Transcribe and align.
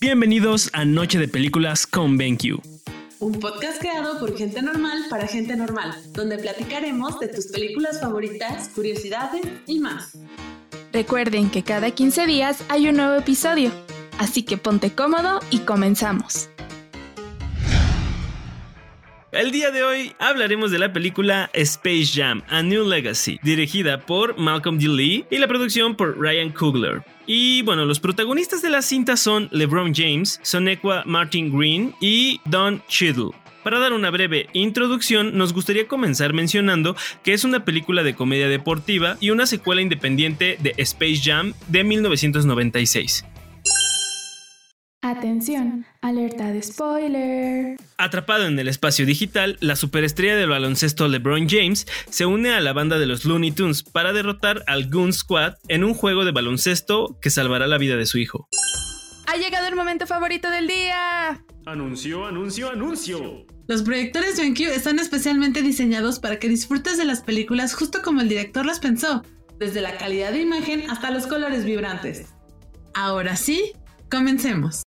Bienvenidos 0.00 0.68
a 0.72 0.84
Noche 0.84 1.18
de 1.18 1.28
Películas 1.28 1.86
con 1.86 2.18
BenQ. 2.18 2.60
Un 3.20 3.38
podcast 3.38 3.80
creado 3.80 4.18
por 4.18 4.36
gente 4.36 4.60
normal 4.62 5.04
para 5.08 5.26
gente 5.26 5.56
normal, 5.56 5.94
donde 6.12 6.38
platicaremos 6.38 7.20
de 7.20 7.28
tus 7.28 7.46
películas 7.46 8.00
favoritas, 8.00 8.68
curiosidades 8.70 9.42
y 9.66 9.78
más. 9.78 10.18
Recuerden 10.92 11.50
que 11.50 11.62
cada 11.62 11.90
15 11.90 12.26
días 12.26 12.64
hay 12.68 12.88
un 12.88 12.96
nuevo 12.96 13.14
episodio, 13.14 13.70
así 14.18 14.42
que 14.42 14.56
ponte 14.56 14.92
cómodo 14.92 15.40
y 15.50 15.60
comenzamos. 15.60 16.48
El 19.32 19.50
día 19.50 19.70
de 19.70 19.82
hoy 19.82 20.12
hablaremos 20.18 20.70
de 20.70 20.78
la 20.78 20.92
película 20.92 21.48
Space 21.54 22.10
Jam, 22.14 22.42
A 22.48 22.62
New 22.62 22.86
Legacy, 22.86 23.40
dirigida 23.42 23.98
por 23.98 24.38
Malcolm 24.38 24.78
D. 24.78 24.88
Lee 24.88 25.24
y 25.30 25.38
la 25.38 25.48
producción 25.48 25.96
por 25.96 26.20
Ryan 26.20 26.50
Coogler. 26.50 27.02
Y 27.26 27.62
bueno, 27.62 27.86
los 27.86 27.98
protagonistas 27.98 28.60
de 28.60 28.68
la 28.68 28.82
cinta 28.82 29.16
son 29.16 29.48
LeBron 29.50 29.94
James, 29.94 30.38
Sonequa 30.42 31.04
Martin 31.06 31.50
Green 31.50 31.94
y 31.98 32.42
Don 32.44 32.82
Cheadle. 32.88 33.30
Para 33.64 33.78
dar 33.78 33.94
una 33.94 34.10
breve 34.10 34.48
introducción, 34.52 35.38
nos 35.38 35.54
gustaría 35.54 35.88
comenzar 35.88 36.34
mencionando 36.34 36.94
que 37.24 37.32
es 37.32 37.44
una 37.44 37.64
película 37.64 38.02
de 38.02 38.14
comedia 38.14 38.48
deportiva 38.48 39.16
y 39.18 39.30
una 39.30 39.46
secuela 39.46 39.80
independiente 39.80 40.58
de 40.60 40.74
Space 40.76 41.22
Jam 41.24 41.54
de 41.68 41.84
1996. 41.84 43.24
Atención, 45.04 45.84
alerta 46.00 46.52
de 46.52 46.62
spoiler. 46.62 47.76
Atrapado 47.98 48.46
en 48.46 48.56
el 48.56 48.68
espacio 48.68 49.04
digital, 49.04 49.58
la 49.58 49.74
superestrella 49.74 50.36
del 50.36 50.50
baloncesto 50.50 51.08
LeBron 51.08 51.48
James 51.48 51.88
se 52.08 52.24
une 52.24 52.54
a 52.54 52.60
la 52.60 52.72
banda 52.72 53.00
de 53.00 53.06
los 53.06 53.24
Looney 53.24 53.50
Tunes 53.50 53.82
para 53.82 54.12
derrotar 54.12 54.62
al 54.68 54.88
Goon 54.88 55.12
Squad 55.12 55.54
en 55.66 55.82
un 55.82 55.94
juego 55.94 56.24
de 56.24 56.30
baloncesto 56.30 57.18
que 57.20 57.30
salvará 57.30 57.66
la 57.66 57.78
vida 57.78 57.96
de 57.96 58.06
su 58.06 58.18
hijo. 58.18 58.46
Ha 59.26 59.36
llegado 59.38 59.66
el 59.66 59.74
momento 59.74 60.06
favorito 60.06 60.48
del 60.52 60.68
día. 60.68 61.42
Anuncio, 61.66 62.24
anuncio, 62.24 62.70
anuncio. 62.70 63.44
Los 63.66 63.82
proyectores 63.82 64.38
BenQ 64.38 64.60
están 64.68 65.00
especialmente 65.00 65.62
diseñados 65.62 66.20
para 66.20 66.38
que 66.38 66.48
disfrutes 66.48 66.96
de 66.96 67.06
las 67.06 67.22
películas 67.22 67.74
justo 67.74 68.02
como 68.02 68.20
el 68.20 68.28
director 68.28 68.64
las 68.64 68.78
pensó, 68.78 69.24
desde 69.58 69.80
la 69.80 69.98
calidad 69.98 70.30
de 70.30 70.42
imagen 70.42 70.88
hasta 70.88 71.10
los 71.10 71.26
colores 71.26 71.64
vibrantes. 71.64 72.26
Ahora 72.94 73.34
sí, 73.34 73.72
comencemos. 74.08 74.82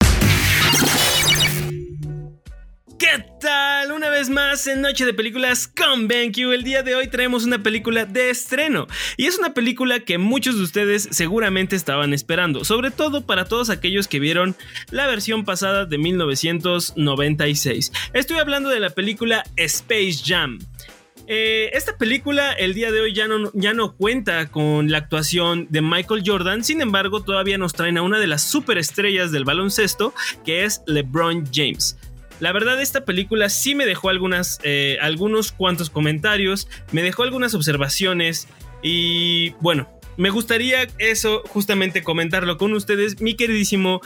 ¿Qué 2.98 3.26
tal? 3.42 3.92
Una 3.92 4.10
vez 4.10 4.30
más 4.30 4.68
en 4.68 4.82
Noche 4.82 5.06
de 5.06 5.14
Películas 5.14 5.68
con 5.68 6.08
BenQ. 6.08 6.38
El 6.54 6.64
día 6.64 6.82
de 6.82 6.96
hoy 6.96 7.08
traemos 7.08 7.44
una 7.44 7.62
película 7.62 8.06
de 8.06 8.30
estreno. 8.30 8.88
Y 9.18 9.26
es 9.26 9.38
una 9.38 9.54
película 9.54 10.00
que 10.00 10.18
muchos 10.18 10.56
de 10.58 10.64
ustedes 10.64 11.10
seguramente 11.12 11.76
estaban 11.76 12.14
esperando. 12.14 12.64
Sobre 12.64 12.92
todo 12.92 13.26
para 13.26 13.46
todos 13.46 13.70
aquellos 13.70 14.08
que 14.08 14.20
vieron 14.20 14.56
la 14.92 15.08
versión 15.08 15.46
pasada 15.46 15.86
de 15.86 15.98
1996. 15.98 17.92
Estoy 18.14 18.38
hablando 18.40 18.70
de 18.70 18.80
la 18.80 18.90
película 18.90 19.44
Space 19.58 20.22
Jam. 20.26 20.60
Eh, 21.28 21.72
esta 21.74 21.98
película 21.98 22.52
el 22.54 22.74
día 22.74 22.92
de 22.92 23.02
hoy 23.02 23.14
ya 23.14 23.28
no, 23.28 23.52
ya 23.54 23.74
no 23.74 23.96
cuenta 23.96 24.48
con 24.48 24.92
la 24.92 25.00
actuación 25.00 25.68
de 25.70 25.82
Michael 25.82 26.24
Jordan, 26.26 26.64
sin 26.64 26.82
embargo 26.82 27.24
todavía 27.24 27.58
nos 27.58 27.74
traen 27.74 27.98
a 27.98 28.04
una 28.04 28.20
de 28.20 28.28
las 28.28 28.44
superestrellas 28.44 29.32
del 29.32 29.44
baloncesto, 29.44 30.14
que 30.46 30.66
es 30.66 30.84
LeBron 30.86 31.46
James. 31.52 31.98
La 32.40 32.52
verdad, 32.52 32.82
esta 32.82 33.06
película 33.06 33.50
sí 33.50 33.76
me 33.76 33.86
dejó 33.86 34.12
eh, 34.64 34.98
algunos 35.02 35.52
cuantos 35.52 35.90
comentarios, 35.90 36.68
me 36.92 37.02
dejó 37.02 37.24
algunas 37.24 37.56
observaciones 37.56 38.48
y 38.84 39.52
bueno, 39.62 39.90
me 40.18 40.30
gustaría 40.30 40.88
eso 40.98 41.44
justamente 41.48 42.04
comentarlo 42.04 42.58
con 42.58 42.74
ustedes, 42.74 43.22
mi 43.22 43.36
queridísimo 43.36 44.02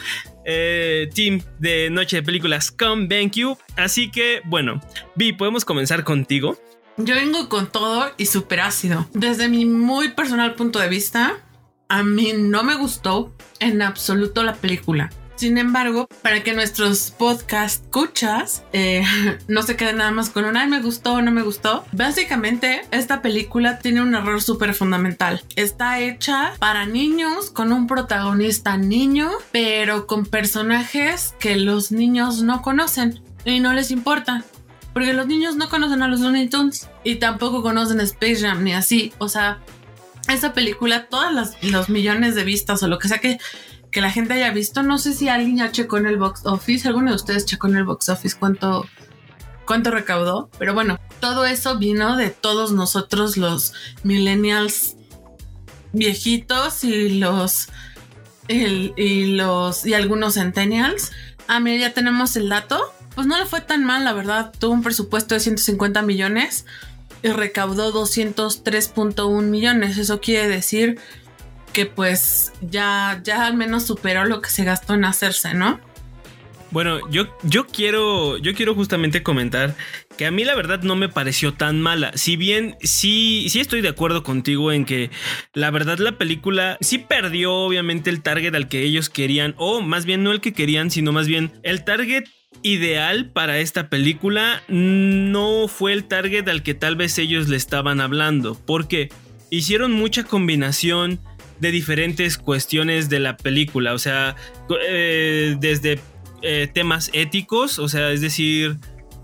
eh, 0.45 1.09
team 1.13 1.41
de 1.59 1.89
Noche 1.89 2.17
de 2.17 2.23
Películas 2.23 2.71
con 2.71 3.07
BenQ. 3.07 3.57
Así 3.75 4.09
que 4.09 4.41
bueno, 4.45 4.81
Vi, 5.15 5.33
podemos 5.33 5.65
comenzar 5.65 6.03
contigo. 6.03 6.57
Yo 7.01 7.15
vengo 7.15 7.47
con 7.47 7.71
todo 7.71 8.11
y 8.17 8.25
súper 8.25 8.59
ácido. 8.59 9.07
Desde 9.13 9.47
mi 9.47 9.65
muy 9.65 10.09
personal 10.09 10.55
punto 10.55 10.79
de 10.79 10.89
vista, 10.89 11.37
a 11.87 12.03
mí 12.03 12.33
no 12.35 12.63
me 12.63 12.75
gustó 12.75 13.33
en 13.61 13.81
absoluto 13.81 14.43
la 14.43 14.55
película. 14.55 15.09
Sin 15.37 15.57
embargo, 15.57 16.09
para 16.21 16.43
que 16.43 16.51
nuestros 16.51 17.11
podcast 17.11 17.85
escuchas 17.85 18.63
eh, 18.73 19.05
no 19.47 19.61
se 19.61 19.77
queden 19.77 19.99
nada 19.99 20.11
más 20.11 20.29
con 20.29 20.43
un 20.43 20.57
ay 20.57 20.67
me 20.67 20.81
gustó 20.81 21.13
o 21.13 21.21
no 21.21 21.31
me 21.31 21.41
gustó, 21.41 21.85
básicamente 21.93 22.81
esta 22.91 23.21
película 23.21 23.79
tiene 23.79 24.01
un 24.01 24.13
error 24.13 24.41
súper 24.41 24.73
fundamental. 24.73 25.41
Está 25.55 26.01
hecha 26.01 26.51
para 26.59 26.85
niños 26.85 27.49
con 27.49 27.71
un 27.71 27.87
protagonista 27.87 28.75
niño, 28.75 29.29
pero 29.53 30.05
con 30.05 30.25
personajes 30.25 31.33
que 31.39 31.55
los 31.55 31.93
niños 31.93 32.41
no 32.41 32.61
conocen 32.61 33.21
y 33.45 33.61
no 33.61 33.71
les 33.71 33.91
importa. 33.91 34.43
Porque 34.93 35.13
los 35.13 35.27
niños 35.27 35.55
no 35.55 35.69
conocen 35.69 36.01
a 36.01 36.07
los 36.07 36.19
Looney 36.19 36.49
Tunes 36.49 36.89
y 37.03 37.15
tampoco 37.15 37.61
conocen 37.61 37.99
Space 38.01 38.41
Jam 38.41 38.63
ni 38.63 38.73
así. 38.73 39.13
O 39.17 39.29
sea, 39.29 39.59
esa 40.27 40.53
película, 40.53 41.07
todas 41.07 41.55
los 41.61 41.89
millones 41.89 42.35
de 42.35 42.43
vistas 42.43 42.81
o 42.83 42.87
lo 42.87 42.99
que 42.99 43.07
sea 43.07 43.19
que 43.19 43.39
que 43.91 44.01
la 44.01 44.11
gente 44.11 44.33
haya 44.33 44.51
visto. 44.51 44.83
No 44.83 44.97
sé 44.97 45.13
si 45.13 45.29
alguien 45.29 45.57
ya 45.57 45.71
checó 45.71 45.97
en 45.97 46.05
el 46.05 46.17
box 46.17 46.45
office, 46.45 46.87
alguno 46.87 47.11
de 47.11 47.15
ustedes 47.15 47.45
checó 47.45 47.67
en 47.67 47.77
el 47.77 47.83
box 47.83 48.09
office 48.09 48.37
cuánto, 48.37 48.85
cuánto 49.65 49.91
recaudó. 49.91 50.49
Pero 50.57 50.73
bueno, 50.73 50.99
todo 51.19 51.45
eso 51.45 51.77
vino 51.77 52.17
de 52.17 52.29
todos 52.29 52.71
nosotros 52.71 53.37
los 53.37 53.73
millennials 54.03 54.95
viejitos 55.91 56.83
y 56.83 57.19
los, 57.19 57.69
y 58.47 59.35
los 59.35 59.85
y 59.85 59.93
algunos 59.93 60.35
centennials. 60.35 61.11
Ah, 61.47 61.59
mira, 61.59 61.87
ya 61.87 61.93
tenemos 61.93 62.35
el 62.35 62.49
dato. 62.49 62.93
Pues 63.19 63.27
no 63.27 63.37
le 63.37 63.45
fue 63.45 63.59
tan 63.59 63.83
mal, 63.83 64.05
la 64.05 64.13
verdad. 64.13 64.53
Tuvo 64.57 64.71
un 64.71 64.81
presupuesto 64.81 65.35
de 65.35 65.41
150 65.41 66.03
millones 66.03 66.65
y 67.21 67.27
recaudó 67.27 67.91
203.1 67.91 69.41
millones. 69.41 69.97
Eso 69.97 70.21
quiere 70.21 70.47
decir 70.47 70.97
que 71.73 71.85
pues 71.85 72.53
ya, 72.61 73.19
ya 73.21 73.45
al 73.45 73.57
menos 73.57 73.85
superó 73.85 74.23
lo 74.23 74.39
que 74.41 74.49
se 74.49 74.63
gastó 74.63 74.93
en 74.93 75.03
hacerse, 75.03 75.53
¿no? 75.53 75.81
Bueno, 76.71 77.09
yo, 77.09 77.27
yo 77.43 77.67
quiero. 77.67 78.37
Yo 78.37 78.53
quiero 78.53 78.73
justamente 78.73 79.21
comentar 79.21 79.75
que 80.17 80.25
a 80.25 80.31
mí 80.31 80.45
la 80.45 80.55
verdad 80.55 80.81
no 80.83 80.95
me 80.95 81.09
pareció 81.09 81.53
tan 81.53 81.81
mala. 81.81 82.13
Si 82.15 82.37
bien 82.37 82.77
sí, 82.79 83.47
sí 83.49 83.59
estoy 83.59 83.81
de 83.81 83.89
acuerdo 83.89 84.23
contigo 84.23 84.71
en 84.71 84.85
que 84.85 85.11
la 85.53 85.71
verdad 85.71 85.97
la 85.97 86.17
película 86.17 86.77
sí 86.79 86.99
perdió 86.99 87.53
obviamente 87.53 88.11
el 88.11 88.21
target 88.21 88.55
al 88.55 88.69
que 88.69 88.83
ellos 88.83 89.09
querían. 89.09 89.55
O 89.57 89.81
más 89.81 90.05
bien 90.05 90.23
no 90.23 90.31
el 90.31 90.39
que 90.39 90.53
querían, 90.53 90.89
sino 90.89 91.11
más 91.11 91.27
bien 91.27 91.51
el 91.63 91.83
target 91.83 92.23
ideal 92.61 93.31
para 93.31 93.59
esta 93.59 93.89
película 93.89 94.63
no 94.67 95.67
fue 95.67 95.93
el 95.93 96.05
target 96.05 96.47
al 96.47 96.63
que 96.63 96.73
tal 96.73 96.95
vez 96.95 97.17
ellos 97.17 97.47
le 97.47 97.57
estaban 97.57 98.01
hablando. 98.01 98.55
Porque 98.65 99.09
hicieron 99.49 99.91
mucha 99.91 100.23
combinación 100.23 101.19
de 101.59 101.71
diferentes 101.71 102.37
cuestiones 102.37 103.09
de 103.09 103.19
la 103.19 103.35
película, 103.37 103.93
o 103.93 103.99
sea, 103.99 104.35
eh, 104.87 105.57
desde 105.59 105.99
eh, 106.41 106.69
temas 106.73 107.09
éticos, 107.13 107.79
o 107.79 107.89
sea, 107.89 108.11
es 108.11 108.21
decir, 108.21 108.77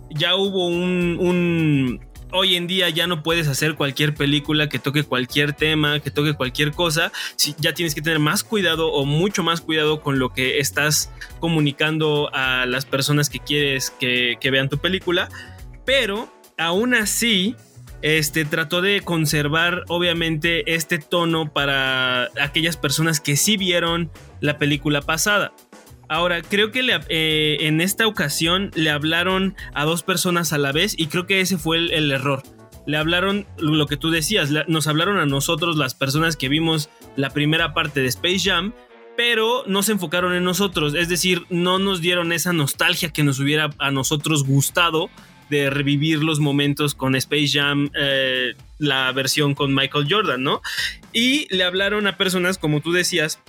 ya 0.10 0.36
hubo 0.36 0.68
un, 0.68 2.05
hoy 2.36 2.56
en 2.56 2.68
día 2.68 2.90
ya 2.90 3.08
no 3.08 3.24
puedes 3.24 3.48
hacer 3.48 3.76
cualquier 3.76 4.14
película 4.14 4.68
que 4.68 4.78
toque 4.78 5.04
cualquier 5.04 5.54
tema, 5.54 6.02
que 6.02 6.12
toque 6.12 6.34
cualquier 6.34 6.74
cosa. 6.74 7.12
Si, 7.38 7.56
ya 7.60 7.74
tienes 7.74 7.96
que 7.96 8.02
tener 8.02 8.20
más 8.20 8.44
cuidado 8.44 8.92
o 8.92 9.06
mucho 9.06 9.42
más 9.42 9.62
cuidado 9.62 10.02
con 10.02 10.20
lo 10.20 10.34
que 10.34 10.60
estás 10.60 11.12
comunicando 11.40 12.30
a 12.34 12.66
las 12.66 12.86
personas 12.86 13.30
que 13.30 13.40
quieres 13.40 13.90
que, 13.90 14.36
que 14.40 14.52
vean 14.52 14.68
tu 14.70 14.78
película. 14.78 15.30
Pero 15.86 16.30
aún 16.58 16.94
así, 16.94 17.56
este 18.02 18.44
trató 18.44 18.82
de 18.82 19.02
conservar 19.02 19.84
obviamente 19.88 20.76
este 20.76 21.00
tono 21.00 21.52
para 21.54 22.26
aquellas 22.42 22.76
personas 22.76 23.20
que 23.22 23.38
sí 23.38 23.56
vieron 23.56 24.12
la 24.42 24.58
película 24.58 25.02
pasada. 25.02 25.54
Ahora, 26.08 26.42
creo 26.42 26.72
que 26.72 26.82
eh, 27.10 27.58
en 27.62 27.82
esta 27.82 28.08
ocasión 28.08 28.72
le 28.76 28.90
hablaron 28.90 29.56
a 29.74 29.86
dos 29.86 30.04
personas 30.04 30.54
a 30.54 30.58
la 30.58 30.72
vez 30.72 30.96
y 30.98 31.08
creo 31.08 31.26
que 31.26 31.42
ese 31.42 31.58
fue 31.58 31.78
el, 31.78 32.12
error. 32.12 32.44
Le 32.86 32.98
hablaron 32.98 33.48
lo 33.58 33.88
que 33.88 33.98
tú 33.98 34.12
decías, 34.12 34.52
nos 34.68 34.88
hablaron 34.88 35.18
a 35.18 35.26
nosotros 35.26 35.78
las 35.78 35.96
personas 35.96 36.36
que 36.36 36.50
vimos 36.50 36.90
la 37.16 37.32
primera 37.32 37.74
parte 37.74 38.02
de 38.02 38.08
Space 38.08 38.40
Jam, 38.50 38.74
pero 39.18 39.64
no 39.66 39.82
se 39.82 39.94
enfocaron 39.94 40.36
en 40.36 40.44
nosotros, 40.44 40.94
es 40.94 41.10
decir, 41.10 41.44
no 41.50 41.80
nos 41.80 42.02
dieron 42.02 42.34
esa 42.34 42.54
nostalgia 42.54 43.12
que 43.12 43.24
nos 43.24 43.40
hubiera 43.40 43.70
a 43.80 43.90
nosotros 43.90 44.44
gustado 44.44 45.10
de 45.50 45.70
revivir 45.70 46.24
los 46.24 46.40
momentos 46.40 46.96
con 46.96 47.16
Space 47.16 47.50
Jam, 47.54 47.90
eh, 47.96 48.56
la 48.78 49.12
versión 49.12 49.56
con 49.56 49.74
Michael 49.74 50.08
Jordan, 50.10 50.44
¿no? 50.44 50.62
Y 51.14 51.48
le 51.56 51.64
hablaron 51.64 52.08
a 52.08 52.18
personas, 52.18 52.58
como 52.58 52.82
tú 52.82 52.92
decías, 52.92 53.40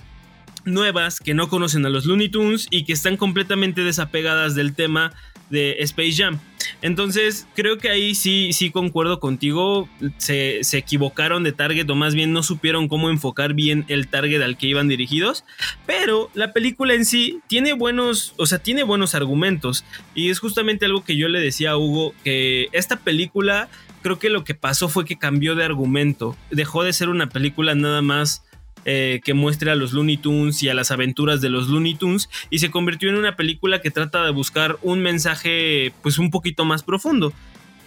nuevas 0.67 1.19
que 1.19 1.33
no 1.33 1.49
conocen 1.49 1.85
a 1.85 1.89
los 1.89 2.05
Looney 2.05 2.29
Tunes 2.29 2.67
y 2.69 2.83
que 2.85 2.93
están 2.93 3.17
completamente 3.17 3.81
desapegadas 3.81 4.55
del 4.55 4.73
tema 4.73 5.13
de 5.49 5.77
Space 5.79 6.13
Jam. 6.13 6.39
Entonces, 6.81 7.47
creo 7.55 7.77
que 7.77 7.89
ahí 7.89 8.13
sí, 8.13 8.51
sí 8.53 8.71
concuerdo 8.71 9.19
contigo. 9.19 9.89
Se, 10.17 10.63
se, 10.63 10.77
equivocaron 10.77 11.43
de 11.43 11.53
target, 11.53 11.89
o 11.89 11.95
más 11.95 12.13
bien 12.13 12.33
no 12.33 12.43
supieron 12.43 12.87
cómo 12.87 13.09
enfocar 13.09 13.53
bien 13.53 13.85
el 13.87 14.07
target 14.07 14.41
al 14.41 14.57
que 14.57 14.67
iban 14.67 14.87
dirigidos. 14.87 15.45
Pero 15.85 16.29
la 16.33 16.51
película 16.53 16.93
en 16.93 17.05
sí 17.05 17.39
tiene 17.47 17.73
buenos, 17.73 18.33
o 18.37 18.45
sea, 18.45 18.59
tiene 18.59 18.83
buenos 18.83 19.15
argumentos. 19.15 19.85
Y 20.13 20.29
es 20.29 20.39
justamente 20.39 20.85
algo 20.85 21.03
que 21.03 21.15
yo 21.15 21.29
le 21.29 21.39
decía 21.39 21.71
a 21.71 21.77
Hugo, 21.77 22.13
que 22.23 22.67
esta 22.73 22.97
película 22.97 23.69
creo 24.01 24.19
que 24.19 24.29
lo 24.29 24.43
que 24.43 24.55
pasó 24.55 24.89
fue 24.89 25.05
que 25.05 25.17
cambió 25.17 25.55
de 25.55 25.63
argumento. 25.63 26.35
Dejó 26.51 26.83
de 26.83 26.93
ser 26.93 27.09
una 27.09 27.29
película 27.29 27.75
nada 27.75 28.01
más 28.01 28.43
eh, 28.89 29.19
que 29.21 29.33
muestre 29.33 29.69
a 29.69 29.75
los 29.75 29.91
Looney 29.91 30.15
Tunes 30.15 30.63
y 30.63 30.69
a 30.69 30.73
las 30.73 30.91
aventuras 30.91 31.41
de 31.41 31.49
los 31.49 31.67
Looney 31.67 31.95
Tunes 31.95 32.29
y 32.49 32.59
se 32.59 32.71
convirtió 32.71 33.09
en 33.09 33.17
una 33.17 33.35
película 33.35 33.81
que 33.81 33.91
trata 33.91 34.23
de 34.23 34.31
buscar 34.31 34.77
un 34.81 35.01
mensaje 35.01 35.91
pues 36.01 36.17
un 36.17 36.31
poquito 36.31 36.63
más 36.63 36.83
profundo. 36.83 37.33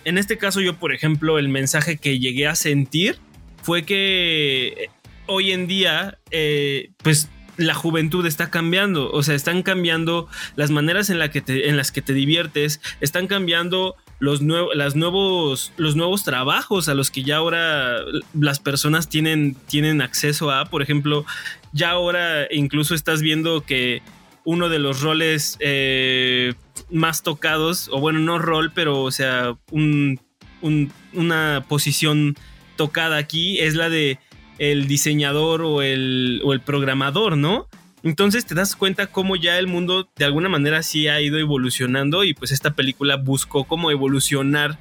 En 0.05 0.19
este 0.19 0.37
caso 0.37 0.61
yo 0.61 0.75
por 0.77 0.93
ejemplo 0.93 1.39
el 1.39 1.49
mensaje 1.49 1.97
que 1.97 2.19
llegué 2.19 2.47
a 2.47 2.55
sentir 2.55 3.17
fue 3.63 3.85
que 3.85 4.91
hoy 5.25 5.53
en 5.53 5.67
día 5.67 6.19
eh, 6.31 6.91
pues 7.03 7.31
la 7.57 7.73
juventud 7.73 8.27
está 8.27 8.51
cambiando, 8.51 9.11
o 9.11 9.23
sea, 9.23 9.35
están 9.35 9.63
cambiando 9.63 10.29
las 10.55 10.71
maneras 10.71 11.09
en, 11.09 11.19
la 11.19 11.31
que 11.31 11.43
en 11.47 11.79
las 11.79 11.93
que 11.93 12.03
te 12.03 12.13
diviertes, 12.13 12.83
están 13.01 13.27
cambiando 13.27 13.97
los, 14.21 14.43
las 14.75 14.95
nuevos, 14.95 15.73
los 15.77 15.97
nuevos 15.97 16.23
trabajos 16.25 16.89
a 16.89 16.95
los 16.95 17.11
que 17.11 17.25
ya 17.25 17.37
ahora 17.37 17.97
las 18.35 18.61
personas 18.61 19.09
tienen, 19.09 19.57
tienen 19.67 20.03
acceso 20.03 20.51
a. 20.51 20.67
Por 20.67 20.83
ejemplo, 20.83 21.25
ya 21.73 21.91
ahora 21.91 22.47
incluso 22.53 22.95
estás 22.95 23.23
viendo 23.23 23.63
que 23.63 24.03
uno 24.45 24.69
de 24.69 24.79
los 24.79 25.01
roles 25.01 25.57
eh, 25.61 26.55
más 26.91 27.23
tocados, 27.23 27.89
o 27.93 28.01
bueno, 28.01 28.21
no 28.21 28.39
rol, 28.39 28.71
pero 28.75 29.03
o 29.03 29.11
sea, 29.11 29.57
una 29.73 31.65
posición 31.69 32.37
tocada 32.77 33.17
aquí 33.17 33.59
es 33.59 33.75
la 33.75 33.89
de 33.89 34.19
el 34.59 34.87
diseñador 34.87 35.63
o 35.63 35.81
el, 35.81 36.43
o 36.45 36.53
el 36.53 36.61
programador, 36.61 37.39
¿no? 37.39 37.69
Entonces 38.03 38.47
te 38.47 38.55
das 38.55 38.77
cuenta 38.77 39.09
cómo 39.09 39.37
ya 39.37 39.59
el 39.59 39.67
mundo 39.67 40.09
de 40.17 40.25
alguna 40.25 40.49
manera 40.49 40.83
sí 40.83 41.09
ha 41.09 41.21
ido 41.21 41.39
evolucionando 41.39 42.25
y 42.25 42.35
pues 42.35 42.51
esta 42.51 42.73
película 42.73 43.17
buscó 43.17 43.65
cómo 43.65 43.91
evolucionar 43.91 44.79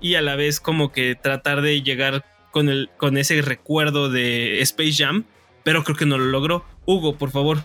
y 0.00 0.14
a 0.14 0.22
la 0.22 0.36
vez 0.36 0.60
como 0.60 0.92
que 0.92 1.14
tratar 1.14 1.62
de 1.62 1.82
llegar 1.82 2.24
con, 2.52 2.68
el, 2.68 2.90
con 2.96 3.18
ese 3.18 3.42
recuerdo 3.42 4.10
de 4.10 4.60
Space 4.62 4.94
Jam, 5.04 5.24
pero 5.64 5.82
creo 5.82 5.96
que 5.96 6.06
no 6.06 6.18
lo 6.18 6.26
logró. 6.26 6.64
Hugo, 6.84 7.16
por 7.16 7.30
favor. 7.30 7.64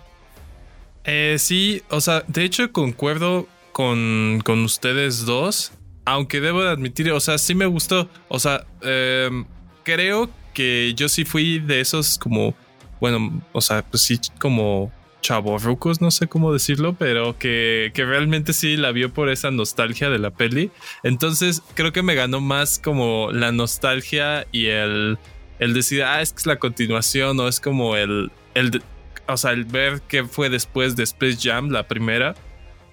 Eh, 1.03 1.35
sí, 1.39 1.81
o 1.89 2.01
sea, 2.01 2.23
de 2.27 2.43
hecho 2.43 2.71
concuerdo 2.71 3.47
con, 3.71 4.41
con 4.43 4.63
ustedes 4.63 5.25
dos, 5.25 5.71
aunque 6.05 6.41
debo 6.41 6.63
de 6.63 6.69
admitir, 6.69 7.11
o 7.11 7.19
sea, 7.19 7.37
sí 7.37 7.55
me 7.55 7.65
gustó, 7.65 8.09
o 8.27 8.39
sea, 8.39 8.65
em, 8.81 9.45
creo 9.83 10.29
que 10.53 10.93
yo 10.95 11.09
sí 11.09 11.25
fui 11.25 11.59
de 11.59 11.79
esos 11.79 12.17
como 12.17 12.53
bueno, 13.01 13.41
o 13.51 13.59
sea, 13.59 13.81
pues 13.81 14.03
sí, 14.03 14.19
como 14.39 14.91
chavorrucos, 15.21 16.01
no 16.01 16.11
sé 16.11 16.27
cómo 16.27 16.53
decirlo, 16.53 16.95
pero 16.97 17.37
que, 17.37 17.91
realmente 17.95 18.53
sí 18.53 18.77
la 18.77 18.91
vio 18.91 19.13
por 19.13 19.29
esa 19.29 19.51
nostalgia 19.51 20.09
de 20.09 20.19
la 20.19 20.31
peli. 20.31 20.71
Entonces 21.03 21.61
creo 21.73 21.91
que 21.91 22.03
me 22.03 22.15
ganó 22.15 22.41
más 22.41 22.79
como 22.79 23.31
la 23.31 23.51
nostalgia 23.51 24.45
y 24.51 24.67
el, 24.67 25.17
el 25.59 25.73
decir, 25.73 26.03
ah, 26.03 26.21
es 26.21 26.31
que 26.31 26.39
es 26.39 26.45
la 26.45 26.59
continuación 26.59 27.39
o 27.39 27.47
es 27.47 27.59
como 27.59 27.95
el, 27.95 28.31
el, 28.53 28.81
o 29.27 29.37
sea, 29.37 29.51
el 29.51 29.65
ver 29.65 30.01
qué 30.07 30.23
fue 30.23 30.49
después 30.49 30.95
de 30.95 31.03
Space 31.03 31.37
Jam, 31.41 31.69
la 31.69 31.87
primera. 31.87 32.35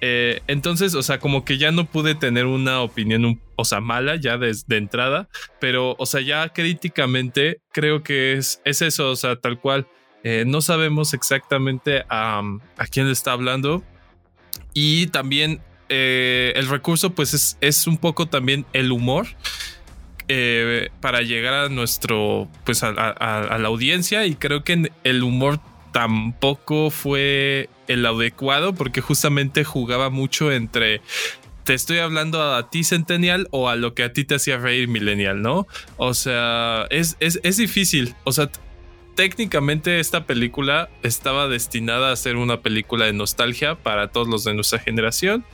Eh, 0.01 0.43
entonces, 0.47 0.95
o 0.95 1.03
sea, 1.03 1.19
como 1.19 1.45
que 1.45 1.59
ya 1.59 1.73
no 1.73 1.85
pude 1.85 2.15
tener 2.15 2.47
una 2.47 2.81
opinión, 2.83 3.41
o 3.57 3.65
sea, 3.65 3.81
mala 3.81 4.15
ya 4.17 4.39
de, 4.39 4.55
entrada, 4.71 5.29
pero, 5.61 5.97
o 5.99 6.07
sea, 6.07 6.21
ya 6.21 6.49
críticamente 6.51 7.61
creo 7.73 8.05
que 8.05 8.35
es, 8.35 8.63
es 8.65 8.81
eso, 8.81 9.11
o 9.11 9.17
sea, 9.17 9.37
tal 9.37 9.59
cual. 9.59 9.89
Eh, 10.25 10.45
no 10.47 10.61
sabemos 10.61 11.15
exactamente 11.15 12.05
a, 12.09 12.43
quién 12.91 13.07
le 13.07 13.13
está 13.13 13.33
hablando. 13.33 13.83
Y 14.75 15.07
también 15.09 15.61
eh, 15.89 16.53
el 16.57 16.69
recurso, 16.69 17.11
pues 17.11 17.35
es, 17.35 17.57
es, 17.61 17.87
un 17.87 17.99
poco 17.99 18.27
también 18.27 18.67
el 18.73 18.93
humor. 18.93 19.27
para 21.01 21.23
llegar 21.23 21.55
a 21.55 21.69
nuestro, 21.69 22.49
pues 22.65 22.83
a, 22.83 22.93
la 22.93 23.69
audiencia 23.69 24.27
y 24.27 24.35
creo 24.35 24.63
que 24.63 24.93
el 25.05 25.23
humor 25.23 25.61
tampoco 25.93 26.91
fue 26.91 27.71
el 27.87 28.05
adecuado 28.05 28.75
porque 28.75 29.01
justamente 29.01 29.65
jugaba 29.65 30.11
mucho 30.11 30.53
entre 30.53 31.01
te 31.69 31.75
estoy 31.75 31.99
hablando 31.99 32.55
a 32.55 32.71
ti 32.71 32.83
centennial 32.83 33.47
o 33.51 33.69
a 33.69 33.77
lo 33.77 33.93
que 33.93 34.03
a 34.03 34.15
ti 34.15 34.25
te 34.25 34.37
hacía 34.37 34.57
reír 34.57 34.89
millennial, 34.89 35.43
¿no? 35.43 35.67
O 35.99 36.15
sea, 36.15 36.87
es, 36.89 37.19
es, 37.21 37.57
difícil. 37.59 38.15
O 38.25 38.33
sea, 38.33 38.51
técnicamente 39.19 39.99
esta 39.99 40.27
película 40.27 40.91
estaba 41.03 41.49
destinada 41.49 42.13
a 42.13 42.17
ser 42.17 42.37
una 42.37 42.61
película 42.61 43.07
de 43.07 43.13
nostalgia 43.13 43.75
para 43.75 44.13
todos 44.13 44.29
los 44.29 44.45
de 44.45 44.55
nuestra 44.55 44.79
generación. 44.79 45.45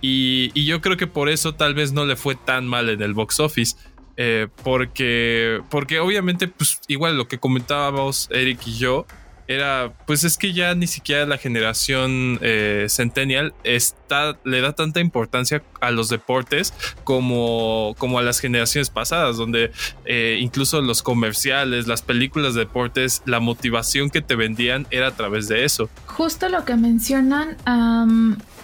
Y, 0.00 0.50
yo 0.64 0.80
creo 0.80 0.96
que 0.96 1.06
por 1.06 1.28
eso 1.28 1.54
tal 1.54 1.74
vez 1.74 1.92
no 1.92 2.06
le 2.06 2.16
fue 2.16 2.34
tan 2.34 2.66
mal 2.66 2.88
en 2.88 3.00
el 3.02 3.14
box 3.14 3.38
office. 3.38 3.76
Eh, 4.16 4.48
porque, 4.64 5.60
porque 5.70 6.00
obviamente, 6.00 6.48
pues 6.48 6.80
igual 6.88 7.16
lo 7.16 7.28
que 7.28 7.38
comentábamos 7.38 8.28
Eric 8.32 8.66
y 8.66 8.78
yo, 8.78 9.06
era, 9.46 9.92
pues 10.06 10.24
es 10.24 10.38
que 10.38 10.52
ya 10.52 10.74
ni 10.74 10.86
siquiera 10.86 11.26
la 11.26 11.38
generación 11.38 12.38
eh, 12.40 12.86
centennial 12.88 13.54
está, 13.62 14.38
le 14.44 14.60
da 14.60 14.72
tanta 14.72 15.00
importancia 15.00 15.62
a 15.80 15.90
los 15.90 16.08
deportes 16.08 16.72
como, 17.04 17.94
como 17.98 18.18
a 18.18 18.22
las 18.22 18.40
generaciones 18.40 18.90
pasadas, 18.90 19.36
donde 19.36 19.70
eh, 20.04 20.38
incluso 20.40 20.80
los 20.80 21.02
comerciales, 21.02 21.86
las 21.86 22.02
películas 22.02 22.54
de 22.54 22.60
deportes, 22.60 23.22
la 23.26 23.40
motivación 23.40 24.10
que 24.10 24.22
te 24.22 24.34
vendían 24.34 24.86
era 24.90 25.08
a 25.08 25.10
través 25.12 25.48
de 25.48 25.64
eso. 25.64 25.88
Justo 26.06 26.48
lo 26.48 26.64
que 26.64 26.76
mencionan, 26.76 27.56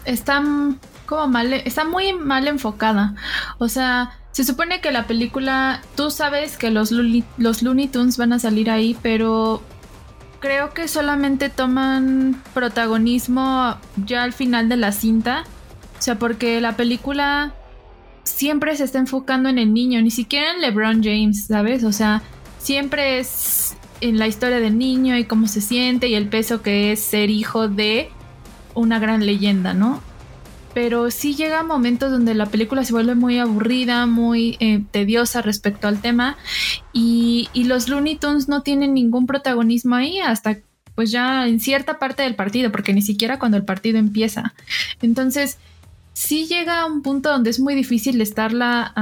está 0.05 0.43
como 1.07 1.27
mal, 1.29 1.53
está 1.53 1.85
muy 1.85 2.13
mal 2.13 2.49
enfocada. 2.49 3.15
O 3.59 3.69
sea, 3.69 4.19
se 4.33 4.45
supone 4.45 4.81
que 4.81 4.93
la 4.93 5.07
película, 5.07 5.83
tú 5.97 6.11
sabes 6.11 6.57
que 6.57 6.71
los, 6.71 6.93
los 6.93 7.63
Looney 7.63 7.89
Tunes 7.89 8.17
van 8.17 8.33
a 8.33 8.39
salir 8.39 8.71
ahí, 8.71 8.97
pero 9.03 9.63
creo 10.41 10.73
que 10.75 10.89
solamente 10.89 11.49
toman 11.51 12.43
protagonismo 12.55 13.77
ya 14.05 14.25
al 14.25 14.33
final 14.33 14.69
de 14.69 14.77
la 14.77 14.93
cinta. 14.93 15.45
O 15.99 16.03
sea, 16.03 16.19
porque 16.19 16.61
la 16.61 16.77
película 16.77 17.55
siempre 18.25 18.77
se 18.77 18.85
está 18.85 18.99
enfocando 18.99 19.49
en 19.49 19.59
el 19.59 19.73
niño, 19.73 20.01
ni 20.03 20.11
siquiera 20.11 20.53
en 20.53 20.63
LeBron 20.63 21.03
James, 21.03 21.47
¿sabes? 21.47 21.85
O 21.85 21.93
sea, 21.93 22.23
siempre 22.59 23.19
es 23.19 23.77
en 24.01 24.19
la 24.19 24.27
historia 24.27 24.61
del 24.61 24.79
niño 24.79 25.17
y 25.17 25.25
cómo 25.25 25.47
se 25.47 25.61
siente 25.61 26.09
y 26.09 26.15
el 26.15 26.29
peso 26.29 26.63
que 26.63 26.93
es 26.93 27.01
ser 27.01 27.29
hijo 27.29 27.69
de 27.69 28.11
una 28.75 28.99
gran 28.99 29.27
leyenda, 29.27 29.75
¿no? 29.75 30.03
Pero 30.75 31.11
sí 31.11 31.35
llega 31.35 31.63
momentos 31.63 32.11
donde 32.11 32.35
la 32.35 32.47
película 32.47 32.85
se 32.85 32.93
vuelve 32.93 33.15
muy 33.15 33.39
aburrida, 33.39 34.07
muy 34.07 34.57
eh, 34.61 34.83
tediosa 34.91 35.43
respecto 35.43 35.89
al 35.89 36.01
tema 36.01 36.37
y, 36.93 37.49
los 37.55 37.89
Looney 37.89 38.17
Tunes 38.17 38.49
no 38.49 38.63
tienen 38.63 38.95
ningún 38.95 39.27
protagonismo 39.27 39.95
ahí 39.95 40.19
hasta 40.19 40.59
pues 40.97 41.13
ya 41.13 41.47
en 41.47 41.61
cierta 41.61 41.99
parte 42.01 42.25
del 42.25 42.35
partido, 42.35 42.73
porque 42.73 42.93
ni 42.93 43.01
siquiera 43.01 43.39
cuando 43.39 43.57
el 43.57 43.65
partido 43.65 43.99
empieza. 43.99 44.55
Entonces, 45.01 45.59
sí 46.15 46.47
llega 46.47 46.81
a 46.81 46.87
un 46.87 47.03
punto 47.03 47.31
donde 47.31 47.51
es 47.51 47.61
muy 47.61 47.77
difícil 47.77 48.21
estarla 48.21 48.93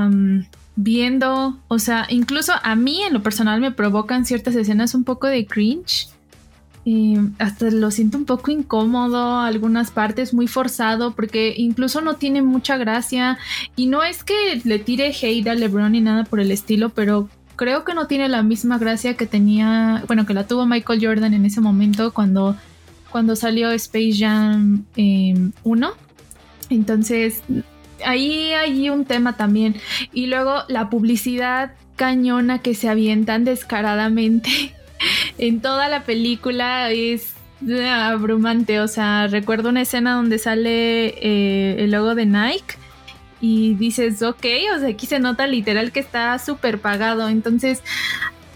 viendo, 0.77 1.59
o 1.67 1.79
sea, 1.79 2.07
incluso 2.11 2.53
a 2.63 2.77
mí 2.77 3.03
en 3.03 3.15
lo 3.15 3.23
personal 3.23 3.61
me 3.61 3.73
provocan 3.73 4.27
ciertas 4.27 4.55
escenas 4.55 4.95
un 4.95 5.05
poco 5.05 5.27
de 5.27 5.47
cringe 5.47 6.09
hasta 7.39 7.71
lo 7.71 7.91
siento 7.91 8.19
un 8.19 8.25
poco 8.25 8.51
incómodo, 8.51 9.41
algunas 9.41 9.91
partes 9.91 10.33
muy 10.33 10.47
forzado, 10.47 11.15
porque 11.15 11.55
incluso 11.57 12.01
no 12.01 12.15
tiene 12.15 12.43
mucha 12.43 12.77
gracia. 12.77 13.39
Y 13.77 13.87
no 13.87 14.05
es 14.05 14.25
que 14.25 14.61
le 14.65 14.79
tire 14.79 15.09
hate 15.09 15.49
a 15.49 15.55
LeBron 15.55 15.93
ni 15.93 16.01
nada 16.01 16.25
por 16.25 16.41
el 16.41 16.51
estilo, 16.51 16.91
pero 16.91 17.29
creo 17.57 17.85
que 17.85 17.95
no 17.95 18.07
tiene 18.07 18.29
la 18.29 18.43
misma 18.43 18.79
gracia 18.79 19.17
que 19.17 19.27
tenía, 19.27 20.05
bueno, 20.07 20.25
que 20.25 20.35
la 20.35 20.47
tuvo 20.47 20.67
Michael 20.67 21.05
Jordan 21.05 21.35
en 21.35 21.45
ese 21.45 21.61
momento 21.61 22.15
cuando, 22.15 22.57
cuando 23.11 23.37
salió 23.37 23.71
Space 23.73 24.15
Jam 24.19 24.85
1. 24.97 24.97
Em, 24.97 25.53
Entonces, 26.71 27.43
ahí 28.05 28.53
hay 28.53 28.89
un 28.91 29.05
tema 29.05 29.37
también. 29.37 29.77
Y 30.13 30.27
luego 30.27 30.63
la 30.69 30.89
publicidad 30.89 31.73
cañona 31.97 32.61
que 32.61 32.75
se 32.75 32.89
avientan 32.89 33.45
descaradamente 33.45 34.73
en 35.39 35.61
toda 35.61 35.89
la 35.89 36.05
película 36.05 36.91
es 36.91 37.35
abrumante. 37.91 38.81
O 38.81 38.89
sea, 38.89 39.27
recuerdo 39.27 39.69
una 39.71 39.83
escena 39.83 40.15
donde 40.15 40.39
sale 40.39 41.09
eh, 41.21 41.85
el 41.85 41.91
logo 41.91 42.15
de 42.15 42.27
Nike 42.27 42.77
y 43.41 43.75
dices, 43.75 44.23
ok, 44.23 44.45
o 44.77 44.79
sea, 44.81 44.89
aquí 44.89 45.07
se 45.07 45.21
nota 45.21 45.47
literal 45.47 45.93
que 45.93 46.01
está 46.01 46.39
súper 46.39 46.81
pagado. 46.81 47.29
Entonces, 47.29 47.83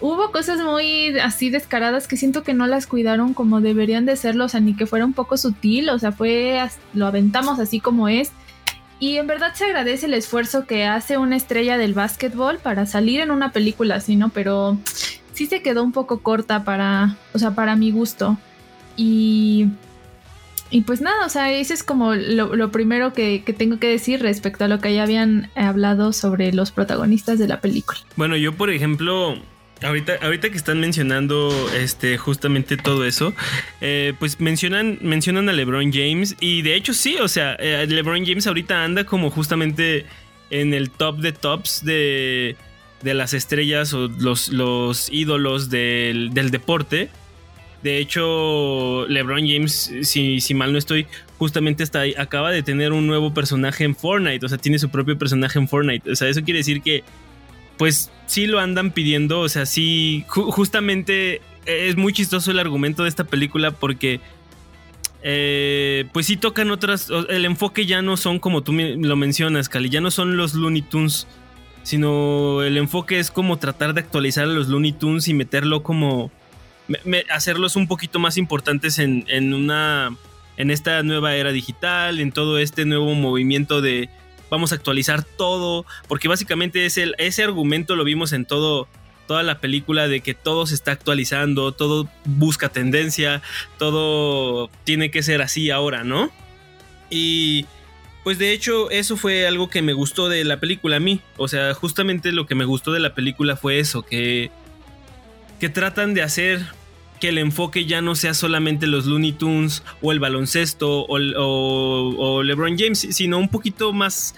hubo 0.01 0.33
cosas 0.33 0.61
muy 0.61 1.19
así 1.21 1.51
descaradas 1.51 2.09
que 2.09 2.17
siento 2.17 2.43
que 2.43 2.55
no 2.55 2.67
las 2.67 2.87
cuidaron 2.87 3.35
como 3.35 3.61
deberían 3.61 4.07
de 4.07 4.17
serlo, 4.17 4.47
o 4.47 4.49
sea, 4.49 4.61
ni 4.61 4.75
que 4.75 4.87
fuera 4.87 5.05
un 5.05 5.13
poco 5.13 5.37
sutil, 5.37 5.89
o 5.91 5.99
sea, 5.99 6.13
fue, 6.13 6.61
lo 6.95 7.07
aventamos 7.07 7.59
así 7.61 7.81
como 7.81 8.09
es. 8.09 8.33
Y 8.99 9.17
en 9.17 9.27
verdad 9.27 9.53
se 9.55 9.65
agradece 9.65 10.07
el 10.07 10.15
esfuerzo 10.15 10.65
que 10.65 10.85
hace 10.85 11.19
una 11.19 11.37
estrella 11.37 11.77
del 11.77 11.93
básquetbol 11.93 12.59
para 12.59 12.87
salir 12.87 13.21
en 13.21 13.33
una 13.33 13.51
película 13.51 13.97
así, 13.97 14.15
¿no? 14.15 14.29
Pero 14.29 14.79
sí 15.43 15.49
se 15.49 15.63
quedó 15.63 15.83
un 15.83 15.91
poco 15.91 16.21
corta 16.21 16.65
para, 16.65 17.17
o 17.33 17.39
sea, 17.39 17.51
para 17.53 17.75
mi 17.75 17.91
gusto. 17.91 18.39
Y, 18.97 19.67
y 20.71 20.83
pues 20.83 21.01
nada, 21.01 21.27
o 21.27 21.29
sea, 21.29 21.53
ese 21.53 21.75
es 21.75 21.83
como 21.83 22.15
lo, 22.15 22.71
primero 22.71 23.13
que, 23.13 23.43
que, 23.45 23.53
tengo 23.53 23.81
que 23.81 23.89
decir 23.89 24.23
respecto 24.23 24.65
a 24.65 24.69
lo 24.69 24.79
que 24.79 24.95
ya 24.95 25.03
habían 25.03 25.51
hablado 25.57 26.13
sobre 26.13 26.53
los 26.53 26.71
protagonistas 26.71 27.41
de 27.41 27.49
la 27.49 27.61
película. 27.61 27.99
Bueno, 28.15 28.37
yo 28.37 28.53
por 28.53 28.71
ejemplo, 28.71 29.37
Ahorita, 29.83 30.13
ahorita 30.23 30.49
que 30.49 30.57
están 30.57 30.79
mencionando 30.79 31.53
este, 31.75 32.17
justamente 32.17 32.77
todo 32.77 33.05
eso, 33.05 33.35
eh, 33.81 34.15
pues 34.21 34.39
mencionan, 34.39 35.01
mencionan 35.01 35.49
a 35.49 35.53
LeBron 35.53 35.93
James 35.93 36.37
y 36.39 36.63
de 36.63 36.77
hecho 36.77 36.95
sí, 36.95 37.17
o 37.21 37.27
sea, 37.27 37.57
eh, 37.59 37.85
LeBron 37.89 38.25
James 38.25 38.47
ahorita 38.47 38.85
anda 38.85 39.03
como 39.03 39.29
justamente 39.29 40.07
en 40.51 40.73
el 40.73 40.89
top 40.89 41.19
de 41.19 41.33
tops 41.33 41.85
de, 41.85 42.57
de 43.03 43.15
las 43.15 43.35
estrellas 43.35 43.93
o 43.95 44.09
los, 44.09 44.49
los 44.49 45.09
ídolos 45.11 45.71
del, 45.71 46.33
del, 46.33 46.51
deporte. 46.51 47.11
De 47.83 47.99
hecho, 47.99 49.07
LeBron 49.09 49.47
James, 49.49 49.93
si, 50.03 50.41
si 50.41 50.55
mal 50.55 50.73
no 50.73 50.79
estoy, 50.79 51.07
justamente 51.39 51.83
está 51.83 52.01
ahí, 52.01 52.15
acaba 52.17 52.53
de 52.53 52.63
tener 52.63 52.93
un 52.93 53.07
nuevo 53.09 53.35
personaje 53.35 53.83
en 53.85 53.97
Fortnite, 53.97 54.47
o 54.47 54.49
sea, 54.49 54.59
tiene 54.59 54.79
su 54.79 54.89
propio 54.89 55.19
personaje 55.19 55.59
en 55.59 55.67
Fortnite. 55.67 56.11
O 56.11 56.17
sea, 56.17 56.29
eso 56.29 56.43
quiere 56.43 56.59
decir 56.59 56.83
que 56.83 57.03
pues 57.77 58.13
sí 58.27 58.47
lo 58.47 58.61
andan 58.61 58.93
pidiendo, 58.93 59.41
o 59.41 59.49
sea, 59.49 59.67
sí, 59.67 60.25
justamente 60.29 61.41
es 61.67 61.97
muy 61.97 62.13
chistoso 62.13 62.51
el 62.51 62.59
argumento 62.59 63.03
de 63.03 63.09
esta 63.09 63.25
película 63.25 63.73
porque... 63.73 64.21
Eh, 65.25 66.07
pues 66.13 66.27
sí 66.27 66.37
tocan 66.37 66.73
otras. 66.73 67.09
El 67.29 67.45
enfoque 67.45 67.87
ya 67.87 68.03
no 68.03 68.17
son 68.17 68.41
como 68.41 68.65
tú 68.65 68.73
lo 68.73 69.15
mencionas, 69.15 69.69
Cali. 69.69 69.89
Ya 69.89 70.01
no 70.01 70.11
son 70.11 70.37
los 70.37 70.55
Looney 70.55 70.83
Tunes. 70.83 71.29
Sino 71.83 72.63
el 72.63 72.77
enfoque 72.77 73.19
es 73.19 73.31
como 73.31 73.59
tratar 73.59 73.95
de 73.95 74.01
actualizar 74.01 74.45
a 74.45 74.49
los 74.49 74.69
Looney 74.69 74.93
Tunes 74.93 75.29
y 75.29 75.35
meterlo 75.35 75.83
como. 75.83 76.31
hacerlos 77.31 77.77
un 77.77 77.89
poquito 77.89 78.19
más 78.19 78.37
importantes 78.37 78.99
en, 78.99 79.25
en 79.29 79.55
una. 79.55 80.17
En 80.57 80.71
esta 80.71 81.03
nueva 81.03 81.35
era 81.35 81.51
digital, 81.51 82.21
en 82.21 82.31
todo 82.31 82.59
este 82.59 82.85
nuevo 82.85 83.15
movimiento 83.15 83.81
de, 83.81 84.11
vamos 84.53 84.71
a 84.71 84.75
actualizar 84.75 85.25
todo, 85.25 85.87
porque 86.09 86.29
básicamente 86.29 86.85
es 86.85 86.99
el, 86.99 87.15
ese 87.17 87.43
argumento 87.43 87.97
lo 87.97 88.05
vimos 88.05 88.35
en 88.35 88.45
todo, 88.45 88.87
toda 89.27 89.43
la 89.43 89.61
película 89.61 90.09
de 90.09 90.21
que 90.21 90.35
todo 90.35 90.67
se 90.67 90.75
está 90.75 90.93
actualizando, 90.93 91.73
todo 91.73 92.07
busca 92.27 92.69
tendencia, 92.69 93.41
todo 93.79 94.69
tiene 94.85 95.11
que 95.11 95.23
ser 95.23 95.41
así 95.41 95.71
ahora, 95.71 96.05
¿no? 96.05 96.31
Y 97.09 97.65
pues 98.25 98.39
de 98.39 98.53
hecho 98.53 98.91
eso 98.91 99.17
fue 99.17 99.47
algo 99.47 99.69
que 99.69 99.83
me 99.83 99.93
gustó 99.93 100.29
de 100.29 100.45
la 100.45 100.61
película 100.61 100.97
a 100.97 101.01
mí, 101.01 101.21
o 101.37 101.49
sea, 101.49 101.75
justamente 101.75 102.33
lo 102.33 102.47
que 102.47 102.55
me 102.55 102.65
gustó 102.65 102.93
de 102.93 103.01
la 103.01 103.15
película 103.15 103.57
fue 103.57 103.79
eso, 103.79 104.03
que 104.03 104.51
que 105.63 105.69
tratan 105.69 106.13
de 106.13 106.23
hacer 106.23 106.67
que 107.21 107.29
el 107.29 107.39
enfoque 107.39 107.87
ya 107.87 108.03
no 108.03 108.17
sea 108.17 108.35
solamente 108.35 108.89
los 108.89 109.07
Looney 109.07 109.31
Tunes 109.31 109.85
o 110.01 110.11
el 110.11 110.19
baloncesto 110.19 111.07
o, 111.09 112.43
LeBron 112.43 112.77
James, 112.77 113.07
sino 113.11 113.39
un 113.39 113.49
poquito 113.49 113.93
más, 113.93 114.35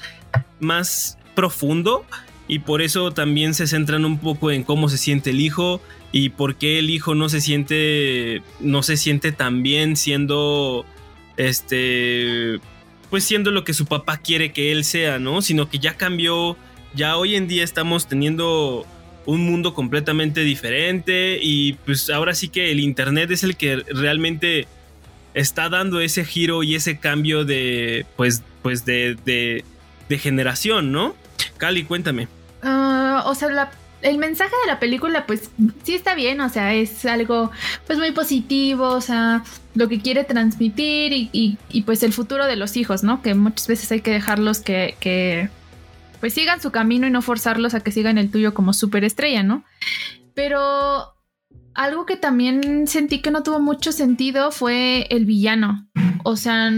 más 0.61 1.17
profundo. 1.35 2.05
Y 2.47 2.59
por 2.59 2.83
eso 2.83 3.11
también 3.11 3.55
se 3.55 3.67
centran 3.67 4.05
un 4.05 4.19
poco 4.19 4.50
en 4.50 4.64
cómo 4.64 4.91
se 4.91 4.99
siente 4.99 5.31
el 5.31 5.41
hijo 5.41 5.81
y 6.12 6.29
por 6.29 6.57
qué 6.57 6.79
el 6.79 6.91
hijo 6.91 7.14
no 7.14 7.31
se 7.31 7.41
siente, 7.41 8.43
no 8.61 8.83
se 8.83 8.99
siente 8.99 9.33
tan 9.33 9.62
bien 9.62 9.97
siendo, 9.97 10.85
este, 11.38 12.61
pues 13.14 13.23
siendo 13.23 13.52
lo 13.52 13.62
que 13.62 13.75
su 13.75 13.87
papá 13.87 14.16
quiere 14.16 14.52
que 14.52 14.73
él 14.73 14.83
sea, 14.85 15.21
¿no? 15.21 15.40
Sino 15.40 15.71
que 15.71 15.78
ya 15.78 15.94
cambió, 15.94 16.56
ya 16.97 17.16
hoy 17.16 17.37
en 17.37 17.47
día 17.47 17.62
estamos 17.62 18.09
teniendo 18.09 18.85
un 19.25 19.42
mundo 19.42 19.73
completamente 19.73 20.40
diferente 20.40 21.38
y 21.40 21.75
pues 21.75 22.11
ahora 22.11 22.35
sí 22.35 22.49
que 22.49 22.73
el 22.73 22.80
Internet 22.80 23.30
es 23.30 23.44
el 23.44 23.56
que 23.56 23.76
realmente 23.76 24.66
está 25.33 25.68
dando 25.68 26.00
ese 26.00 26.25
giro 26.25 26.64
y 26.64 26.75
ese 26.75 26.99
cambio 26.99 27.44
de 27.44 28.04
pues 28.16 28.42
pues 28.62 28.85
de, 28.85 29.14
de, 29.25 30.18
generación, 30.18 30.90
¿no? 30.90 31.14
Cali, 31.56 31.85
cuéntame. 31.85 32.26
Ah, 32.64 33.23
o 33.26 33.37
sea, 33.37 33.71
el 34.04 34.18
mensaje 34.18 34.52
de 34.64 34.70
la 34.70 34.78
película 34.78 35.26
pues 35.26 35.50
sí 35.82 35.94
está 35.94 36.14
bien, 36.14 36.40
o 36.42 36.49
sea, 36.50 36.75
es 36.75 37.04
algo 37.06 37.50
pues 37.87 37.99
muy 37.99 38.12
positivo, 38.12 38.90
o 38.90 39.00
sea, 39.00 39.42
lo 39.75 39.88
que 39.88 40.00
quiere 40.00 40.25
transmitir 40.25 41.12
y, 41.32 41.82
pues 41.87 42.02
el 42.02 42.12
futuro 42.12 42.46
de 42.46 42.56
los 42.56 42.76
hijos, 42.76 43.02
¿no? 43.02 43.23
Que 43.23 43.34
muchas 43.34 43.66
veces 43.66 43.90
hay 43.90 44.02
que 44.02 44.11
dejarlos 44.11 44.61
que, 44.61 44.94
que 45.00 45.49
pues 46.20 46.34
sigan 46.34 46.61
su 46.61 46.70
camino 46.70 47.06
y 47.06 47.11
no 47.11 47.23
forzarlos 47.23 47.73
a 47.73 47.80
que 47.80 47.92
sigan 47.92 48.18
el 48.18 48.30
tuyo 48.30 48.52
como 48.52 48.75
superestrella, 48.75 49.42
¿no? 49.42 49.64
Pero 50.34 51.14
algo 51.75 52.04
que 52.04 52.16
también 52.16 52.87
sentí 52.87 53.23
que 53.23 53.30
no 53.30 53.42
tuvo 53.42 53.58
mucho 53.58 53.90
sentido 53.90 54.50
fue 54.50 55.06
el 55.08 55.25
villano. 55.25 55.88
O 56.25 56.37
sea, 56.37 56.70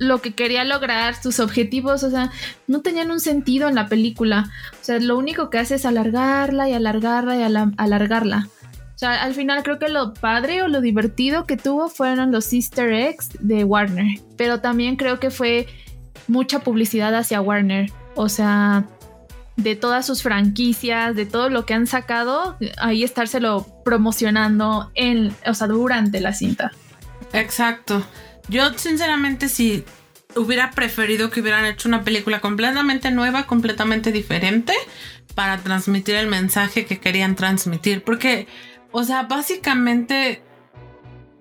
lo 0.00 0.22
que 0.22 0.34
quería 0.34 0.64
lograr, 0.64 1.14
sus 1.14 1.40
objetivos, 1.40 2.02
o 2.04 2.10
sea, 2.10 2.32
no 2.66 2.80
tenían 2.80 3.10
un 3.10 3.20
sentido 3.20 3.68
en 3.68 3.74
la 3.74 3.86
película. 3.86 4.50
O 4.72 4.82
sea, 4.82 4.98
lo 4.98 5.18
único 5.18 5.50
que 5.50 5.58
hace 5.58 5.74
es 5.74 5.84
alargarla 5.84 6.70
y 6.70 6.72
alargarla 6.72 7.36
y 7.36 7.42
alargarla. 7.42 8.48
O 8.94 8.98
sea, 8.98 9.22
al 9.22 9.34
final 9.34 9.62
creo 9.62 9.78
que 9.78 9.90
lo 9.90 10.14
padre 10.14 10.62
o 10.62 10.68
lo 10.68 10.80
divertido 10.80 11.44
que 11.44 11.58
tuvo 11.58 11.90
fueron 11.90 12.32
los 12.32 12.50
easter 12.54 12.92
eggs 12.94 13.28
de 13.40 13.62
Warner. 13.64 14.20
Pero 14.38 14.60
también 14.60 14.96
creo 14.96 15.20
que 15.20 15.30
fue 15.30 15.66
mucha 16.28 16.60
publicidad 16.60 17.14
hacia 17.14 17.42
Warner. 17.42 17.92
O 18.14 18.30
sea, 18.30 18.86
de 19.56 19.76
todas 19.76 20.06
sus 20.06 20.22
franquicias, 20.22 21.14
de 21.14 21.26
todo 21.26 21.50
lo 21.50 21.66
que 21.66 21.74
han 21.74 21.86
sacado, 21.86 22.56
ahí 22.78 23.04
estárselo 23.04 23.66
promocionando 23.84 24.90
en, 24.94 25.34
o 25.46 25.52
sea, 25.52 25.66
durante 25.66 26.20
la 26.20 26.32
cinta. 26.32 26.72
Exacto. 27.34 28.02
Yo 28.48 28.72
sinceramente 28.78 29.48
sí 29.48 29.84
hubiera 30.36 30.70
preferido 30.70 31.30
que 31.30 31.40
hubieran 31.40 31.64
hecho 31.64 31.88
una 31.88 32.04
película 32.04 32.40
completamente 32.40 33.10
nueva, 33.10 33.46
completamente 33.46 34.12
diferente 34.12 34.74
para 35.34 35.58
transmitir 35.58 36.14
el 36.16 36.26
mensaje 36.26 36.86
que 36.86 36.98
querían 36.98 37.36
transmitir. 37.36 38.02
Porque, 38.02 38.46
o 38.92 39.04
sea, 39.04 39.24
básicamente 39.24 40.42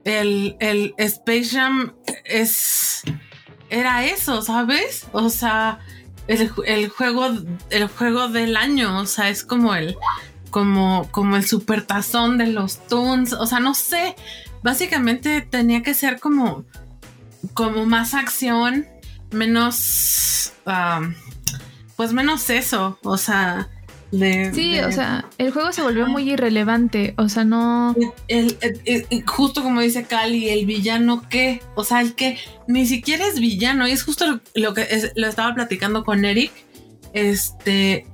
el, 0.04 0.56
el 0.60 0.94
Space 0.98 1.50
Jam 1.52 1.94
es... 2.26 3.04
Era 3.72 4.04
eso, 4.04 4.42
¿sabes? 4.42 5.06
O 5.12 5.30
sea 5.30 5.80
el, 6.30 6.90
juego, 6.90 7.30
el 7.72 7.88
juego 7.88 8.28
del 8.28 8.56
año, 8.56 9.00
o 9.00 9.06
sea, 9.08 9.30
es 9.30 9.44
como 9.44 9.74
el, 9.74 9.98
como, 10.52 11.08
como 11.12 11.36
el 11.36 11.46
supertazón 11.46 12.38
de 12.38 12.48
los 12.48 12.86
Toons, 12.88 13.34
o 13.34 13.48
sea, 13.48 13.60
no 13.60 13.74
sé, 13.74 14.16
básicamente 14.62 15.42
tenía 15.42 15.82
que 15.82 15.96
ser 15.96 16.20
como, 16.20 16.66
como 17.54 17.86
más 17.86 18.14
acción, 18.14 18.88
menos, 19.32 20.54
pues 21.96 22.14
menos 22.14 22.50
eso, 22.50 23.00
o 23.04 23.18
sea, 23.18 23.70
sí, 24.12 24.80
o 24.80 24.92
sea, 24.92 25.26
el 25.38 25.52
juego 25.52 25.72
se 25.72 25.82
volvió 25.82 26.08
muy 26.08 26.32
irrelevante, 26.32 27.14
o 27.18 27.30
sea, 27.30 27.44
no... 27.44 27.96
El, 28.28 28.58
justo 29.28 29.64
como 29.64 29.82
dice 29.82 30.04
Cali, 30.04 30.50
el 30.50 30.66
villano 30.66 31.28
qué, 31.30 31.62
o 31.76 31.84
sea, 31.84 32.02
el 32.02 32.16
que 32.16 32.38
ni 32.68 32.86
siquiera 32.86 33.28
es 33.28 33.40
villano, 33.40 33.88
y 33.88 33.92
es 33.92 34.04
justo 34.04 34.42
lo, 34.56 34.74
que 34.74 35.12
lo 35.16 35.28
estaba 35.28 35.54
platicando 35.54 36.04
con 36.04 36.26
Eric, 36.26 36.52
este, 37.14 38.08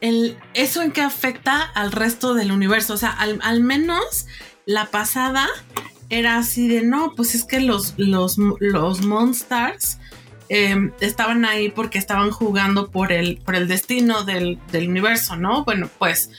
el, 0.00 0.38
eso 0.54 0.82
en 0.82 0.92
qué 0.92 1.02
afecta 1.02 1.62
al 1.62 1.92
resto 1.92 2.34
del 2.34 2.52
universo, 2.52 2.94
o 2.94 2.98
sea, 2.98 3.10
al, 3.10 3.60
menos 3.60 4.26
la 4.66 4.86
pasada 4.86 5.48
era 6.10 6.38
así 6.38 6.68
de, 6.68 6.82
no, 6.82 7.14
pues 7.14 7.34
es 7.34 7.44
que 7.44 7.60
los, 7.60 7.94
los, 7.96 8.38
los 8.38 9.04
Monsters 9.04 9.98
Em, 10.50 10.92
estaban 11.00 11.44
ahí 11.44 11.68
porque 11.68 11.98
estaban 11.98 12.30
jugando 12.30 12.90
por 12.90 13.12
el, 13.12 13.36
por 13.38 13.54
el 13.54 13.68
destino 13.68 14.24
del, 14.24 14.58
universo, 14.72 15.36
¿no? 15.36 15.64
Bueno, 15.64 15.90
pues, 15.98 16.30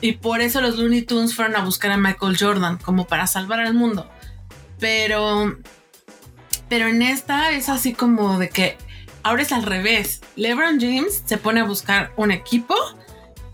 y 0.00 0.12
por 0.12 0.40
eso 0.40 0.62
los 0.62 0.78
Looney 0.78 1.02
Tunes 1.02 1.34
fueron 1.34 1.54
a 1.56 1.64
buscar 1.64 1.90
a 1.92 1.98
Michael 1.98 2.38
Jordan, 2.38 2.78
como 2.78 3.06
para 3.06 3.26
salvar 3.26 3.60
al 3.60 3.74
mundo. 3.74 4.08
Pero, 4.80 5.58
pero 6.70 6.88
en 6.88 7.02
esta 7.02 7.50
es 7.50 7.68
así 7.68 7.92
como 7.92 8.38
de 8.38 8.48
que 8.48 8.78
ahora 9.22 9.42
es 9.42 9.52
al 9.52 9.62
revés. 9.62 10.22
LeBron 10.36 10.80
James 10.80 11.22
se 11.26 11.36
pone 11.36 11.60
a 11.60 11.64
buscar 11.64 12.12
un 12.16 12.30
equipo 12.30 12.74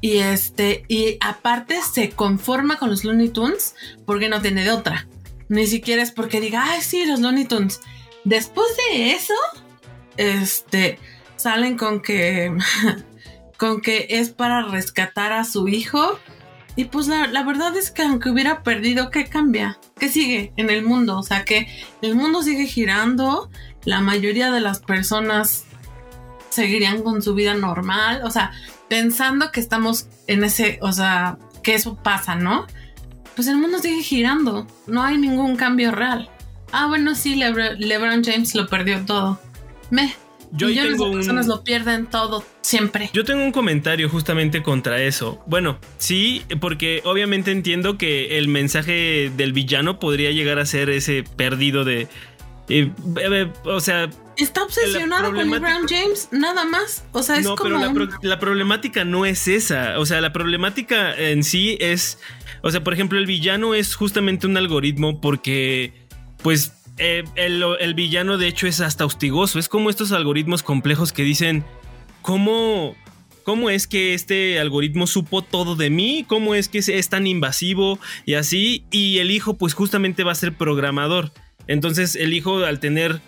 y 0.00 0.18
este, 0.18 0.84
y 0.86 1.18
aparte 1.20 1.80
se 1.82 2.10
conforma 2.10 2.78
con 2.78 2.90
los 2.90 3.04
Looney 3.04 3.28
Tunes 3.30 3.74
porque 4.06 4.28
no 4.28 4.40
tiene 4.40 4.62
de 4.62 4.70
otra. 4.70 5.08
Ni 5.50 5.66
siquiera 5.66 6.00
es 6.00 6.12
porque 6.12 6.40
diga, 6.40 6.64
ay, 6.64 6.80
sí, 6.80 7.04
los 7.04 7.18
Looney 7.18 7.44
Tunes. 7.44 7.80
Después 8.22 8.68
de 8.76 9.10
eso, 9.10 9.34
este, 10.16 11.00
salen 11.34 11.76
con 11.76 12.00
que, 12.00 12.56
con 13.58 13.80
que 13.80 14.06
es 14.10 14.30
para 14.30 14.62
rescatar 14.62 15.32
a 15.32 15.42
su 15.42 15.66
hijo. 15.66 16.20
Y 16.76 16.84
pues 16.84 17.08
la, 17.08 17.42
verdad 17.42 17.76
es 17.76 17.90
que 17.90 18.02
aunque 18.02 18.30
hubiera 18.30 18.62
perdido, 18.62 19.10
¿qué 19.10 19.26
cambia? 19.26 19.76
¿Qué 19.98 20.08
sigue 20.08 20.52
en 20.56 20.70
el 20.70 20.84
mundo? 20.84 21.18
O 21.18 21.24
sea, 21.24 21.44
que 21.44 21.66
el 22.00 22.14
mundo 22.14 22.44
sigue 22.44 22.66
girando, 22.66 23.50
la 23.84 24.00
mayoría 24.00 24.52
de 24.52 24.60
las 24.60 24.78
personas 24.78 25.64
seguirían 26.50 27.02
con 27.02 27.22
su 27.22 27.34
vida 27.34 27.54
normal, 27.54 28.20
o 28.22 28.30
sea, 28.30 28.52
pensando 28.88 29.50
que 29.50 29.58
estamos 29.58 30.06
en 30.28 30.44
ese, 30.44 30.78
o 30.80 30.92
sea, 30.92 31.38
que 31.64 31.74
eso 31.74 31.96
pasa, 31.96 32.36
¿no? 32.36 32.68
Pues 33.40 33.48
el 33.48 33.56
mundo 33.56 33.78
sigue 33.78 34.02
girando, 34.02 34.66
no 34.86 35.02
hay 35.02 35.16
ningún 35.16 35.56
cambio 35.56 35.92
real. 35.92 36.28
Ah, 36.72 36.88
bueno, 36.88 37.14
sí, 37.14 37.36
LeBron 37.36 38.22
James 38.22 38.54
lo 38.54 38.66
perdió 38.66 39.02
todo. 39.06 39.40
Me. 39.88 40.14
Yo 40.52 40.66
Millones 40.66 40.92
tengo 40.92 41.06
de 41.06 41.12
personas 41.14 41.46
lo 41.46 41.64
pierden 41.64 42.04
todo 42.04 42.44
siempre. 42.60 43.08
Yo 43.14 43.24
tengo 43.24 43.42
un 43.42 43.52
comentario 43.52 44.10
justamente 44.10 44.62
contra 44.62 45.00
eso. 45.00 45.42
Bueno, 45.46 45.78
sí, 45.96 46.42
porque 46.60 47.00
obviamente 47.06 47.50
entiendo 47.50 47.96
que 47.96 48.36
el 48.36 48.48
mensaje 48.48 49.32
del 49.34 49.54
villano 49.54 49.98
podría 49.98 50.32
llegar 50.32 50.58
a 50.58 50.66
ser 50.66 50.90
ese 50.90 51.24
perdido 51.36 51.86
de. 51.86 52.08
Eh, 52.68 52.92
eh, 53.16 53.50
o 53.64 53.80
sea, 53.80 54.10
Está 54.42 54.62
obsesionado 54.62 55.32
con 55.32 55.50
LeBron 55.50 55.86
James, 55.86 56.28
nada 56.30 56.64
más. 56.64 57.04
O 57.12 57.22
sea, 57.22 57.36
es 57.36 57.44
no, 57.44 57.56
como. 57.56 57.92
Pero 57.92 58.08
la, 58.22 58.38
problemática 58.38 59.04
no 59.04 59.26
es 59.26 59.48
esa. 59.48 59.98
O 59.98 60.06
sea, 60.06 60.20
la 60.20 60.32
problemática 60.32 61.14
en 61.14 61.44
sí 61.44 61.76
es. 61.80 62.18
O 62.62 62.70
sea, 62.70 62.82
por 62.84 62.92
ejemplo, 62.92 63.18
el 63.18 63.26
villano 63.26 63.74
es 63.74 63.94
justamente 63.94 64.46
un 64.46 64.56
algoritmo 64.56 65.20
porque. 65.20 65.92
Pues. 66.42 66.74
Eh, 66.98 67.24
el, 67.36 67.64
el, 67.80 67.94
villano, 67.94 68.36
de 68.36 68.46
hecho, 68.46 68.66
es 68.66 68.80
hasta 68.80 69.06
hostigoso. 69.06 69.58
Es 69.58 69.68
como 69.68 69.88
estos 69.88 70.12
algoritmos 70.12 70.62
complejos 70.62 71.12
que 71.12 71.22
dicen. 71.22 71.64
¿Cómo.? 72.22 72.94
¿Cómo 73.42 73.70
es 73.70 73.86
que 73.86 74.12
este 74.12 74.60
algoritmo 74.60 75.06
supo 75.06 75.42
todo 75.42 75.74
de 75.74 75.88
mí? 75.88 76.24
¿Cómo 76.28 76.54
es 76.54 76.68
que 76.68 76.78
es 76.78 77.08
tan 77.08 77.26
invasivo 77.26 77.98
y 78.26 78.34
así? 78.34 78.84
Y 78.90 79.18
el 79.18 79.30
hijo, 79.30 79.54
pues 79.56 79.72
justamente 79.72 80.24
va 80.24 80.32
a 80.32 80.36
ser 80.36 80.52
programador. 80.52 81.32
Entonces, 81.66 82.16
el 82.16 82.34
hijo, 82.34 82.64
al 82.64 82.80
tener 82.80 83.20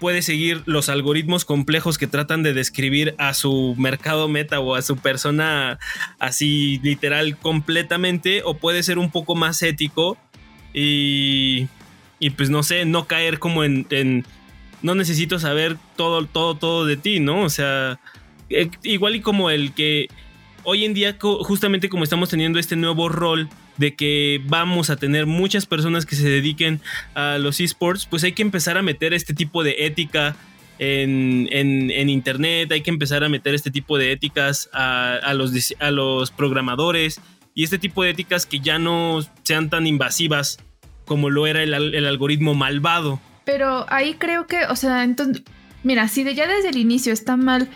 puede 0.00 0.22
seguir 0.22 0.62
los 0.66 0.88
algoritmos 0.88 1.44
complejos 1.44 1.98
que 1.98 2.06
tratan 2.06 2.42
de 2.42 2.54
describir 2.54 3.14
a 3.18 3.34
su 3.34 3.74
mercado 3.78 4.28
meta 4.28 4.58
o 4.58 4.74
a 4.74 4.82
su 4.82 4.96
persona 4.96 5.78
así 6.18 6.80
literal 6.82 7.36
completamente 7.36 8.42
o 8.44 8.54
puede 8.54 8.82
ser 8.82 8.98
un 8.98 9.10
poco 9.10 9.34
más 9.36 9.62
ético 9.62 10.16
y, 10.72 11.68
y 12.18 12.30
pues 12.30 12.50
no 12.50 12.62
sé, 12.62 12.84
no 12.86 13.06
caer 13.06 13.38
como 13.38 13.62
en, 13.62 13.86
en, 13.90 14.24
no 14.82 14.94
necesito 14.94 15.38
saber 15.38 15.76
todo, 15.96 16.24
todo, 16.26 16.56
todo 16.56 16.86
de 16.86 16.96
ti, 16.96 17.20
¿no? 17.20 17.42
O 17.42 17.50
sea, 17.50 18.00
eh, 18.48 18.70
igual 18.82 19.16
y 19.16 19.20
como 19.20 19.50
el 19.50 19.72
que 19.74 20.08
hoy 20.62 20.84
en 20.84 20.94
día 20.94 21.16
justamente 21.20 21.88
como 21.88 22.04
estamos 22.04 22.30
teniendo 22.30 22.58
este 22.58 22.76
nuevo 22.76 23.08
rol 23.08 23.48
de 23.80 23.94
que 23.94 24.42
vamos 24.44 24.90
a 24.90 24.96
tener 24.96 25.24
muchas 25.24 25.64
personas 25.64 26.04
que 26.04 26.14
se 26.14 26.28
dediquen 26.28 26.82
a 27.14 27.38
los 27.38 27.60
esports, 27.60 28.04
pues 28.04 28.22
hay 28.22 28.32
que 28.32 28.42
empezar 28.42 28.76
a 28.76 28.82
meter 28.82 29.14
este 29.14 29.32
tipo 29.32 29.64
de 29.64 29.86
ética 29.86 30.36
en, 30.78 32.08
internet, 32.10 32.70
hay 32.72 32.82
que 32.82 32.90
empezar 32.90 33.24
a 33.24 33.30
meter 33.30 33.54
este 33.54 33.70
tipo 33.70 33.96
de 33.96 34.12
éticas 34.12 34.68
a, 34.74 35.32
los, 35.34 35.74
a 35.80 35.90
los 35.90 36.30
programadores 36.30 37.22
y 37.54 37.64
este 37.64 37.78
tipo 37.78 38.02
de 38.02 38.10
éticas 38.10 38.44
que 38.44 38.60
ya 38.60 38.78
no 38.78 39.20
sean 39.44 39.70
tan 39.70 39.86
invasivas 39.86 40.58
como 41.06 41.30
lo 41.30 41.46
era 41.46 41.62
el, 41.62 41.72
el 41.72 42.06
algoritmo 42.06 42.54
malvado. 42.54 43.18
Pero 43.46 43.86
ahí 43.88 44.14
creo 44.14 44.46
que, 44.46 44.66
o 44.66 44.76
sea, 44.76 45.04
entonces, 45.04 45.42
mira, 45.82 46.06
si 46.08 46.22
de 46.22 46.34
ya 46.34 46.46
desde 46.46 46.68
el 46.68 46.76
inicio 46.76 47.14
está 47.14 47.38
mal 47.38 47.70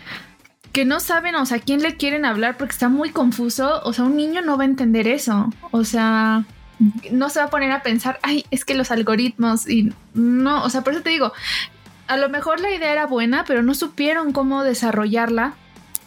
que 0.75 0.83
no 0.83 0.99
saben, 0.99 1.35
o 1.35 1.45
sea, 1.45 1.59
quién 1.59 1.81
le 1.81 1.95
quieren 1.95 2.25
hablar 2.25 2.57
porque 2.57 2.73
está 2.73 2.89
muy 2.89 3.11
confuso, 3.11 3.79
o 3.85 3.93
sea, 3.93 4.03
un 4.03 4.17
niño 4.17 4.41
no 4.41 4.57
va 4.57 4.63
a 4.63 4.67
entender 4.67 5.07
eso, 5.07 5.49
o 5.71 5.85
sea, 5.85 6.43
no 7.11 7.29
se 7.29 7.39
va 7.39 7.45
a 7.45 7.49
poner 7.49 7.71
a 7.71 7.81
pensar, 7.81 8.19
ay, 8.23 8.43
es 8.51 8.65
que 8.65 8.75
los 8.75 8.91
algoritmos 8.91 9.69
y 9.69 9.93
no, 10.13 10.65
o 10.65 10.69
sea, 10.69 10.81
por 10.81 10.91
eso 10.91 11.01
te 11.01 11.11
digo, 11.11 11.31
a 12.07 12.17
lo 12.17 12.27
mejor 12.27 12.59
la 12.59 12.71
idea 12.75 12.91
era 12.91 13.05
buena, 13.05 13.45
pero 13.47 13.63
no 13.63 13.73
supieron 13.73 14.33
cómo 14.33 14.65
desarrollarla. 14.65 15.53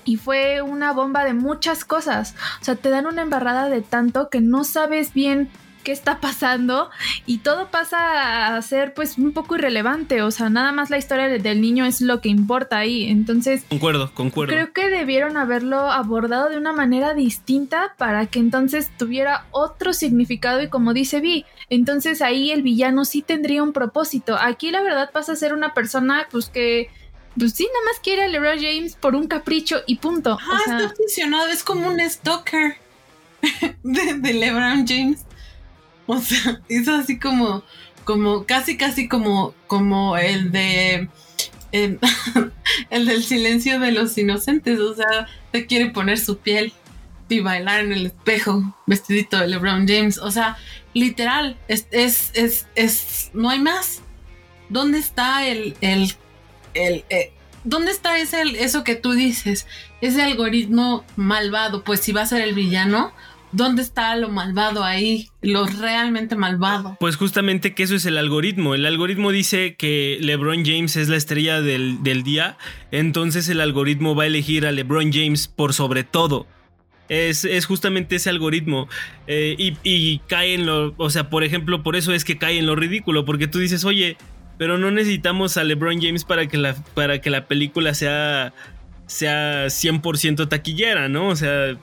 Y 0.04 0.16
fue 0.16 0.60
una 0.60 0.92
bomba 0.92 1.24
de 1.24 1.34
muchas 1.34 1.84
cosas. 1.84 2.34
O 2.60 2.64
sea, 2.64 2.76
te 2.76 2.88
dan 2.88 3.06
una 3.06 3.22
embarrada 3.22 3.68
de 3.68 3.82
tanto 3.82 4.30
que 4.30 4.40
no 4.40 4.64
sabes 4.64 5.12
bien 5.12 5.50
qué 5.88 5.92
está 5.92 6.20
pasando 6.20 6.90
y 7.24 7.38
todo 7.38 7.70
pasa 7.70 8.54
a 8.54 8.60
ser 8.60 8.92
pues 8.92 9.16
un 9.16 9.32
poco 9.32 9.54
irrelevante, 9.54 10.20
o 10.20 10.30
sea, 10.30 10.50
nada 10.50 10.70
más 10.70 10.90
la 10.90 10.98
historia 10.98 11.28
del 11.28 11.62
niño 11.62 11.86
es 11.86 12.02
lo 12.02 12.20
que 12.20 12.28
importa 12.28 12.76
ahí, 12.76 13.08
entonces... 13.08 13.64
Concuerdo, 13.70 14.12
concuerdo. 14.12 14.52
Creo 14.52 14.74
que 14.74 14.90
debieron 14.90 15.38
haberlo 15.38 15.78
abordado 15.78 16.50
de 16.50 16.58
una 16.58 16.74
manera 16.74 17.14
distinta 17.14 17.94
para 17.96 18.26
que 18.26 18.38
entonces 18.38 18.90
tuviera 18.98 19.46
otro 19.50 19.94
significado 19.94 20.60
y 20.60 20.68
como 20.68 20.92
dice 20.92 21.20
Vi, 21.20 21.46
entonces 21.70 22.20
ahí 22.20 22.50
el 22.50 22.60
villano 22.60 23.06
sí 23.06 23.22
tendría 23.22 23.62
un 23.62 23.72
propósito. 23.72 24.36
Aquí 24.38 24.70
la 24.70 24.82
verdad 24.82 25.10
pasa 25.10 25.32
a 25.32 25.36
ser 25.36 25.54
una 25.54 25.72
persona 25.72 26.28
pues 26.30 26.50
que 26.50 26.90
pues 27.38 27.54
sí, 27.54 27.66
nada 27.72 27.86
más 27.86 28.00
quiere 28.00 28.24
a 28.24 28.28
LeBron 28.28 28.58
James 28.58 28.94
por 28.94 29.14
un 29.14 29.26
capricho 29.26 29.78
y 29.86 29.96
punto. 29.96 30.36
Ah, 30.38 30.58
está 30.66 30.94
funcionado, 30.94 31.46
es 31.46 31.64
como 31.64 31.88
un 31.88 31.98
stalker 32.00 32.76
de, 33.82 34.14
de 34.18 34.34
LeBron 34.34 34.86
James. 34.86 35.24
O 36.10 36.18
sea, 36.18 36.62
es 36.70 36.88
así 36.88 37.18
como, 37.18 37.62
como, 38.04 38.46
casi, 38.46 38.78
casi 38.78 39.08
como, 39.08 39.54
como 39.66 40.16
el 40.16 40.50
de, 40.50 41.10
el 41.70 43.06
del 43.06 43.22
silencio 43.22 43.78
de 43.78 43.92
los 43.92 44.16
inocentes. 44.16 44.80
O 44.80 44.94
sea, 44.94 45.28
te 45.52 45.66
quiere 45.66 45.90
poner 45.90 46.18
su 46.18 46.38
piel 46.38 46.72
y 47.28 47.40
bailar 47.40 47.80
en 47.80 47.92
el 47.92 48.06
espejo 48.06 48.74
vestidito 48.86 49.38
de 49.38 49.48
LeBron 49.48 49.86
James. 49.86 50.16
O 50.16 50.30
sea, 50.30 50.56
literal, 50.94 51.58
es, 51.68 51.86
es, 51.90 52.30
es, 52.32 52.66
es 52.74 53.30
no 53.34 53.50
hay 53.50 53.60
más. 53.60 54.00
¿Dónde 54.70 54.98
está 54.98 55.46
el, 55.46 55.76
el, 55.82 56.14
el, 56.72 57.04
eh, 57.10 57.32
¿dónde 57.64 57.90
está 57.90 58.18
ese, 58.18 58.42
eso 58.64 58.82
que 58.82 58.94
tú 58.94 59.12
dices? 59.12 59.66
Ese 60.00 60.22
algoritmo 60.22 61.04
malvado, 61.16 61.84
pues 61.84 62.00
si 62.00 62.12
va 62.12 62.22
a 62.22 62.26
ser 62.26 62.40
el 62.40 62.54
villano, 62.54 63.12
¿Dónde 63.52 63.82
está 63.82 64.14
lo 64.16 64.28
malvado 64.28 64.84
ahí? 64.84 65.28
Lo 65.40 65.66
realmente 65.66 66.36
malvado. 66.36 66.96
Pues 67.00 67.16
justamente 67.16 67.74
que 67.74 67.82
eso 67.82 67.94
es 67.94 68.04
el 68.04 68.18
algoritmo. 68.18 68.74
El 68.74 68.84
algoritmo 68.84 69.32
dice 69.32 69.74
que 69.76 70.18
LeBron 70.20 70.64
James 70.64 70.96
es 70.96 71.08
la 71.08 71.16
estrella 71.16 71.60
del, 71.60 72.02
día. 72.22 72.58
Entonces 72.90 73.48
el 73.48 73.60
algoritmo 73.60 74.14
va 74.14 74.24
a 74.24 74.26
elegir 74.26 74.66
a 74.66 74.72
LeBron 74.72 75.12
James 75.12 75.48
por 75.48 75.72
sobre 75.72 76.04
todo. 76.04 76.46
Es, 77.08 77.46
justamente 77.64 78.16
ese 78.16 78.28
algoritmo. 78.28 78.88
Eh, 79.26 79.54
y, 79.58 79.76
y, 79.82 80.18
cae 80.26 80.54
en 80.54 80.66
lo. 80.66 80.94
O 80.98 81.08
sea, 81.08 81.30
por 81.30 81.42
ejemplo, 81.42 81.82
por 81.82 81.96
eso 81.96 82.12
es 82.12 82.24
que 82.24 82.36
cae 82.36 82.58
en 82.58 82.66
lo 82.66 82.76
ridículo. 82.76 83.24
Porque 83.24 83.48
tú 83.48 83.58
dices, 83.58 83.86
oye, 83.86 84.18
pero 84.58 84.76
no 84.76 84.90
necesitamos 84.90 85.56
a 85.56 85.64
LeBron 85.64 86.02
James 86.02 86.24
para 86.24 86.48
que 86.48 86.58
la, 86.58 86.74
para 86.94 87.22
que 87.22 87.30
la 87.30 87.46
película 87.46 87.94
sea, 87.94 88.52
sea 89.06 89.66
100% 89.68 90.48
taquillera, 90.48 91.08
¿no? 91.08 91.28
O 91.28 91.36
sea 91.36 91.78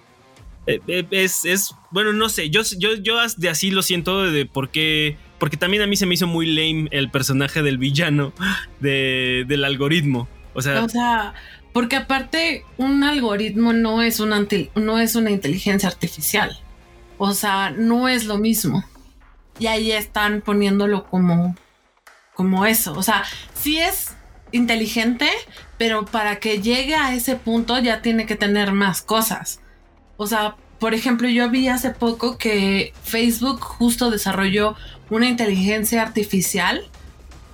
es, 0.68 1.46
es, 1.46 1.76
bueno, 1.92 2.14
no 2.14 2.30
sé, 2.30 2.50
yo, 2.50 2.62
yo, 2.78 2.96
yo 2.96 3.18
de 3.38 3.50
así 3.50 3.72
lo 3.72 3.82
siento 3.82 4.24
de 4.24 4.46
por 4.46 4.70
qué, 4.70 5.18
porque 5.40 5.58
también 5.58 5.84
a 5.84 5.88
mí 5.88 5.96
se 5.96 6.06
me 6.06 6.16
hizo 6.16 6.28
muy 6.28 6.48
lame 6.48 6.88
el 6.92 7.12
personaje 7.12 7.62
del 7.62 7.78
villano 7.78 8.34
de, 8.80 9.46
del 9.48 9.64
algoritmo. 9.64 10.28
O 10.54 10.62
sea, 10.62 10.84
o 10.84 10.90
sea, 10.90 11.34
porque 11.74 11.98
aparte 11.98 12.64
un 12.78 13.04
algoritmo 13.04 13.74
no 13.74 14.02
es 14.02 14.20
una, 14.20 14.48
no 14.76 15.00
es 15.00 15.16
una 15.16 15.32
inteligencia 15.32 15.90
artificial. 15.90 16.58
O 17.18 17.34
sea, 17.34 17.72
no 17.72 18.08
es 18.08 18.26
lo 18.26 18.38
mismo. 18.38 18.84
Y 19.60 19.68
ahí 19.68 19.92
están 19.92 20.42
poniéndolo 20.42 21.06
como, 21.06 21.56
como 22.34 22.66
eso. 22.66 22.94
O 22.94 23.04
sea, 23.04 23.24
sí 23.54 23.78
es 23.78 24.16
inteligente, 24.52 25.30
pero 25.78 26.06
para 26.06 26.40
que 26.40 26.62
llegue 26.62 26.96
a 26.96 27.14
ese 27.14 27.36
punto 27.36 27.78
ya 27.80 28.02
tiene 28.02 28.26
que 28.26 28.36
tener 28.36 28.72
más 28.72 29.02
cosas. 29.02 29.60
O 30.18 30.28
sea, 30.28 30.56
por 30.80 30.94
ejemplo, 30.94 31.28
yo 31.30 31.50
vi 31.50 31.68
hace 31.68 31.92
poco 31.92 32.38
que 32.38 32.94
Facebook 33.04 33.62
justo 33.62 34.12
desarrolló 34.12 34.76
una 35.10 35.28
inteligencia 35.28 36.02
artificial 36.02 36.86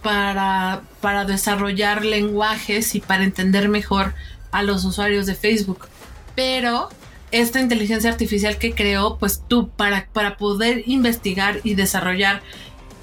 para, 0.01 0.81
para 1.01 1.25
desarrollar 1.25 2.05
lenguajes 2.05 2.95
y 2.95 2.99
para 2.99 3.23
entender 3.23 3.69
mejor 3.69 4.13
a 4.51 4.63
los 4.63 4.83
usuarios 4.85 5.25
de 5.25 5.35
Facebook. 5.35 5.87
Pero 6.35 6.89
esta 7.31 7.59
inteligencia 7.59 8.09
artificial 8.09 8.57
que 8.57 8.73
creó, 8.73 9.17
pues 9.17 9.43
tú, 9.47 9.69
para, 9.69 10.07
para 10.11 10.37
poder 10.37 10.83
investigar 10.87 11.59
y 11.63 11.75
desarrollar 11.75 12.41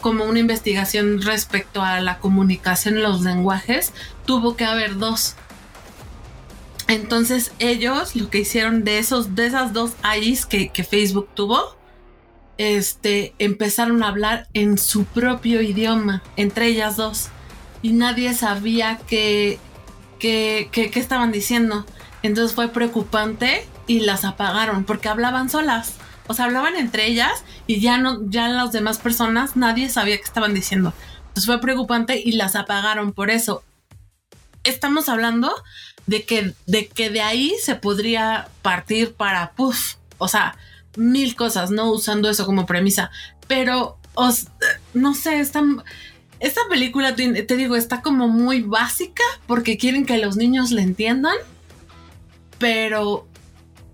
como 0.01 0.25
una 0.25 0.38
investigación 0.38 1.23
respecto 1.23 1.83
a 1.83 2.01
la 2.01 2.18
comunicación 2.18 2.97
en 2.97 3.03
los 3.03 3.23
lenguajes, 3.23 3.92
tuvo 4.27 4.57
que 4.57 4.64
haber 4.64 4.99
dos. 4.99 5.35
Entonces 6.88 7.53
ellos 7.59 8.16
lo 8.16 8.31
que 8.31 8.38
hicieron 8.38 8.83
de 8.83 8.98
esos, 8.98 9.35
de 9.35 9.46
esas 9.46 9.72
dos 9.72 9.92
AIs 10.03 10.46
que, 10.46 10.70
Facebook 10.88 11.29
tuvo, 11.35 11.77
este, 12.57 13.35
empezaron 13.38 14.03
a 14.03 14.09
hablar 14.09 14.48
en 14.55 14.79
su 14.79 15.05
propio 15.05 15.62
idioma, 15.62 16.22
entre 16.37 16.66
ellas 16.66 16.96
dos. 16.96 17.29
Y 17.83 17.92
nadie 17.92 18.35
sabía 18.35 18.98
qué 19.07 19.61
que, 20.18 20.68
que, 20.72 20.98
estaban 20.98 21.33
diciendo. 21.33 21.87
Entonces 22.22 22.55
fue 22.55 22.68
preocupante 22.68 23.66
y 23.87 24.01
las 24.01 24.24
apagaron 24.24 24.85
porque 24.85 25.09
hablaban 25.09 25.48
solas. 25.48 25.94
O 26.27 26.35
sea, 26.35 26.46
hablaban 26.46 26.77
entre 26.77 27.07
ellas 27.07 27.44
y 27.66 27.81
ya 27.81 27.98
no, 27.98 28.29
ya 28.29 28.48
las 28.48 28.72
demás 28.72 28.98
personas, 28.98 29.57
nadie 29.57 29.88
sabía 29.88 30.16
qué 30.16 30.24
estaban 30.24 30.55
diciendo. 30.55 30.92
Entonces 31.29 31.46
fue 31.46 31.61
preocupante 31.61 32.20
y 32.22 32.33
las 32.33 32.57
apagaron 32.57 33.12
por 33.12 33.31
eso. 33.31 33.62
Estamos 34.68 35.09
hablando 35.09 35.52
de 36.07 36.24
que, 36.24 36.54
de 36.66 36.88
que 36.88 37.11
de 37.11 37.20
ahí 37.20 37.54
se 37.62 37.74
podría 37.74 38.48
partir 38.62 39.14
para, 39.14 39.52
puff, 39.52 39.94
o 40.16 40.28
sea, 40.28 40.57
mil 40.96 41.37
cosas, 41.37 41.70
¿no? 41.70 41.90
Usando 41.90 42.31
eso 42.31 42.46
como 42.46 42.66
premisa. 42.66 43.11
Pero, 43.46 43.98
os, 44.14 44.48
no 44.94 45.14
sé, 45.14 45.40
esta, 45.40 45.62
esta 46.40 46.61
película, 46.70 47.14
te 47.14 47.57
digo, 47.57 47.76
está 47.76 48.00
como 48.02 48.28
muy 48.28 48.62
básica 48.62 49.22
porque 49.46 49.76
quieren 49.76 50.07
que 50.07 50.18
los 50.18 50.37
niños 50.37 50.70
le 50.70 50.83
entiendan, 50.83 51.37
pero, 52.59 53.26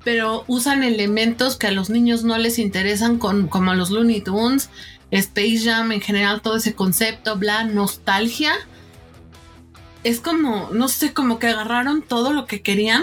pero 0.05 0.45
usan 0.47 0.83
elementos 0.83 1.57
que 1.57 1.67
a 1.67 1.73
los 1.73 1.91
niños 1.91 2.25
no 2.25 2.39
les 2.39 2.59
interesan, 2.59 3.19
con, 3.19 3.49
como 3.49 3.75
los 3.75 3.91
Looney 3.91 4.21
Tunes, 4.21 4.71
Space 5.11 5.61
Jam, 5.65 5.93
en 5.93 6.01
general 6.01 6.43
todo 6.43 6.57
ese 6.57 6.75
concepto, 6.75 7.37
bla, 7.37 7.65
nostalgia 7.65 8.55
es 10.05 10.21
como, 10.21 10.69
no 10.73 10.89
sé, 10.89 11.13
como 11.13 11.39
que 11.39 11.49
agarraron 11.49 12.03
todo 12.03 12.33
lo 12.33 12.47
que 12.47 12.63
querían. 12.63 13.03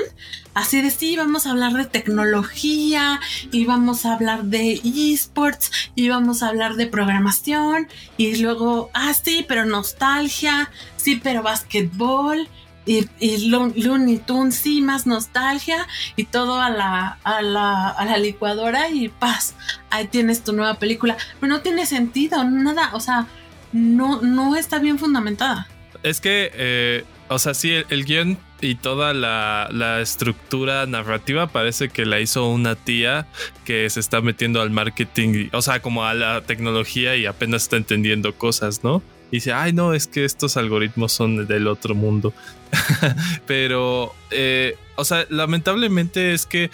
Así 0.53 0.81
de 0.81 0.91
sí, 0.91 1.15
vamos 1.15 1.45
a 1.45 1.51
hablar 1.51 1.73
de 1.73 1.85
tecnología, 1.85 3.19
y 3.51 3.65
vamos 3.65 4.05
a 4.05 4.13
hablar 4.13 4.43
de 4.43 4.81
esports, 4.83 5.71
y 5.95 6.09
vamos 6.09 6.43
a 6.43 6.49
hablar 6.49 6.75
de 6.75 6.87
programación, 6.87 7.87
y 8.17 8.35
luego, 8.37 8.89
ah, 8.93 9.13
sí, 9.13 9.45
pero 9.47 9.65
nostalgia, 9.65 10.69
sí, 10.97 11.19
pero 11.23 11.41
básquetbol, 11.41 12.49
y, 12.85 13.07
y 13.19 13.47
Looney 13.47 14.17
Tunes, 14.17 14.55
sí, 14.55 14.81
más 14.81 15.07
nostalgia, 15.07 15.87
y 16.17 16.25
todo 16.25 16.59
a 16.59 16.69
la, 16.69 17.17
a 17.23 17.41
la, 17.41 17.87
a 17.89 18.05
la 18.05 18.17
licuadora, 18.17 18.89
y 18.89 19.07
paz, 19.07 19.55
ahí 19.89 20.07
tienes 20.07 20.43
tu 20.43 20.51
nueva 20.51 20.79
película. 20.79 21.15
Pero 21.39 21.53
no 21.53 21.61
tiene 21.61 21.85
sentido, 21.85 22.43
nada, 22.43 22.89
o 22.93 22.99
sea, 22.99 23.27
no, 23.71 24.21
no 24.21 24.57
está 24.57 24.79
bien 24.79 24.99
fundamentada. 24.99 25.67
Es 26.03 26.21
que, 26.21 26.51
eh, 26.53 27.03
o 27.27 27.39
sea, 27.39 27.53
sí, 27.53 27.71
el, 27.89 28.05
guion 28.05 28.37
y 28.59 28.75
toda 28.75 29.13
la, 29.13 29.99
estructura 30.01 30.85
narrativa 30.85 31.47
parece 31.47 31.89
que 31.89 32.05
la 32.05 32.19
hizo 32.19 32.47
una 32.47 32.75
tía 32.75 33.27
que 33.65 33.89
se 33.89 33.99
está 33.99 34.21
metiendo 34.21 34.61
al 34.61 34.71
marketing, 34.71 35.49
o 35.53 35.61
sea, 35.61 35.81
como 35.81 36.05
a 36.05 36.13
la 36.13 36.41
tecnología 36.41 37.15
y 37.15 37.25
apenas 37.25 37.63
está 37.63 37.77
entendiendo 37.77 38.33
cosas, 38.35 38.83
¿no? 38.83 39.01
Y 39.31 39.37
dice, 39.37 39.53
ay, 39.53 39.71
no, 39.71 39.93
es 39.93 40.07
que 40.07 40.25
estos 40.25 40.57
algoritmos 40.57 41.13
son 41.13 41.47
del 41.47 41.67
otro 41.67 41.95
mundo. 41.95 42.33
Pero, 43.47 44.13
eh, 44.29 44.75
o 44.95 45.05
sea, 45.05 45.25
lamentablemente 45.29 46.33
es 46.33 46.45
que 46.45 46.69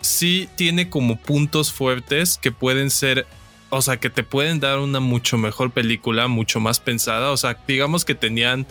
sí 0.00 0.48
tiene 0.56 0.88
como 0.88 1.16
puntos 1.16 1.72
fuertes 1.72 2.38
que 2.38 2.50
pueden 2.50 2.90
ser 2.90 3.26
o 3.70 3.82
sea, 3.82 3.98
que 3.98 4.10
te 4.10 4.22
pueden 4.22 4.60
dar 4.60 4.78
una 4.78 5.00
mucho 5.00 5.38
mejor 5.38 5.70
película, 5.70 6.28
mucho 6.28 6.60
más 6.60 6.80
pensada. 6.80 7.30
O 7.30 7.36
sea, 7.36 7.56
digamos 7.66 8.04
que 8.04 8.14
tenían 8.14 8.66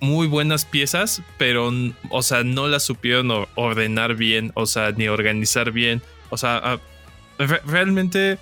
muy 0.00 0.26
buenas 0.26 0.64
piezas, 0.64 1.22
pero, 1.38 1.72
o 2.10 2.22
sea, 2.22 2.42
no 2.42 2.68
las 2.68 2.84
supieron 2.84 3.46
ordenar 3.54 4.14
bien, 4.14 4.52
o 4.54 4.66
sea, 4.66 4.92
ni 4.92 5.08
organizar 5.08 5.72
bien. 5.72 6.02
O 6.30 6.36
sea, 6.36 6.60
ah, 6.64 6.78
realmente, 7.66 8.38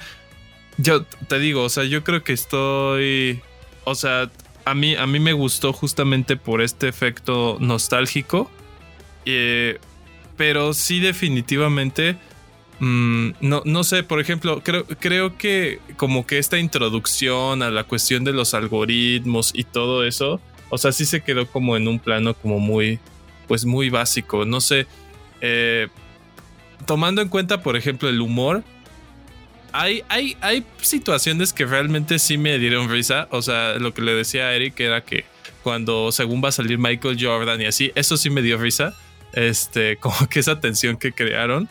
yo 0.79 1.05
te 1.29 1.39
digo, 1.39 1.65
o 1.65 1.69
sea, 1.69 1.85
yo 1.85 2.05
creo 2.05 2.23
que 2.23 2.33
estoy, 2.33 3.41
o 3.85 3.95
sea, 3.95 4.31
a 4.65 4.75
mí, 4.75 4.95
a 4.95 5.07
mí 5.07 5.19
me 5.19 5.33
gustó 5.33 5.73
justamente 5.73 6.37
por 6.37 6.63
este 6.63 6.89
efecto 6.89 7.57
nostálgico. 7.61 8.51
Eh, 9.27 9.79
pero 10.41 10.73
sí 10.73 11.01
definitivamente 11.01 12.17
Mm, 12.81 13.33
no, 13.43 13.63
no 13.67 13.85
sé, 13.85 14.03
por 14.03 14.21
ejemplo, 14.21 14.63
creo, 14.63 14.87
creo 14.87 15.37
que 15.37 15.81
como 15.97 16.27
que 16.27 16.39
esta 16.39 16.59
introducción 16.59 17.63
a 17.63 17.71
la 17.71 17.85
cuestión 17.85 18.25
de 18.25 18.33
los 18.33 18.55
algoritmos 18.55 19.53
y 19.55 19.65
todo 19.65 20.05
eso, 20.05 20.41
o 20.71 20.79
sea, 20.79 20.91
sí 20.91 21.05
se 21.05 21.21
quedó 21.21 21.47
como 21.47 21.77
en 21.77 21.89
un 21.89 21.99
plano 21.99 22.33
como 22.33 22.59
muy, 22.59 22.99
pues 23.47 23.67
muy 23.67 23.91
básico, 23.91 24.47
no 24.47 24.63
sé, 24.63 24.87
eh, 25.43 25.89
tomando 26.87 27.21
en 27.21 27.29
cuenta, 27.29 27.63
por 27.63 27.77
ejemplo, 27.77 28.09
el 28.09 28.21
humor, 28.23 28.65
hay, 29.73 30.03
hay, 30.09 30.37
hay 30.41 30.65
situaciones 30.81 31.53
que 31.53 31.67
realmente 31.67 32.19
sí 32.19 32.39
me 32.39 32.59
dieron 32.59 32.89
risa, 32.89 33.29
o 33.31 33.43
sea, 33.43 33.75
lo 33.75 33.93
que 33.93 34.01
le 34.01 34.15
decía 34.15 34.47
a 34.47 34.55
Eric 34.55 34.81
era 34.81 35.05
que 35.05 35.25
cuando 35.63 36.13
según 36.13 36.43
va 36.43 36.49
a 36.49 36.53
salir 36.53 36.79
Michael 36.79 37.19
Jordan 37.21 37.61
y 37.61 37.67
así, 37.67 37.93
eso 37.95 38.17
sí 38.17 38.31
me 38.31 38.41
dio 38.43 38.57
risa, 38.57 38.97
este, 39.35 39.97
como 40.01 40.29
que 40.29 40.41
esa 40.41 40.61
tensión 40.61 40.97
que 40.97 41.13
crearon. 41.13 41.69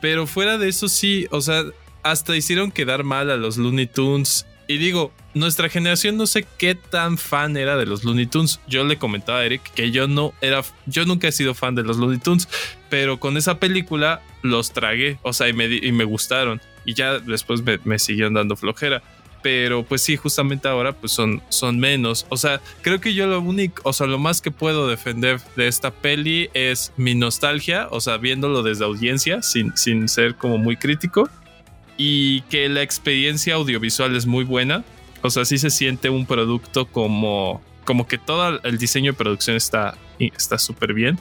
Pero 0.00 0.26
fuera 0.26 0.58
de 0.58 0.68
eso 0.68 0.88
sí, 0.88 1.26
o 1.30 1.40
sea, 1.40 1.64
hasta 2.02 2.36
hicieron 2.36 2.72
quedar 2.72 3.04
mal 3.04 3.30
a 3.30 3.36
los 3.36 3.56
Looney 3.56 3.86
Tunes. 3.86 4.46
Y 4.66 4.78
digo, 4.78 5.12
nuestra 5.34 5.68
generación 5.68 6.16
no 6.16 6.26
sé 6.26 6.46
qué 6.56 6.74
tan 6.74 7.18
fan 7.18 7.56
era 7.56 7.76
de 7.76 7.86
los 7.86 8.04
Looney 8.04 8.26
Tunes. 8.26 8.60
Yo 8.68 8.84
le 8.84 8.98
comentaba 8.98 9.40
a 9.40 9.44
Eric 9.44 9.62
que 9.74 9.90
yo 9.90 10.06
no 10.06 10.32
era, 10.40 10.62
yo 10.86 11.04
nunca 11.04 11.28
he 11.28 11.32
sido 11.32 11.54
fan 11.54 11.74
de 11.74 11.82
los 11.82 11.96
Looney 11.96 12.18
Tunes, 12.18 12.48
pero 12.88 13.18
con 13.18 13.36
esa 13.36 13.58
película 13.58 14.22
los 14.42 14.72
tragué, 14.72 15.18
o 15.22 15.32
sea, 15.32 15.48
y 15.48 15.52
me, 15.52 15.66
y 15.66 15.92
me 15.92 16.04
gustaron. 16.04 16.60
Y 16.84 16.94
ya 16.94 17.18
después 17.18 17.62
me, 17.62 17.78
me 17.84 17.98
siguieron 17.98 18.34
dando 18.34 18.56
flojera 18.56 19.02
pero 19.42 19.82
pues 19.84 20.02
sí, 20.02 20.16
justamente 20.16 20.68
ahora 20.68 20.92
pues 20.92 21.12
son, 21.12 21.42
son 21.48 21.78
menos. 21.78 22.26
O 22.28 22.36
sea, 22.36 22.60
creo 22.82 23.00
que 23.00 23.14
yo 23.14 23.26
lo 23.26 23.40
único, 23.40 23.82
o 23.84 23.92
sea, 23.92 24.06
lo 24.06 24.18
más 24.18 24.40
que 24.40 24.50
puedo 24.50 24.88
defender 24.88 25.40
de 25.56 25.68
esta 25.68 25.90
peli 25.90 26.50
es 26.54 26.92
mi 26.96 27.14
nostalgia, 27.14 27.88
o 27.90 28.00
sea, 28.00 28.16
viéndolo 28.18 28.62
desde 28.62 28.84
audiencia, 28.84 29.42
sin, 29.42 29.76
sin 29.76 30.08
ser 30.08 30.34
como 30.34 30.58
muy 30.58 30.76
crítico, 30.76 31.28
y 31.96 32.42
que 32.42 32.68
la 32.68 32.82
experiencia 32.82 33.54
audiovisual 33.54 34.16
es 34.16 34.26
muy 34.26 34.44
buena. 34.44 34.84
O 35.22 35.30
sea, 35.30 35.44
sí 35.44 35.58
se 35.58 35.70
siente 35.70 36.08
un 36.08 36.24
producto 36.24 36.86
como, 36.86 37.62
como 37.84 38.06
que 38.06 38.16
todo 38.16 38.62
el 38.62 38.78
diseño 38.78 39.12
de 39.12 39.18
producción 39.18 39.56
está 39.56 39.96
súper 40.58 40.94
bien. 40.94 41.18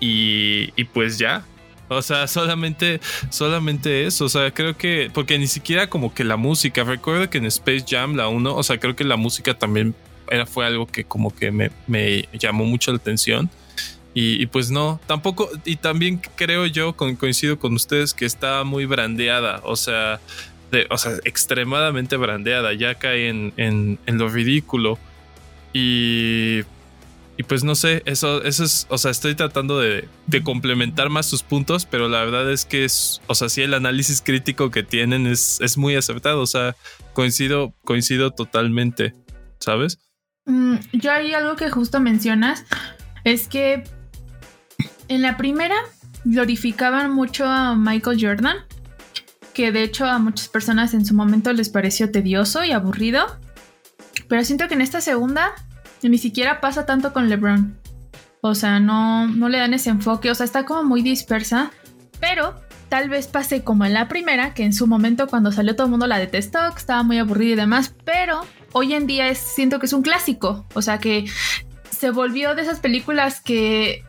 Y, 0.00 0.72
y 0.76 0.84
pues 0.84 1.18
ya, 1.18 1.44
o 1.90 2.02
sea, 2.02 2.26
solamente, 2.28 3.00
solamente 3.30 4.06
eso. 4.06 4.24
O 4.26 4.28
sea, 4.28 4.52
creo 4.52 4.76
que, 4.76 5.10
porque 5.12 5.38
ni 5.38 5.48
siquiera 5.48 5.90
como 5.90 6.14
que 6.14 6.24
la 6.24 6.36
música, 6.36 6.84
recuerdo 6.84 7.28
que 7.28 7.38
en 7.38 7.46
Space 7.46 7.84
Jam, 7.88 8.14
la 8.14 8.28
1, 8.28 8.54
o 8.54 8.62
sea, 8.62 8.78
creo 8.78 8.94
que 8.94 9.04
la 9.04 9.16
música 9.16 9.54
también 9.54 9.94
era, 10.30 10.46
fue 10.46 10.64
algo 10.64 10.86
que 10.86 11.04
como 11.04 11.34
que 11.34 11.50
me, 11.50 11.70
me 11.88 12.28
llamó 12.32 12.64
mucho 12.64 12.92
la 12.92 12.98
atención. 12.98 13.50
Y, 14.12 14.46
pues 14.46 14.70
no, 14.70 15.00
tampoco, 15.06 15.48
y 15.64 15.76
también 15.76 16.20
creo 16.34 16.66
yo, 16.66 16.94
coincido 16.94 17.58
con 17.58 17.74
ustedes, 17.74 18.12
que 18.12 18.26
está 18.26 18.64
muy 18.64 18.84
brandeada, 18.84 19.60
o 19.62 19.76
sea, 19.76 20.20
de, 20.72 20.86
o 20.90 20.98
sea, 20.98 21.12
extremadamente 21.24 22.16
brandeada, 22.16 22.74
ya 22.74 22.96
cae 22.96 23.28
en, 23.28 23.52
en, 23.56 23.98
en 24.06 24.18
lo 24.18 24.28
ridículo. 24.28 24.98
Y 25.72 26.62
y 27.40 27.42
pues 27.42 27.64
no 27.64 27.74
sé, 27.74 28.02
eso, 28.04 28.42
eso 28.42 28.64
es, 28.64 28.86
o 28.90 28.98
sea, 28.98 29.10
estoy 29.10 29.34
tratando 29.34 29.78
de, 29.78 30.06
complementar 30.44 31.08
más 31.08 31.24
sus 31.24 31.42
puntos, 31.42 31.86
pero 31.86 32.06
la 32.06 32.22
verdad 32.22 32.52
es 32.52 32.66
que 32.66 32.84
es, 32.84 33.22
o 33.28 33.34
sea, 33.34 33.48
sí 33.48 33.62
el 33.62 33.72
análisis 33.72 34.20
crítico 34.20 34.70
que 34.70 34.82
tienen 34.82 35.26
es, 35.26 35.58
es 35.62 35.78
muy 35.78 35.96
acertado, 35.96 36.42
o 36.42 36.46
sea, 36.46 36.76
coincido, 37.14 37.72
coincido 37.82 38.32
totalmente, 38.32 39.14
¿sabes? 39.58 39.98
Mm, 40.44 40.74
yo 40.92 41.12
hay 41.12 41.32
algo 41.32 41.56
que 41.56 41.70
justo 41.70 41.98
mencionas, 41.98 42.66
es 43.24 43.48
que 43.48 43.84
en 45.08 45.22
la 45.22 45.38
primera 45.38 45.76
glorificaban 46.26 47.10
mucho 47.10 47.46
a 47.46 47.74
Michael 47.74 48.18
Jordan, 48.20 48.58
que 49.54 49.72
de 49.72 49.82
hecho 49.82 50.04
a 50.04 50.18
muchas 50.18 50.48
personas 50.48 50.92
en 50.92 51.06
su 51.06 51.14
momento 51.14 51.54
les 51.54 51.70
pareció 51.70 52.10
tedioso 52.10 52.66
y 52.66 52.72
aburrido, 52.72 53.38
pero 54.28 54.44
siento 54.44 54.68
que 54.68 54.74
en 54.74 54.82
esta 54.82 55.00
segunda 55.00 55.54
ni 56.08 56.18
siquiera 56.18 56.60
pasa 56.60 56.86
tanto 56.86 57.12
con 57.12 57.28
LeBron. 57.28 57.78
O 58.40 58.54
sea, 58.54 58.80
no, 58.80 59.26
no 59.28 59.48
le 59.48 59.58
dan 59.58 59.74
ese 59.74 59.90
enfoque. 59.90 60.30
O 60.30 60.34
sea, 60.34 60.44
está 60.44 60.64
como 60.64 60.84
muy 60.84 61.02
dispersa. 61.02 61.70
Pero 62.20 62.54
tal 62.88 63.08
vez 63.08 63.28
pase 63.28 63.62
como 63.62 63.84
en 63.84 63.94
la 63.94 64.08
primera, 64.08 64.52
que 64.54 64.64
en 64.64 64.72
su 64.72 64.86
momento 64.86 65.26
cuando 65.26 65.52
salió 65.52 65.74
todo 65.74 65.86
el 65.86 65.90
mundo 65.90 66.06
la 66.06 66.18
detestó, 66.18 66.58
que 66.72 66.78
estaba 66.78 67.02
muy 67.02 67.18
aburrida 67.18 67.52
y 67.52 67.56
demás. 67.56 67.94
Pero 68.04 68.40
hoy 68.72 68.94
en 68.94 69.06
día 69.06 69.28
es, 69.28 69.38
siento 69.38 69.78
que 69.78 69.86
es 69.86 69.92
un 69.92 70.02
clásico. 70.02 70.66
O 70.74 70.82
sea, 70.82 70.98
que 70.98 71.26
se 71.90 72.10
volvió 72.10 72.54
de 72.54 72.62
esas 72.62 72.80
películas 72.80 73.40
que 73.40 74.02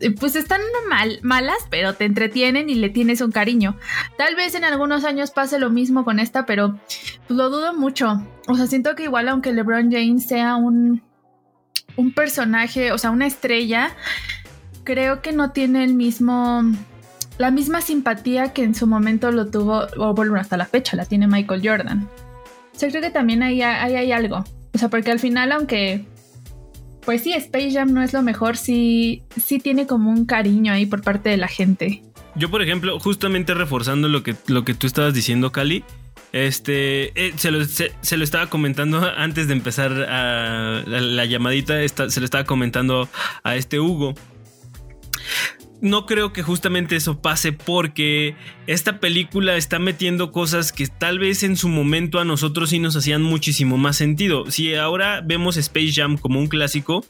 eh, 0.00 0.10
pues 0.10 0.36
están 0.36 0.60
mal, 0.88 1.20
malas, 1.22 1.56
pero 1.70 1.94
te 1.94 2.04
entretienen 2.04 2.68
y 2.68 2.74
le 2.74 2.90
tienes 2.90 3.20
un 3.20 3.32
cariño. 3.32 3.76
Tal 4.18 4.36
vez 4.36 4.54
en 4.54 4.64
algunos 4.64 5.04
años 5.04 5.30
pase 5.30 5.58
lo 5.58 5.70
mismo 5.70 6.04
con 6.04 6.18
esta, 6.18 6.44
pero 6.44 6.78
pues, 6.86 7.20
lo 7.28 7.48
dudo 7.50 7.72
mucho. 7.74 8.22
O 8.48 8.56
sea, 8.56 8.66
siento 8.66 8.94
que 8.94 9.04
igual 9.04 9.28
aunque 9.28 9.52
LeBron 9.52 9.90
James 9.90 10.26
sea 10.26 10.56
un 10.56 11.02
un 11.96 12.12
personaje, 12.12 12.92
o 12.92 12.98
sea, 12.98 13.10
una 13.10 13.26
estrella, 13.26 13.90
creo 14.84 15.20
que 15.22 15.32
no 15.32 15.50
tiene 15.50 15.84
el 15.84 15.94
mismo, 15.94 16.62
la 17.38 17.50
misma 17.50 17.80
simpatía 17.80 18.52
que 18.52 18.62
en 18.62 18.74
su 18.74 18.86
momento 18.86 19.32
lo 19.32 19.50
tuvo, 19.50 19.86
o 19.98 20.14
bueno, 20.14 20.36
hasta 20.36 20.56
la 20.56 20.66
fecha 20.66 20.96
la 20.96 21.04
tiene 21.04 21.26
Michael 21.26 21.66
Jordan. 21.66 22.08
O 22.74 22.78
sea, 22.78 22.88
creo 22.90 23.02
que 23.02 23.10
también 23.10 23.42
ahí, 23.42 23.62
hay 23.62 24.12
algo. 24.12 24.44
O 24.74 24.78
sea, 24.78 24.90
porque 24.90 25.10
al 25.10 25.18
final, 25.18 25.50
aunque, 25.52 26.04
pues 27.04 27.22
sí, 27.22 27.32
Space 27.32 27.72
Jam 27.72 27.92
no 27.92 28.02
es 28.02 28.12
lo 28.12 28.22
mejor, 28.22 28.58
sí, 28.58 29.22
sí 29.42 29.58
tiene 29.58 29.86
como 29.86 30.10
un 30.10 30.26
cariño 30.26 30.72
ahí 30.72 30.84
por 30.84 31.00
parte 31.02 31.30
de 31.30 31.38
la 31.38 31.48
gente. 31.48 32.02
Yo, 32.34 32.50
por 32.50 32.60
ejemplo, 32.60 33.00
justamente 33.00 33.54
reforzando 33.54 34.08
lo 34.08 34.22
que, 34.22 34.36
lo 34.46 34.64
que 34.66 34.74
tú 34.74 34.86
estabas 34.86 35.14
diciendo, 35.14 35.52
Cali, 35.52 35.84
este, 36.32 37.12
eh, 37.14 37.32
se, 37.36 37.50
lo, 37.50 38.24
estaba 38.24 38.48
comentando 38.48 39.00
antes 39.16 39.48
de 39.48 39.54
empezar 39.54 39.92
a, 40.08 40.82
la, 40.86 41.24
llamadita, 41.24 41.76
se 41.88 42.20
lo 42.20 42.24
estaba 42.24 42.44
comentando 42.44 43.08
a 43.42 43.56
este 43.56 43.80
Hugo. 43.80 44.14
no 45.80 46.06
creo 46.06 46.32
que 46.32 46.42
justamente 46.42 46.96
eso 46.96 47.20
pase 47.20 47.52
porque 47.52 48.34
esta 48.66 49.00
película 49.00 49.56
está 49.56 49.78
metiendo 49.78 50.32
cosas 50.32 50.72
que 50.72 50.86
tal 50.86 51.18
vez 51.18 51.42
en 51.42 51.56
su 51.56 51.68
momento 51.68 52.18
a 52.18 52.24
nosotros 52.24 52.70
sí 52.70 52.78
nos 52.78 52.96
hacían 52.96 53.22
muchísimo 53.22 53.78
más 53.78 53.96
sentido. 53.96 54.50
Si 54.50 54.74
ahora 54.74 55.22
vemos 55.24 55.56
Space 55.56 55.92
Jam 55.92 56.16
como 56.18 56.38
un 56.38 56.48
clásico, 56.48 57.04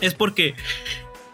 es 0.00 0.14
porque 0.14 0.54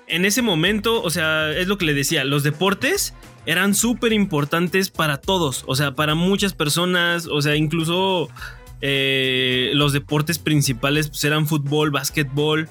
en 0.06 0.24
ese 0.24 0.42
momento, 0.42 1.02
o 1.02 1.10
sea, 1.10 1.50
es 1.50 1.66
lo 1.66 1.78
que 1.78 1.86
le 1.86 1.94
decía, 1.94 2.24
los 2.24 2.42
deportes 2.42 3.14
eran 3.46 3.74
súper 3.74 4.12
importantes 4.12 4.90
para 4.90 5.18
todos, 5.18 5.64
o 5.66 5.74
sea, 5.74 5.94
para 5.94 6.14
muchas 6.14 6.54
personas, 6.54 7.26
o 7.26 7.42
sea, 7.42 7.56
incluso 7.56 8.28
eh, 8.80 9.70
los 9.74 9.92
deportes 9.92 10.38
principales 10.38 11.08
pues, 11.08 11.24
eran 11.24 11.46
fútbol, 11.46 11.90
básquetbol, 11.90 12.68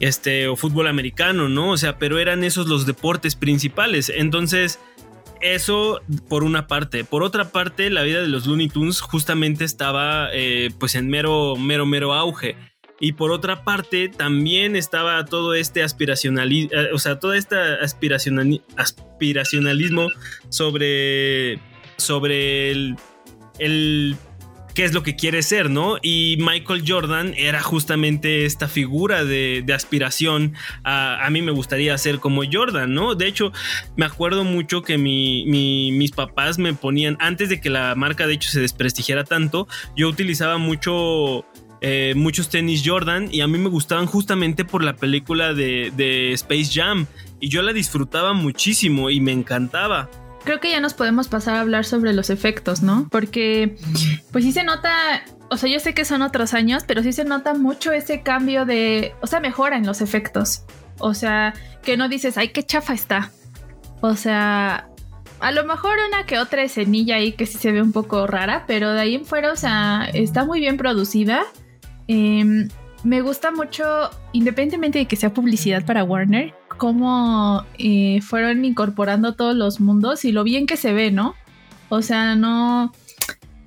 este, 0.00 0.48
o 0.48 0.56
fútbol 0.56 0.88
americano, 0.88 1.48
¿no? 1.48 1.70
O 1.70 1.76
sea, 1.76 1.98
pero 1.98 2.18
eran 2.18 2.44
esos 2.44 2.66
los 2.66 2.86
deportes 2.86 3.36
principales. 3.36 4.12
Entonces, 4.14 4.78
eso 5.40 6.00
por 6.28 6.44
una 6.44 6.66
parte. 6.66 7.04
Por 7.04 7.22
otra 7.22 7.50
parte, 7.50 7.90
la 7.90 8.02
vida 8.02 8.20
de 8.20 8.28
los 8.28 8.46
Looney 8.46 8.68
Tunes 8.68 9.00
justamente 9.00 9.64
estaba 9.64 10.28
eh, 10.32 10.70
pues 10.78 10.94
en 10.94 11.08
mero, 11.08 11.56
mero, 11.56 11.86
mero 11.86 12.14
auge. 12.14 12.56
Y 13.00 13.12
por 13.12 13.32
otra 13.32 13.64
parte, 13.64 14.08
también 14.08 14.76
estaba 14.76 15.24
todo 15.24 15.54
este 15.54 15.82
aspiracionalismo, 15.82 16.70
eh, 16.72 16.90
o 16.92 16.98
sea, 16.98 17.18
todo 17.18 17.34
este 17.34 17.56
aspiracionalismo 18.76 20.08
sobre, 20.48 21.58
sobre 21.96 22.70
el, 22.70 22.96
el 23.58 24.16
qué 24.74 24.84
es 24.84 24.92
lo 24.92 25.02
que 25.02 25.16
quiere 25.16 25.42
ser, 25.42 25.70
¿no? 25.70 25.96
Y 26.02 26.36
Michael 26.40 26.82
Jordan 26.86 27.32
era 27.36 27.62
justamente 27.62 28.44
esta 28.44 28.68
figura 28.68 29.24
de, 29.24 29.64
aspiración 29.74 30.54
a, 30.82 31.24
a, 31.24 31.30
mí 31.30 31.42
me 31.42 31.52
gustaría 31.52 31.96
ser 31.96 32.18
como 32.18 32.42
Jordan, 32.50 32.92
¿no? 32.92 33.14
De 33.14 33.26
hecho, 33.26 33.52
me 33.96 34.04
acuerdo 34.04 34.44
mucho 34.44 34.82
que 34.82 34.98
mis 34.98 36.10
papás 36.12 36.58
me 36.58 36.74
ponían, 36.74 37.16
antes 37.20 37.48
de 37.48 37.60
que 37.60 37.70
la 37.70 37.94
marca 37.94 38.26
de 38.26 38.34
hecho 38.34 38.50
se 38.50 38.60
desprestigiara 38.60 39.24
tanto, 39.24 39.68
yo 39.96 40.08
utilizaba 40.08 40.58
mucho... 40.58 41.44
Eh, 41.86 42.14
muchos 42.16 42.48
tenis 42.48 42.82
Jordan 42.82 43.28
y 43.30 43.42
a 43.42 43.46
mí 43.46 43.58
me 43.58 43.68
gustaban 43.68 44.06
justamente 44.06 44.64
por 44.64 44.82
la 44.82 44.96
película 44.96 45.52
de, 45.52 45.92
de 45.94 46.32
Space 46.32 46.70
Jam 46.72 47.06
y 47.40 47.50
yo 47.50 47.60
la 47.60 47.74
disfrutaba 47.74 48.32
muchísimo 48.32 49.10
y 49.10 49.20
me 49.20 49.32
encantaba 49.32 50.08
creo 50.44 50.60
que 50.60 50.70
ya 50.70 50.80
nos 50.80 50.94
podemos 50.94 51.28
pasar 51.28 51.56
a 51.56 51.60
hablar 51.60 51.84
sobre 51.84 52.12
los 52.12 52.30
efectos, 52.30 52.82
¿no? 52.82 53.08
Porque 53.10 53.76
pues 54.30 54.44
sí 54.44 54.52
se 54.52 54.62
nota, 54.62 55.24
o 55.50 55.56
sea, 55.56 55.70
yo 55.70 55.80
sé 55.80 55.94
que 55.94 56.04
son 56.04 56.22
otros 56.22 56.54
años, 56.54 56.84
pero 56.86 57.02
sí 57.02 57.12
se 57.12 57.24
nota 57.24 57.54
mucho 57.54 57.92
ese 57.92 58.22
cambio 58.22 58.64
de, 58.64 59.14
o 59.20 59.26
sea, 59.26 59.40
mejora 59.40 59.76
en 59.76 59.86
los 59.86 60.00
efectos. 60.00 60.64
O 60.98 61.14
sea, 61.14 61.54
que 61.82 61.96
no 61.96 62.08
dices, 62.08 62.38
ay, 62.38 62.48
qué 62.48 62.62
chafa 62.62 62.94
está. 62.94 63.30
O 64.00 64.16
sea, 64.16 64.88
a 65.40 65.50
lo 65.50 65.64
mejor 65.64 65.96
una 66.08 66.24
que 66.26 66.38
otra 66.38 66.62
escenilla 66.62 67.16
ahí 67.16 67.32
que 67.32 67.46
sí 67.46 67.58
se 67.58 67.72
ve 67.72 67.82
un 67.82 67.92
poco 67.92 68.26
rara, 68.26 68.64
pero 68.66 68.92
de 68.92 69.00
ahí 69.00 69.14
en 69.14 69.24
fuera, 69.24 69.52
o 69.52 69.56
sea, 69.56 70.08
está 70.12 70.44
muy 70.44 70.60
bien 70.60 70.76
producida. 70.76 71.44
Eh, 72.08 72.68
me 73.04 73.20
gusta 73.20 73.50
mucho, 73.50 73.84
independientemente 74.32 74.98
de 74.98 75.06
que 75.06 75.16
sea 75.16 75.34
publicidad 75.34 75.84
para 75.84 76.04
Warner, 76.04 76.54
cómo 76.78 77.64
eh, 77.78 78.20
fueron 78.22 78.64
incorporando 78.64 79.34
todos 79.34 79.54
los 79.54 79.78
mundos 79.78 80.24
y 80.24 80.32
lo 80.32 80.42
bien 80.42 80.66
que 80.66 80.76
se 80.76 80.92
ve, 80.92 81.10
¿no? 81.10 81.34
O 81.90 82.00
sea, 82.00 82.34
no, 82.34 82.92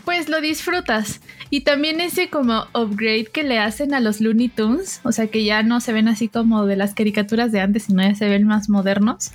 pues 0.05 0.27
lo 0.27 0.41
disfrutas. 0.41 1.21
Y 1.49 1.61
también 1.61 2.01
ese 2.01 2.29
como 2.29 2.65
upgrade 2.73 3.25
que 3.25 3.43
le 3.43 3.59
hacen 3.59 3.93
a 3.93 3.99
los 3.99 4.21
Looney 4.21 4.49
Tunes, 4.49 5.01
o 5.03 5.11
sea 5.11 5.27
que 5.27 5.43
ya 5.43 5.63
no 5.63 5.79
se 5.81 5.93
ven 5.93 6.07
así 6.07 6.27
como 6.27 6.65
de 6.65 6.75
las 6.75 6.93
caricaturas 6.93 7.51
de 7.51 7.61
antes, 7.61 7.83
sino 7.83 8.01
ya 8.01 8.15
se 8.15 8.27
ven 8.27 8.45
más 8.45 8.69
modernos. 8.69 9.31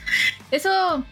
Eso, 0.50 1.04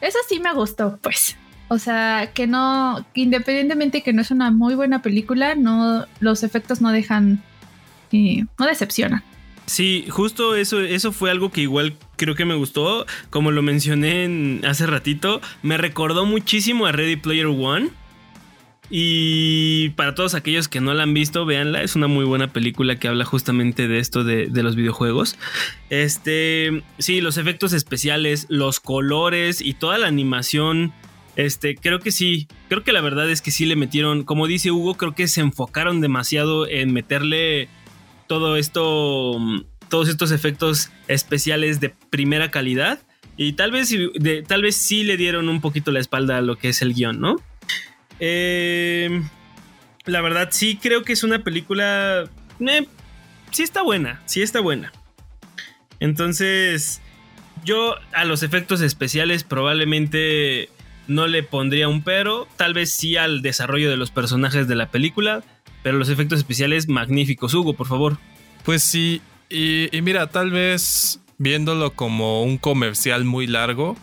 eso 0.00 0.18
sí 0.28 0.38
me 0.38 0.54
gustó, 0.54 0.98
pues. 1.02 1.36
O 1.68 1.78
sea, 1.78 2.30
que 2.32 2.46
no, 2.46 3.04
independientemente 3.14 4.02
que 4.02 4.12
no 4.12 4.22
es 4.22 4.30
una 4.30 4.50
muy 4.50 4.74
buena 4.74 5.02
película, 5.02 5.54
no, 5.54 6.06
los 6.20 6.42
efectos 6.44 6.80
no 6.80 6.92
dejan 6.92 7.42
y 8.10 8.44
no 8.58 8.66
decepciona. 8.66 9.24
Sí, 9.66 10.06
justo 10.08 10.54
eso, 10.54 10.80
eso 10.80 11.10
fue 11.10 11.30
algo 11.30 11.50
que 11.50 11.62
igual 11.62 11.94
creo 12.16 12.36
que 12.36 12.44
me 12.44 12.54
gustó. 12.54 13.04
Como 13.30 13.50
lo 13.50 13.62
mencioné 13.62 14.60
hace 14.64 14.86
ratito, 14.86 15.40
me 15.62 15.76
recordó 15.76 16.24
muchísimo 16.24 16.86
a 16.86 16.92
Ready 16.92 17.16
Player 17.16 17.46
One. 17.46 17.90
Y 18.88 19.88
para 19.90 20.14
todos 20.14 20.34
aquellos 20.34 20.68
que 20.68 20.80
no 20.80 20.94
la 20.94 21.02
han 21.02 21.12
visto, 21.12 21.44
véanla. 21.44 21.82
Es 21.82 21.96
una 21.96 22.06
muy 22.06 22.24
buena 22.24 22.52
película 22.52 23.00
que 23.00 23.08
habla 23.08 23.24
justamente 23.24 23.88
de 23.88 23.98
esto 23.98 24.22
de, 24.22 24.46
de, 24.46 24.62
los 24.62 24.76
videojuegos. 24.76 25.36
Este, 25.90 26.84
sí, 26.98 27.20
los 27.20 27.36
efectos 27.36 27.72
especiales, 27.72 28.46
los 28.48 28.78
colores 28.78 29.60
y 29.60 29.74
toda 29.74 29.98
la 29.98 30.06
animación. 30.06 30.92
Este, 31.36 31.76
creo 31.76 32.00
que 32.00 32.10
sí. 32.10 32.48
Creo 32.68 32.82
que 32.82 32.92
la 32.92 33.02
verdad 33.02 33.30
es 33.30 33.42
que 33.42 33.50
sí 33.50 33.66
le 33.66 33.76
metieron, 33.76 34.24
como 34.24 34.46
dice 34.46 34.70
Hugo, 34.70 34.96
creo 34.96 35.14
que 35.14 35.28
se 35.28 35.42
enfocaron 35.42 36.00
demasiado 36.00 36.66
en 36.66 36.92
meterle 36.92 37.68
todo 38.26 38.56
esto, 38.56 39.38
todos 39.88 40.08
estos 40.08 40.32
efectos 40.32 40.90
especiales 41.08 41.78
de 41.78 41.90
primera 42.10 42.50
calidad. 42.50 42.98
Y 43.36 43.52
tal 43.52 43.70
vez, 43.70 43.94
tal 44.48 44.62
vez 44.62 44.76
sí 44.76 45.04
le 45.04 45.18
dieron 45.18 45.50
un 45.50 45.60
poquito 45.60 45.92
la 45.92 46.00
espalda 46.00 46.38
a 46.38 46.40
lo 46.40 46.56
que 46.56 46.70
es 46.70 46.80
el 46.80 46.94
guion, 46.94 47.20
¿no? 47.20 47.36
Eh, 48.18 49.22
la 50.06 50.22
verdad, 50.22 50.48
sí 50.52 50.78
creo 50.80 51.02
que 51.02 51.12
es 51.12 51.22
una 51.22 51.44
película. 51.44 52.30
Eh, 52.60 52.86
sí 53.50 53.62
está 53.62 53.82
buena, 53.82 54.22
sí 54.24 54.40
está 54.40 54.60
buena. 54.60 54.90
Entonces, 56.00 57.02
yo 57.62 57.94
a 58.12 58.24
los 58.24 58.42
efectos 58.42 58.80
especiales 58.80 59.44
probablemente 59.44 60.70
no 61.08 61.26
le 61.26 61.42
pondría 61.42 61.88
un 61.88 62.02
pero. 62.02 62.46
Tal 62.56 62.74
vez 62.74 62.92
sí 62.92 63.16
al 63.16 63.42
desarrollo 63.42 63.90
de 63.90 63.96
los 63.96 64.10
personajes 64.10 64.68
de 64.68 64.74
la 64.74 64.90
película. 64.90 65.42
Pero 65.82 65.98
los 65.98 66.08
efectos 66.08 66.38
especiales 66.38 66.88
magníficos. 66.88 67.54
Hugo, 67.54 67.74
por 67.74 67.86
favor. 67.86 68.18
Pues 68.64 68.82
sí, 68.82 69.20
y, 69.48 69.88
mira, 70.02 70.26
tal 70.28 70.50
vez 70.50 71.20
viéndolo 71.38 71.92
como 71.92 72.42
un 72.42 72.58
comercial 72.58 73.24
muy 73.24 73.46
largo, 73.46 73.96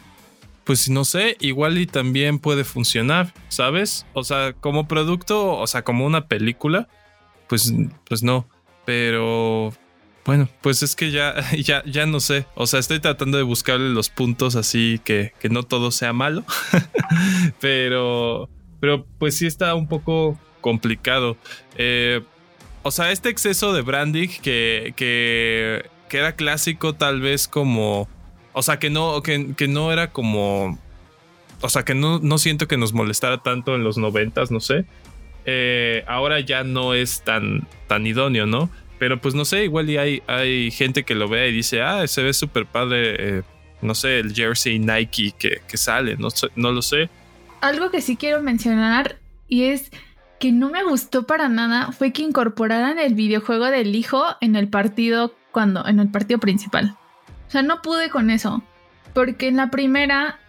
pues 0.64 0.90
no 0.90 1.04
sé, 1.04 1.36
igual 1.40 1.78
y 1.78 1.86
también 1.86 2.40
puede 2.40 2.64
funcionar, 2.64 3.34
¿sabes? 3.50 4.06
O 4.14 4.24
sea, 4.24 4.54
como 4.54 4.88
producto, 4.88 5.58
o 5.58 5.68
sea, 5.68 5.84
como 5.84 6.06
una 6.06 6.28
película, 6.28 6.88
pues, 7.50 7.74
pues 8.06 8.24
no. 8.24 8.48
Pero 8.86 9.74
bueno, 10.26 10.48
pues 10.62 10.84
es 10.84 10.96
que 10.96 11.12
ya, 11.12 11.36
ya, 11.58 11.84
ya 11.86 12.06
no 12.06 12.20
sé. 12.20 12.46
O 12.56 12.68
sea, 12.68 12.80
estoy 12.80 13.00
tratando 13.00 13.38
de 13.38 13.44
buscarle 13.44 13.90
los 13.90 14.10
puntos 14.10 14.56
así 14.56 15.00
que, 15.04 15.34
que 15.40 15.50
no 15.50 15.64
todo 15.64 15.92
sea 15.92 16.14
malo. 16.14 16.44
pero, 17.60 18.50
pero 18.80 19.06
pues 19.20 19.38
sí 19.38 19.46
está 19.46 19.76
un 19.76 19.88
poco 19.88 20.40
complicado. 20.62 21.38
Eh, 21.78 22.22
o 22.84 22.92
sea, 22.92 23.12
este 23.12 23.30
exceso 23.30 23.74
de 23.74 23.82
branding 23.82 24.28
que, 24.28 24.94
que, 24.96 25.90
que, 26.10 26.18
era 26.18 26.36
clásico 26.36 26.94
tal 26.94 27.22
vez 27.22 27.48
como... 27.48 28.10
O 28.54 28.62
sea, 28.62 28.78
que 28.78 28.90
no, 28.90 29.22
que, 29.24 29.56
que 29.56 29.68
no 29.68 29.92
era 29.92 30.12
como... 30.12 30.78
O 31.62 31.70
sea, 31.70 31.84
que 31.84 31.96
no, 31.96 32.20
no, 32.20 32.38
siento 32.38 32.68
que 32.68 32.76
nos 32.76 32.92
molestara 32.92 33.38
tanto 33.42 33.74
en 33.76 33.86
los 33.86 33.98
noventas, 33.98 34.52
no 34.52 34.60
sé. 34.60 34.86
Eh, 35.46 36.04
ahora 36.08 36.42
ya 36.42 36.64
no 36.64 36.94
es 36.94 37.22
tan, 37.24 37.68
tan 37.88 38.06
idóneo, 38.06 38.46
¿no? 38.46 38.70
Pero 39.04 39.20
pues 39.20 39.36
no 39.36 39.44
sé, 39.44 39.66
igual 39.66 39.90
y 39.90 39.98
hay, 39.98 40.24
hay 40.28 40.72
gente 40.72 41.04
que 41.04 41.14
lo 41.14 41.28
ve 41.28 41.50
y 41.50 41.52
dice, 41.52 41.82
ah, 41.82 42.08
se 42.08 42.24
ve 42.24 42.32
súper 42.32 42.66
padre, 42.66 43.40
eh, 43.40 43.44
no 43.82 43.96
sé, 43.96 44.20
el 44.20 44.34
jersey 44.34 44.80
Nike 44.80 45.34
que, 45.38 45.62
que 45.68 45.76
sale, 45.76 46.16
no, 46.16 46.30
no 46.56 46.72
lo 46.72 46.82
sé. 46.82 47.10
Algo 47.60 47.92
que 47.92 48.00
sí 48.00 48.16
quiero 48.16 48.42
mencionar 48.42 49.20
y 49.50 49.66
es 49.66 49.92
que 50.40 50.54
no 50.54 50.70
me 50.70 50.86
gustó 50.86 51.28
para 51.28 51.50
nada 51.50 51.92
fue 51.92 52.14
que 52.14 52.22
incorporaran 52.22 52.98
el 52.98 53.14
videojuego 53.14 53.66
del 53.66 53.94
hijo 53.94 54.24
en 54.40 54.56
el 54.56 54.70
partido 54.70 55.36
cuando 55.52 55.86
en 55.86 56.00
el 56.00 56.10
partido 56.10 56.40
principal. 56.40 56.96
O 57.50 57.52
sea, 57.52 57.62
no 57.62 57.82
pude 57.82 58.10
con 58.10 58.30
eso, 58.30 58.64
porque 59.14 59.50
en 59.50 59.58
la 59.58 59.70
primera 59.70 60.40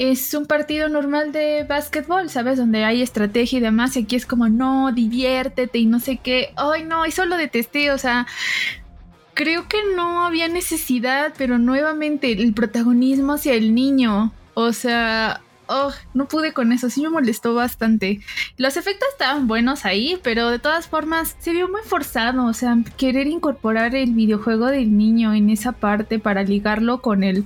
es 0.00 0.32
un 0.32 0.46
partido 0.46 0.88
normal 0.88 1.30
de 1.30 1.64
básquetbol, 1.64 2.30
¿sabes? 2.30 2.56
Donde 2.56 2.84
hay 2.84 3.02
estrategia 3.02 3.58
y 3.58 3.60
demás, 3.60 3.96
y 3.96 4.04
aquí 4.04 4.16
es 4.16 4.24
como, 4.24 4.48
no, 4.48 4.92
diviértete 4.92 5.78
y 5.78 5.84
no 5.84 6.00
sé 6.00 6.16
qué. 6.16 6.54
Ay, 6.56 6.84
no, 6.84 7.04
eso 7.04 7.26
lo 7.26 7.36
detesté, 7.36 7.90
o 7.90 7.98
sea, 7.98 8.26
creo 9.34 9.68
que 9.68 9.76
no 9.94 10.24
había 10.24 10.48
necesidad, 10.48 11.34
pero 11.36 11.58
nuevamente 11.58 12.32
el 12.32 12.54
protagonismo 12.54 13.34
hacia 13.34 13.52
el 13.52 13.74
niño, 13.74 14.32
o 14.54 14.72
sea, 14.72 15.42
oh, 15.66 15.92
no 16.14 16.28
pude 16.28 16.54
con 16.54 16.72
eso, 16.72 16.88
sí 16.88 17.02
me 17.02 17.10
molestó 17.10 17.52
bastante. 17.52 18.22
Los 18.56 18.78
efectos 18.78 19.06
estaban 19.12 19.48
buenos 19.48 19.84
ahí, 19.84 20.18
pero 20.22 20.48
de 20.48 20.58
todas 20.58 20.88
formas 20.88 21.36
se 21.40 21.50
vio 21.50 21.68
muy 21.68 21.82
forzado, 21.84 22.46
o 22.46 22.54
sea, 22.54 22.74
querer 22.96 23.26
incorporar 23.26 23.94
el 23.94 24.12
videojuego 24.12 24.68
del 24.68 24.96
niño 24.96 25.34
en 25.34 25.50
esa 25.50 25.72
parte 25.72 26.18
para 26.18 26.42
ligarlo 26.42 27.02
con 27.02 27.22
el, 27.22 27.44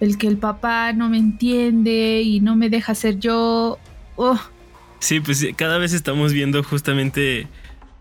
el 0.00 0.18
que 0.18 0.26
el 0.26 0.38
papá 0.38 0.92
no 0.92 1.08
me 1.08 1.18
entiende 1.18 2.22
y 2.22 2.40
no 2.40 2.56
me 2.56 2.70
deja 2.70 2.94
ser 2.94 3.18
yo. 3.18 3.78
Oh. 4.16 4.40
Sí, 4.98 5.20
pues 5.20 5.46
cada 5.56 5.78
vez 5.78 5.92
estamos 5.92 6.32
viendo 6.32 6.62
justamente 6.62 7.46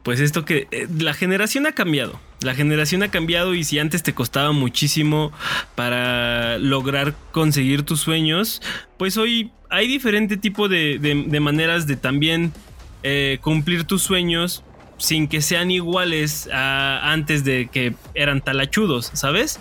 pues 0.06 0.20
esto 0.20 0.46
que 0.46 0.68
eh, 0.70 0.88
la 1.00 1.16
generación 1.16 1.66
ha 1.66 1.72
cambiado. 1.72 2.20
La 2.42 2.54
generación 2.54 3.02
ha 3.02 3.10
cambiado 3.10 3.56
y 3.56 3.64
si 3.64 3.80
antes 3.80 4.04
te 4.04 4.14
costaba 4.14 4.52
muchísimo 4.52 5.32
para 5.74 6.60
lograr 6.60 7.16
conseguir 7.32 7.82
tus 7.82 8.02
sueños, 8.02 8.62
pues 8.98 9.18
hoy 9.18 9.52
hay 9.72 9.88
diferente 9.88 10.38
tipo 10.38 10.70
de, 10.70 11.00
maneras 11.42 11.88
de 11.88 11.96
también 11.96 12.54
eh, 13.02 13.40
cumplir 13.42 13.86
tus 13.86 14.04
sueños 14.04 14.64
sin 14.98 15.28
que 15.28 15.42
sean 15.42 15.72
iguales 15.72 16.48
a 16.54 17.12
antes 17.12 17.44
de 17.44 17.68
que 17.72 17.96
eran 18.14 18.42
talachudos, 18.42 19.10
¿sabes? 19.14 19.60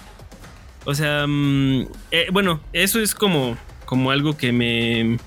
O 0.84 0.94
sea, 0.94 1.26
mm, 1.26 1.88
eh, 2.10 2.26
bueno, 2.32 2.60
eso 2.72 3.00
es 3.00 3.14
como, 3.14 3.56
como 3.86 4.10
algo 4.10 4.36
que 4.36 4.52
me, 4.52 5.18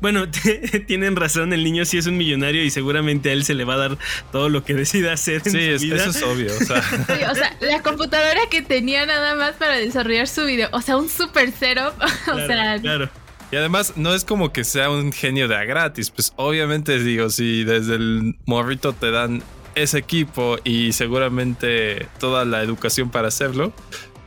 bueno, 0.00 0.26
tienen 0.86 1.16
razón, 1.16 1.52
el 1.52 1.62
niño 1.62 1.84
sí 1.84 1.98
es 1.98 2.06
un 2.06 2.16
millonario 2.16 2.64
y 2.64 2.70
seguramente 2.70 3.30
a 3.30 3.32
él 3.32 3.44
se 3.44 3.54
le 3.54 3.64
va 3.64 3.74
a 3.74 3.78
dar 3.78 3.98
todo 4.32 4.48
lo 4.48 4.64
que 4.64 4.74
decida 4.80 5.12
hacer. 5.12 5.42
En 5.44 5.52
sí, 5.52 5.78
su 5.78 5.84
vida. 5.84 5.96
eso 5.96 6.10
es 6.10 6.22
obvio. 6.22 6.52
O 6.56 6.64
sea. 6.64 6.78
o 7.30 7.34
sea, 7.34 7.56
la 7.60 7.82
computadora 7.82 8.40
que 8.50 8.62
tenía 8.62 9.06
nada 9.06 9.34
más 9.34 9.52
para 9.54 9.76
desarrollar 9.76 10.26
su 10.26 10.44
video, 10.44 10.68
o 10.72 10.80
sea, 10.80 10.96
un 10.96 11.08
super 11.08 11.52
cero. 11.56 11.92
o 12.32 12.46
sea, 12.46 12.78
claro. 12.80 13.10
Y 13.52 13.56
además 13.56 13.94
no 13.96 14.14
es 14.14 14.24
como 14.24 14.52
que 14.52 14.62
sea 14.62 14.90
un 14.90 15.12
genio 15.12 15.48
de 15.48 15.56
a 15.56 15.64
gratis, 15.64 16.10
pues 16.10 16.32
obviamente 16.36 17.02
digo, 17.02 17.30
si 17.30 17.64
desde 17.64 17.96
el 17.96 18.36
morrito 18.46 18.92
te 18.92 19.10
dan 19.10 19.42
ese 19.74 19.98
equipo 19.98 20.56
y 20.62 20.92
seguramente 20.92 22.06
toda 22.20 22.44
la 22.44 22.62
educación 22.62 23.10
para 23.10 23.26
hacerlo, 23.26 23.72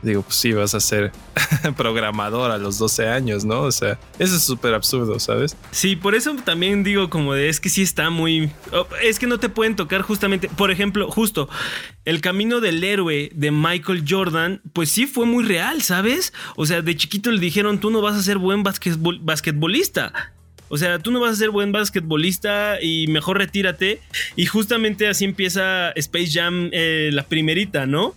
digo, 0.04 0.22
pues 0.22 0.36
sí, 0.36 0.52
vas 0.52 0.74
a 0.74 0.80
ser 0.80 1.12
programador 1.76 2.50
a 2.50 2.58
los 2.58 2.78
12 2.78 3.08
años, 3.08 3.44
¿no? 3.44 3.62
O 3.62 3.72
sea, 3.72 3.98
eso 4.18 4.36
es 4.36 4.42
súper 4.42 4.74
absurdo, 4.74 5.18
¿sabes? 5.18 5.56
Sí, 5.70 5.96
por 5.96 6.14
eso 6.14 6.34
también 6.44 6.84
digo 6.84 7.10
como 7.10 7.34
de, 7.34 7.48
es 7.48 7.60
que 7.60 7.68
sí 7.68 7.82
está 7.82 8.10
muy... 8.10 8.50
Oh, 8.72 8.86
es 9.02 9.18
que 9.18 9.26
no 9.26 9.38
te 9.38 9.48
pueden 9.48 9.76
tocar 9.76 10.02
justamente, 10.02 10.48
por 10.48 10.70
ejemplo, 10.70 11.10
justo, 11.10 11.48
el 12.04 12.20
camino 12.20 12.60
del 12.60 12.82
héroe 12.84 13.30
de 13.34 13.50
Michael 13.50 14.04
Jordan, 14.08 14.60
pues 14.72 14.90
sí 14.90 15.06
fue 15.06 15.26
muy 15.26 15.44
real, 15.44 15.82
¿sabes? 15.82 16.32
O 16.56 16.66
sea, 16.66 16.82
de 16.82 16.96
chiquito 16.96 17.30
le 17.30 17.40
dijeron, 17.40 17.80
tú 17.80 17.90
no 17.90 18.00
vas 18.00 18.16
a 18.16 18.22
ser 18.22 18.38
buen 18.38 18.62
basquetbolista. 18.62 20.34
O 20.68 20.78
sea, 20.78 20.98
tú 20.98 21.10
no 21.10 21.20
vas 21.20 21.32
a 21.32 21.36
ser 21.36 21.50
buen 21.50 21.72
basquetbolista 21.72 22.82
y 22.82 23.06
mejor 23.06 23.38
retírate. 23.38 24.00
Y 24.34 24.46
justamente 24.46 25.06
así 25.06 25.24
empieza 25.24 25.90
Space 25.90 26.30
Jam, 26.32 26.70
eh, 26.72 27.10
la 27.12 27.24
primerita, 27.24 27.86
¿no? 27.86 28.14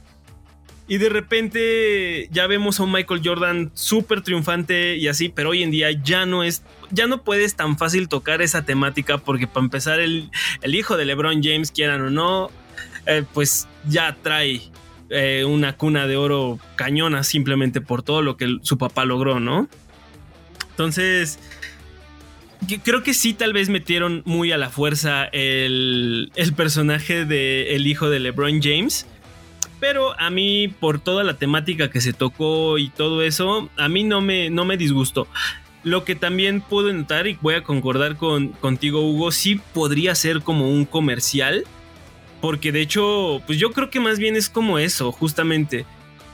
Y 0.89 0.99
de 0.99 1.09
repente 1.09 2.29
ya 2.31 2.47
vemos 2.47 2.79
a 2.79 2.83
un 2.83 2.93
Michael 2.93 3.21
Jordan 3.23 3.71
súper 3.73 4.21
triunfante 4.21 4.95
y 4.95 5.09
así, 5.09 5.27
pero 5.27 5.49
hoy 5.49 5.61
en 5.61 5.71
día 5.71 5.91
ya 5.91 6.25
no 6.25 6.43
es, 6.43 6.63
ya 6.91 7.07
no 7.07 7.23
puedes 7.23 7.55
tan 7.55 7.77
fácil 7.77 8.07
tocar 8.07 8.41
esa 8.41 8.63
temática 8.63 9.17
porque 9.17 9.47
para 9.47 9.65
empezar 9.65 9.99
el, 9.99 10.29
hijo 10.63 10.95
de 10.95 11.03
LeBron 11.03 11.43
James, 11.43 11.71
quieran 11.71 12.01
o 12.01 12.09
no, 12.09 12.51
eh, 13.05 13.23
pues 13.33 13.67
ya 13.89 14.15
trae 14.21 14.61
eh, 15.09 15.43
una 15.45 15.75
cuna 15.75 16.07
de 16.07 16.15
oro 16.15 16.57
cañona 16.75 17.23
simplemente 17.23 17.81
por 17.81 18.01
todo 18.01 18.21
lo 18.21 18.37
que 18.37 18.57
su 18.61 18.77
papá 18.77 19.03
logró, 19.03 19.41
¿no? 19.41 19.67
Entonces, 20.69 21.37
creo 22.83 23.03
que 23.03 23.13
sí, 23.13 23.33
tal 23.33 23.51
vez 23.51 23.67
metieron 23.67 24.21
muy 24.25 24.53
a 24.53 24.57
la 24.57 24.69
fuerza 24.69 25.25
el, 25.25 26.31
personaje 26.55 27.25
del 27.25 27.67
el 27.67 27.87
hijo 27.87 28.09
de 28.09 28.19
LeBron 28.19 28.61
James 28.61 29.05
pero 29.79 30.19
a 30.19 30.29
mí, 30.29 30.67
por 30.67 30.99
toda 30.99 31.23
la 31.23 31.35
temática 31.35 31.89
que 31.89 32.01
se 32.01 32.13
tocó 32.13 32.77
y 32.77 32.89
todo 32.89 33.21
eso, 33.21 33.69
a 33.77 33.89
mí 33.89 34.03
no 34.03 34.21
me, 34.21 34.49
no 34.49 34.65
me 34.65 34.77
disgustó. 34.77 35.27
Lo 35.83 36.03
que 36.03 36.15
también 36.15 36.61
puedo 36.61 36.91
notar, 36.91 37.27
y 37.27 37.37
voy 37.41 37.55
a 37.55 37.63
concordar 37.63 38.17
con, 38.17 38.49
contigo, 38.49 39.01
Hugo, 39.01 39.31
sí 39.31 39.61
podría 39.73 40.15
ser 40.15 40.41
como 40.41 40.69
un 40.69 40.85
comercial. 40.85 41.63
Porque 42.41 42.71
de 42.71 42.81
hecho, 42.81 43.41
pues 43.47 43.57
yo 43.57 43.71
creo 43.71 43.89
que 43.89 43.99
más 43.99 44.19
bien 44.19 44.35
es 44.35 44.49
como 44.49 44.77
eso, 44.77 45.11
justamente. 45.11 45.85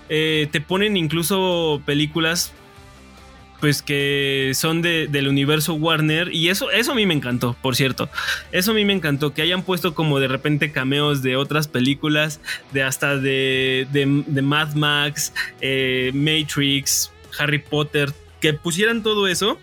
Eh, 0.10 0.50
te 0.52 0.60
ponen 0.60 0.98
incluso 0.98 1.82
películas 1.86 2.54
pues 3.64 3.82
que 3.82 4.52
son 4.56 4.82
del 4.82 5.26
universo 5.30 5.76
Warner 5.76 6.34
y 6.34 6.50
eso, 6.50 6.70
eso 6.70 6.92
a 6.92 6.96
mí 6.96 7.06
me 7.06 7.14
encantó, 7.14 7.56
por 7.62 7.78
cierto. 7.78 8.10
Eso 8.52 8.72
a 8.72 8.74
mí 8.74 8.84
me 8.84 8.92
encantó, 8.92 9.34
que 9.34 9.42
hayan 9.42 9.64
puesto 9.64 9.96
como 9.96 10.20
de 10.20 10.28
repente 10.28 10.74
cameos 10.74 11.22
de 11.22 11.38
otras 11.38 11.70
películas, 11.70 12.42
de 12.74 12.84
hasta 12.84 13.16
de, 13.16 13.88
de, 13.94 14.42
Mad 14.42 14.74
Max, 14.74 15.34
eh, 15.62 16.12
Matrix, 16.14 17.10
Harry 17.40 17.60
Potter, 17.60 18.12
que 18.42 18.54
pusieran 18.54 19.02
todo 19.02 19.30
eso 19.30 19.58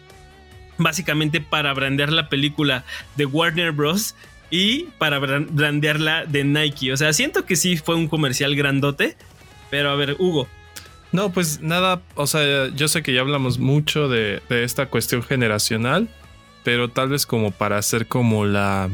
básicamente 0.79 1.43
para 1.43 1.75
brandear 1.75 2.11
la 2.11 2.31
película 2.31 2.87
de 3.17 3.27
Warner 3.27 3.73
Bros. 3.73 4.15
Y 4.49 4.85
para 4.97 5.19
brandearla 5.19 6.25
de 6.25 6.43
Nike. 6.43 6.95
O 6.95 6.97
sea, 6.97 7.13
siento 7.13 7.45
que 7.45 7.55
sí 7.55 7.77
fue 7.77 7.97
un 7.97 8.09
comercial 8.09 8.57
grandote. 8.57 9.15
Pero 9.71 9.91
a 9.91 9.95
ver, 9.95 10.17
Hugo, 10.19 10.49
no, 11.13 11.33
pues 11.33 11.61
nada, 11.61 12.03
o 12.15 12.27
sea, 12.27 12.69
yo 12.69 12.89
sé 12.89 13.03
que 13.03 13.13
ya 13.13 13.21
hablamos 13.21 13.59
mucho 13.59 14.09
de, 14.09 14.43
esta 14.49 14.87
cuestión 14.87 15.23
generacional, 15.23 16.09
pero 16.63 16.89
tal 16.89 17.09
vez 17.09 17.27
como 17.27 17.51
para 17.51 17.79
hacer 17.79 18.07
como 18.07 18.45
la, 18.45 18.89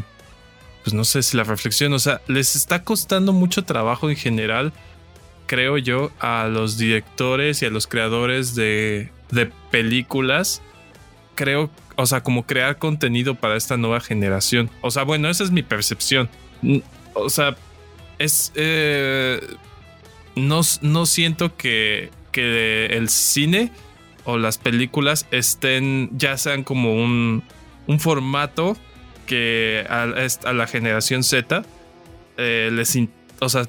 pues 0.83 0.95
no 0.95 1.05
sé 1.05 1.23
si 1.23 1.37
la 1.37 1.45
reflexión, 1.45 1.93
o 1.93 1.99
sea, 1.99 2.23
les 2.27 2.57
está 2.57 2.85
costando 2.85 3.33
mucho 3.33 3.65
trabajo 3.65 4.09
en 4.09 4.17
general, 4.17 4.73
creo 5.47 5.77
yo, 5.77 6.11
a 6.19 6.49
los 6.49 6.79
directores 6.79 7.61
y 7.63 7.67
a 7.67 7.71
los 7.71 7.87
creadores 7.87 8.55
de, 8.55 9.11
de 9.31 9.51
películas, 9.71 10.63
creo, 11.35 11.71
o 11.97 12.07
sea, 12.07 12.23
como 12.23 12.47
crear 12.47 12.79
contenido 12.79 13.35
para 13.35 13.57
esta 13.57 13.77
nueva 13.77 14.01
generación. 14.01 14.71
O 14.81 14.91
sea, 14.91 15.03
bueno, 15.03 15.29
esa 15.29 15.45
es 15.45 15.51
mi 15.51 15.63
percepción. 15.63 16.31
O 17.13 17.29
sea, 17.29 17.57
es... 18.19 18.53
Eh, 18.55 19.41
no, 20.37 20.62
siento 21.07 21.57
que, 21.57 22.11
el 22.33 23.09
cine 23.09 23.72
o 24.25 24.37
las 24.37 24.59
películas 24.59 25.27
estén, 25.31 26.11
ya 26.12 26.37
sean 26.37 26.64
como 26.64 26.94
un, 26.94 27.42
formato 27.99 28.77
que 29.27 29.87
a, 29.88 30.53
la 30.53 30.66
generación 30.66 31.25
Z 31.25 31.64
eh, 32.37 32.70
les 32.72 32.96
o 33.40 33.49
sea, 33.49 33.66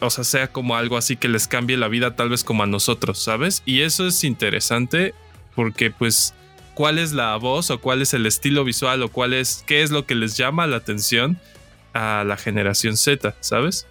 o 0.00 0.10
sea, 0.10 0.24
sea 0.24 0.46
como 0.48 0.76
algo 0.76 0.96
así 0.96 1.16
que 1.16 1.28
les 1.28 1.48
cambie 1.48 1.76
la 1.76 1.88
vida 1.88 2.16
tal 2.16 2.28
vez 2.28 2.44
como 2.44 2.62
a 2.62 2.66
nosotros, 2.66 3.18
¿sabes? 3.22 3.62
Y 3.64 3.80
eso 3.80 4.06
es 4.06 4.24
interesante 4.24 5.14
porque 5.54 5.90
pues 5.90 6.34
cuál 6.74 6.98
es 6.98 7.12
la 7.12 7.36
voz 7.36 7.70
o 7.70 7.80
cuál 7.80 8.02
es 8.02 8.14
el 8.14 8.26
estilo 8.26 8.64
visual 8.64 9.02
o 9.02 9.10
cuál 9.10 9.34
es 9.34 9.64
qué 9.66 9.82
es 9.82 9.90
lo 9.90 10.06
que 10.06 10.14
les 10.14 10.36
llama 10.36 10.66
la 10.66 10.76
atención 10.76 11.38
a 11.92 12.24
la 12.24 12.36
generación 12.36 12.96
Z, 12.96 13.34
¿sabes? 13.40 13.86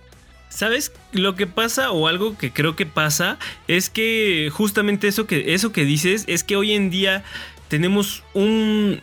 ¿Sabes? 0.49 0.91
Lo 1.12 1.35
que 1.35 1.47
pasa 1.47 1.91
o 1.91 2.07
algo 2.07 2.38
que 2.38 2.51
creo 2.51 2.75
que 2.75 2.85
pasa 2.85 3.38
es 3.67 3.89
que 3.89 4.49
justamente 4.51 5.07
eso 5.07 5.27
que, 5.27 5.53
eso 5.53 5.71
que 5.71 5.85
dices 5.85 6.25
es 6.27 6.43
que 6.43 6.55
hoy 6.55 6.73
en 6.73 6.89
día 6.89 7.23
tenemos 7.67 8.23
un... 8.33 9.01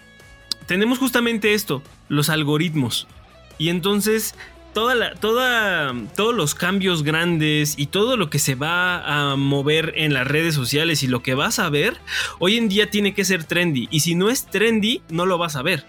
Tenemos 0.67 0.99
justamente 0.99 1.55
esto, 1.55 1.83
los 2.09 2.29
algoritmos. 2.29 3.07
Y 3.57 3.69
entonces 3.69 4.35
toda 4.77 4.95
la, 4.95 5.15
toda, 5.15 5.95
todos 6.17 6.35
los 6.35 6.55
cambios 6.55 7.03
grandes 7.03 7.79
y 7.79 7.87
todo 7.87 8.19
lo 8.19 8.29
que 8.29 8.39
se 8.39 8.57
va 8.57 9.31
a 9.31 9.37
mover 9.37 9.95
en 9.97 10.13
las 10.13 10.27
redes 10.27 10.55
sociales 10.55 11.03
y 11.03 11.07
lo 11.07 11.23
que 11.23 11.35
vas 11.35 11.59
a 11.59 11.71
ver, 11.71 11.97
hoy 12.41 12.59
en 12.59 12.69
día 12.69 12.91
tiene 12.91 13.15
que 13.15 13.25
ser 13.25 13.45
trendy. 13.45 13.89
Y 13.91 14.01
si 14.01 14.15
no 14.15 14.29
es 14.29 14.45
trendy, 14.45 15.01
no 15.09 15.25
lo 15.25 15.39
vas 15.39 15.57
a 15.57 15.63
ver. 15.63 15.87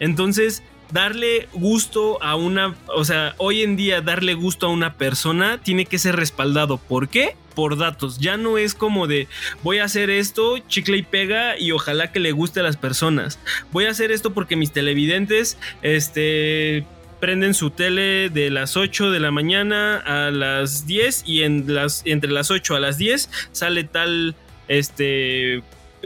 Entonces, 0.00 0.62
darle 0.90 1.48
gusto 1.52 2.22
a 2.22 2.36
una, 2.36 2.74
o 2.94 3.04
sea, 3.04 3.34
hoy 3.38 3.62
en 3.62 3.76
día 3.76 4.00
darle 4.00 4.34
gusto 4.34 4.66
a 4.66 4.70
una 4.70 4.94
persona 4.94 5.60
tiene 5.62 5.86
que 5.86 5.98
ser 5.98 6.16
respaldado. 6.16 6.78
¿Por 6.78 7.08
qué? 7.08 7.36
Por 7.54 7.76
datos. 7.76 8.18
Ya 8.18 8.36
no 8.36 8.58
es 8.58 8.74
como 8.74 9.06
de 9.06 9.28
voy 9.62 9.78
a 9.78 9.84
hacer 9.84 10.10
esto, 10.10 10.58
chicle 10.68 10.98
y 10.98 11.02
pega 11.02 11.58
y 11.58 11.72
ojalá 11.72 12.12
que 12.12 12.20
le 12.20 12.32
guste 12.32 12.60
a 12.60 12.62
las 12.62 12.76
personas. 12.76 13.38
Voy 13.72 13.86
a 13.86 13.90
hacer 13.90 14.12
esto 14.12 14.32
porque 14.32 14.56
mis 14.56 14.72
televidentes, 14.72 15.58
este 15.82 16.86
prenden 17.20 17.54
su 17.54 17.70
tele 17.70 18.30
de 18.30 18.48
las 18.48 18.76
8 18.76 19.10
de 19.10 19.18
la 19.18 19.32
mañana 19.32 19.96
a 19.98 20.30
las 20.30 20.86
10 20.86 21.24
y 21.26 21.42
en 21.42 21.74
las 21.74 22.02
entre 22.04 22.30
las 22.30 22.52
8 22.52 22.76
a 22.76 22.80
las 22.80 22.96
10 22.96 23.28
sale 23.50 23.82
tal 23.82 24.36
este 24.68 25.64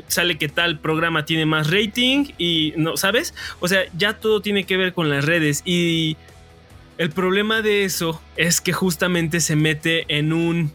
sale 0.08 0.38
que 0.38 0.48
tal 0.48 0.78
programa 0.78 1.24
tiene 1.24 1.46
más 1.46 1.70
rating 1.70 2.32
y 2.38 2.74
no, 2.76 2.96
¿sabes? 2.96 3.34
O 3.60 3.68
sea, 3.68 3.84
ya 3.96 4.14
todo 4.14 4.40
tiene 4.40 4.64
que 4.64 4.76
ver 4.76 4.92
con 4.92 5.10
las 5.10 5.24
redes 5.24 5.62
y 5.64 6.16
el 6.98 7.10
problema 7.10 7.62
de 7.62 7.84
eso 7.84 8.20
es 8.36 8.60
que 8.60 8.72
justamente 8.72 9.40
se 9.40 9.56
mete 9.56 10.04
en 10.08 10.32
un 10.32 10.72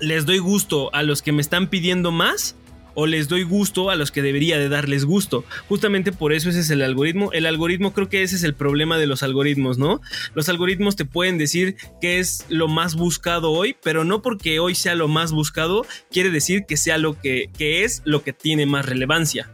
les 0.00 0.26
doy 0.26 0.38
gusto 0.38 0.90
a 0.94 1.02
los 1.02 1.22
que 1.22 1.32
me 1.32 1.40
están 1.40 1.68
pidiendo 1.68 2.10
más 2.10 2.56
o 2.94 3.06
les 3.06 3.28
doy 3.28 3.42
gusto 3.42 3.90
a 3.90 3.96
los 3.96 4.10
que 4.10 4.22
debería 4.22 4.58
de 4.58 4.68
darles 4.68 5.04
gusto. 5.04 5.44
Justamente 5.68 6.12
por 6.12 6.32
eso 6.32 6.50
ese 6.50 6.60
es 6.60 6.70
el 6.70 6.82
algoritmo. 6.82 7.32
El 7.32 7.46
algoritmo 7.46 7.92
creo 7.92 8.08
que 8.08 8.22
ese 8.22 8.36
es 8.36 8.44
el 8.44 8.54
problema 8.54 8.98
de 8.98 9.06
los 9.06 9.22
algoritmos, 9.22 9.78
¿no? 9.78 10.00
Los 10.34 10.48
algoritmos 10.48 10.96
te 10.96 11.04
pueden 11.04 11.38
decir 11.38 11.76
qué 12.00 12.18
es 12.18 12.46
lo 12.48 12.68
más 12.68 12.94
buscado 12.94 13.50
hoy, 13.50 13.76
pero 13.82 14.04
no 14.04 14.22
porque 14.22 14.58
hoy 14.58 14.74
sea 14.74 14.94
lo 14.94 15.08
más 15.08 15.32
buscado 15.32 15.86
quiere 16.10 16.30
decir 16.30 16.64
que 16.66 16.76
sea 16.76 16.98
lo 16.98 17.18
que, 17.18 17.50
que 17.56 17.84
es 17.84 18.02
lo 18.04 18.22
que 18.22 18.32
tiene 18.32 18.66
más 18.66 18.86
relevancia. 18.86 19.50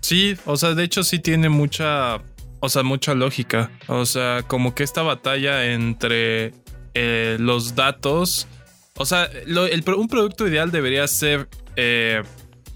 Sí, 0.00 0.36
o 0.44 0.56
sea, 0.56 0.74
de 0.74 0.84
hecho 0.84 1.04
sí 1.04 1.20
tiene 1.20 1.48
mucha, 1.48 2.16
o 2.60 2.68
sea, 2.68 2.82
mucha 2.82 3.14
lógica. 3.14 3.70
O 3.86 4.04
sea, 4.04 4.42
como 4.46 4.74
que 4.74 4.82
esta 4.82 5.02
batalla 5.02 5.72
entre 5.72 6.52
eh, 6.94 7.36
los 7.40 7.74
datos, 7.74 8.46
o 8.96 9.06
sea, 9.06 9.30
un 9.96 10.08
producto 10.08 10.46
ideal 10.46 10.70
debería 10.70 11.06
ser 11.06 11.48
eh, 11.76 12.22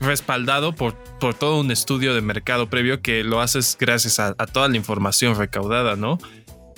respaldado 0.00 0.74
por, 0.74 0.94
por 1.18 1.34
todo 1.34 1.60
un 1.60 1.70
estudio 1.70 2.14
de 2.14 2.20
mercado 2.20 2.68
previo 2.68 3.00
que 3.00 3.24
lo 3.24 3.40
haces 3.40 3.76
gracias 3.78 4.18
a, 4.20 4.34
toda 4.34 4.68
la 4.68 4.76
información 4.76 5.36
recaudada, 5.36 5.96
¿no? 5.96 6.18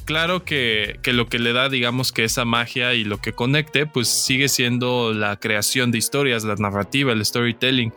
Claro 0.04 0.44
que, 0.44 0.98
que, 1.02 1.12
lo 1.12 1.26
que 1.26 1.38
le 1.38 1.52
da, 1.52 1.68
digamos, 1.68 2.12
que 2.12 2.24
esa 2.24 2.44
magia 2.44 2.94
y 2.94 3.04
lo 3.04 3.18
que 3.18 3.32
conecte, 3.32 3.86
pues 3.86 4.08
sigue 4.08 4.48
siendo 4.48 5.12
la 5.12 5.38
creación 5.38 5.90
de 5.90 5.98
historias, 5.98 6.44
la 6.44 6.54
narrativa, 6.54 7.12
el 7.12 7.24
storytelling. 7.24 7.92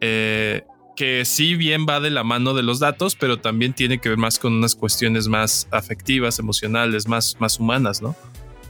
Eh, 0.00 0.62
que 0.98 1.24
sí 1.24 1.54
bien 1.54 1.86
va 1.88 2.00
de 2.00 2.10
la 2.10 2.24
mano 2.24 2.54
de 2.54 2.64
los 2.64 2.80
datos, 2.80 3.14
pero 3.14 3.38
también 3.38 3.72
tiene 3.72 3.98
que 3.98 4.08
ver 4.08 4.18
más 4.18 4.40
con 4.40 4.52
unas 4.52 4.74
cuestiones 4.74 5.28
más 5.28 5.68
afectivas, 5.70 6.40
emocionales, 6.40 7.06
más, 7.06 7.36
más 7.38 7.60
humanas, 7.60 8.02
¿no? 8.02 8.16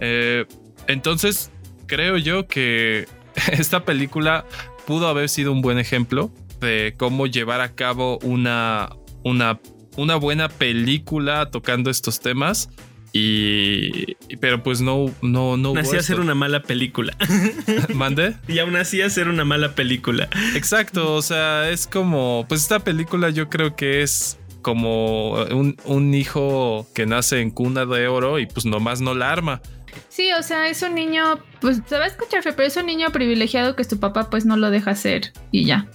Eh, 0.00 0.44
entonces, 0.88 1.50
creo 1.86 2.18
yo 2.18 2.46
que 2.46 3.08
esta 3.52 3.84
película 3.84 4.44
pudo 4.88 5.06
haber 5.06 5.28
sido 5.28 5.52
un 5.52 5.60
buen 5.60 5.78
ejemplo 5.78 6.32
de 6.62 6.94
cómo 6.96 7.26
llevar 7.26 7.60
a 7.60 7.74
cabo 7.74 8.18
una, 8.22 8.88
una, 9.22 9.60
una 9.98 10.16
buena 10.16 10.48
película 10.48 11.50
tocando 11.50 11.90
estos 11.90 12.20
temas 12.20 12.70
y, 13.12 14.14
pero 14.40 14.62
pues 14.62 14.80
no, 14.80 15.14
no, 15.20 15.58
no. 15.58 15.68
Aún 15.68 15.78
así 15.78 15.98
hacer 15.98 16.20
una 16.20 16.34
mala 16.34 16.62
película. 16.62 17.14
¿Mande? 17.94 18.36
Y 18.48 18.60
aún 18.60 18.76
así 18.76 19.02
hacer 19.02 19.28
una 19.28 19.44
mala 19.44 19.74
película. 19.74 20.30
Exacto. 20.54 21.14
O 21.14 21.20
sea, 21.20 21.68
es 21.68 21.86
como, 21.86 22.46
pues 22.48 22.62
esta 22.62 22.78
película 22.78 23.28
yo 23.28 23.50
creo 23.50 23.76
que 23.76 24.00
es 24.00 24.38
como 24.62 25.32
un, 25.34 25.76
un 25.84 26.14
hijo 26.14 26.88
que 26.94 27.04
nace 27.04 27.42
en 27.42 27.50
cuna 27.50 27.84
de 27.84 28.08
oro 28.08 28.38
y 28.38 28.46
pues 28.46 28.64
nomás 28.64 29.02
no 29.02 29.12
la 29.12 29.30
arma. 29.32 29.60
Sí, 30.08 30.32
o 30.32 30.42
sea, 30.42 30.68
es 30.68 30.82
un 30.82 30.94
niño, 30.94 31.38
pues 31.60 31.80
se 31.86 31.96
va 31.96 32.04
a 32.04 32.08
escuchar, 32.08 32.42
pero 32.42 32.62
es 32.62 32.76
un 32.76 32.86
niño 32.86 33.10
privilegiado 33.10 33.76
que 33.76 33.84
su 33.84 34.00
papá 34.00 34.30
pues 34.30 34.46
no 34.46 34.56
lo 34.56 34.70
deja 34.70 34.92
hacer 34.92 35.32
y 35.50 35.64
ya. 35.64 35.88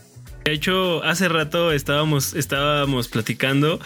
De 0.46 0.52
hecho, 0.52 1.04
hace 1.04 1.30
rato 1.30 1.72
estábamos, 1.72 2.34
estábamos 2.34 3.08
platicando 3.08 3.80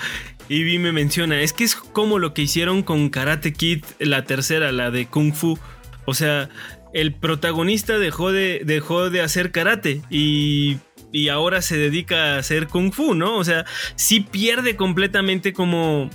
y 0.49 0.63
Vi 0.63 0.79
me 0.79 0.91
menciona, 0.91 1.41
es 1.41 1.53
que 1.53 1.63
es 1.63 1.75
como 1.75 2.19
lo 2.19 2.33
que 2.33 2.41
hicieron 2.43 2.81
con 2.81 3.09
Karate 3.09 3.53
Kid, 3.53 3.83
la 3.99 4.23
tercera, 4.23 4.71
la 4.71 4.91
de 4.91 5.07
Kung 5.07 5.33
Fu. 5.33 5.59
O 6.05 6.13
sea, 6.13 6.49
el 6.93 7.13
protagonista 7.13 7.99
dejó 7.99 8.31
de, 8.31 8.61
dejó 8.65 9.09
de 9.09 9.21
hacer 9.21 9.51
karate 9.51 10.01
y, 10.09 10.77
y 11.11 11.29
ahora 11.29 11.61
se 11.61 11.77
dedica 11.77 12.35
a 12.35 12.37
hacer 12.39 12.67
Kung 12.67 12.91
Fu, 12.91 13.13
¿no? 13.13 13.37
O 13.37 13.43
sea, 13.43 13.65
sí 13.95 14.21
pierde 14.21 14.75
completamente 14.75 15.53
como 15.53 16.09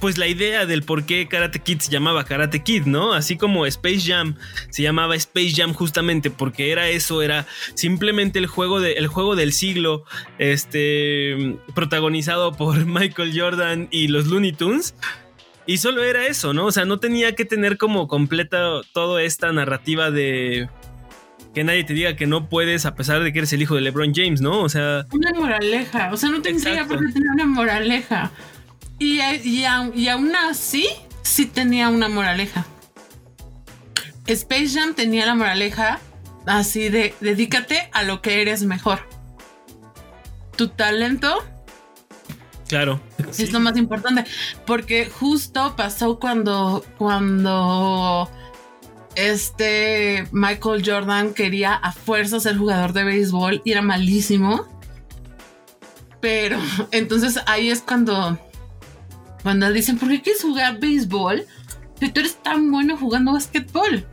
pues 0.00 0.18
la 0.18 0.26
idea 0.26 0.66
del 0.66 0.82
por 0.82 1.06
qué 1.06 1.26
Karate 1.28 1.60
Kid 1.60 1.80
se 1.80 1.90
llamaba 1.90 2.24
Karate 2.24 2.62
Kid, 2.62 2.84
¿no? 2.84 3.12
Así 3.12 3.36
como 3.36 3.66
Space 3.66 4.00
Jam 4.00 4.36
se 4.70 4.82
llamaba 4.82 5.16
Space 5.16 5.52
Jam 5.54 5.72
justamente 5.72 6.30
porque 6.30 6.72
era 6.72 6.88
eso, 6.88 7.22
era 7.22 7.46
simplemente 7.74 8.38
el 8.38 8.46
juego, 8.46 8.80
de, 8.80 8.92
el 8.94 9.06
juego 9.06 9.36
del 9.36 9.52
siglo, 9.52 10.04
este, 10.38 11.56
protagonizado 11.74 12.52
por 12.52 12.84
Michael 12.86 13.38
Jordan 13.38 13.88
y 13.90 14.08
los 14.08 14.26
Looney 14.26 14.52
Tunes. 14.52 14.94
Y 15.68 15.78
solo 15.78 16.04
era 16.04 16.26
eso, 16.26 16.52
¿no? 16.52 16.66
O 16.66 16.72
sea, 16.72 16.84
no 16.84 17.00
tenía 17.00 17.34
que 17.34 17.44
tener 17.44 17.76
como 17.76 18.06
completa 18.06 18.82
toda 18.92 19.22
esta 19.22 19.50
narrativa 19.50 20.12
de 20.12 20.68
que 21.54 21.64
nadie 21.64 21.82
te 21.84 21.94
diga 21.94 22.14
que 22.14 22.26
no 22.26 22.48
puedes 22.48 22.86
a 22.86 22.94
pesar 22.94 23.22
de 23.24 23.32
que 23.32 23.38
eres 23.38 23.52
el 23.52 23.62
hijo 23.62 23.74
de 23.74 23.80
LeBron 23.80 24.12
James, 24.14 24.42
¿no? 24.42 24.60
O 24.60 24.68
sea... 24.68 25.06
Una 25.10 25.32
moraleja, 25.32 26.10
o 26.12 26.16
sea, 26.16 26.28
no 26.28 26.40
tendría 26.42 26.86
por 26.86 26.98
qué 26.98 27.12
tener 27.12 27.30
una 27.30 27.46
moraleja. 27.46 28.30
Y, 28.98 29.20
y, 29.20 29.64
aún 29.64 30.34
así, 30.36 30.88
sí 31.22 31.46
tenía 31.46 31.88
una 31.88 32.08
moraleja. 32.08 32.66
Space 34.26 34.68
Jam 34.68 34.94
tenía 34.94 35.26
la 35.26 35.34
moraleja 35.34 36.00
así 36.46 36.88
de 36.88 37.14
dedícate 37.20 37.88
a 37.92 38.02
lo 38.02 38.22
que 38.22 38.40
eres 38.42 38.62
mejor. 38.62 39.00
Tu 40.56 40.68
talento. 40.68 41.44
Claro. 42.68 43.00
Es 43.38 43.52
lo 43.52 43.60
más 43.60 43.76
importante. 43.76 44.24
Porque 44.66 45.06
justo 45.06 45.76
pasó 45.76 46.18
cuando. 46.18 46.84
cuando. 46.96 48.30
Este 49.14 50.28
Michael 50.30 50.82
Jordan 50.84 51.32
quería 51.32 51.74
a 51.74 51.92
fuerza 51.92 52.38
ser 52.38 52.58
jugador 52.58 52.92
de 52.92 53.04
béisbol 53.04 53.62
y 53.64 53.72
era 53.72 53.82
malísimo. 53.82 54.66
Pero 56.20 56.58
entonces 56.90 57.38
ahí 57.46 57.70
es 57.70 57.80
cuando 57.82 58.38
cuando 59.46 59.72
dicen, 59.72 59.96
¿por 59.96 60.08
qué 60.08 60.20
quieres 60.20 60.42
jugar 60.42 60.80
béisbol? 60.80 61.46
Si 62.00 62.08
tú 62.08 62.18
eres 62.18 62.42
tan 62.42 62.68
bueno 62.72 62.96
jugando 62.96 63.32
básquetbol. 63.32 64.04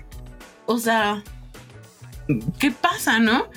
O 0.67 0.77
sea, 0.77 1.23
¿qué 2.59 2.69
pasa, 2.69 3.17
no? 3.17 3.47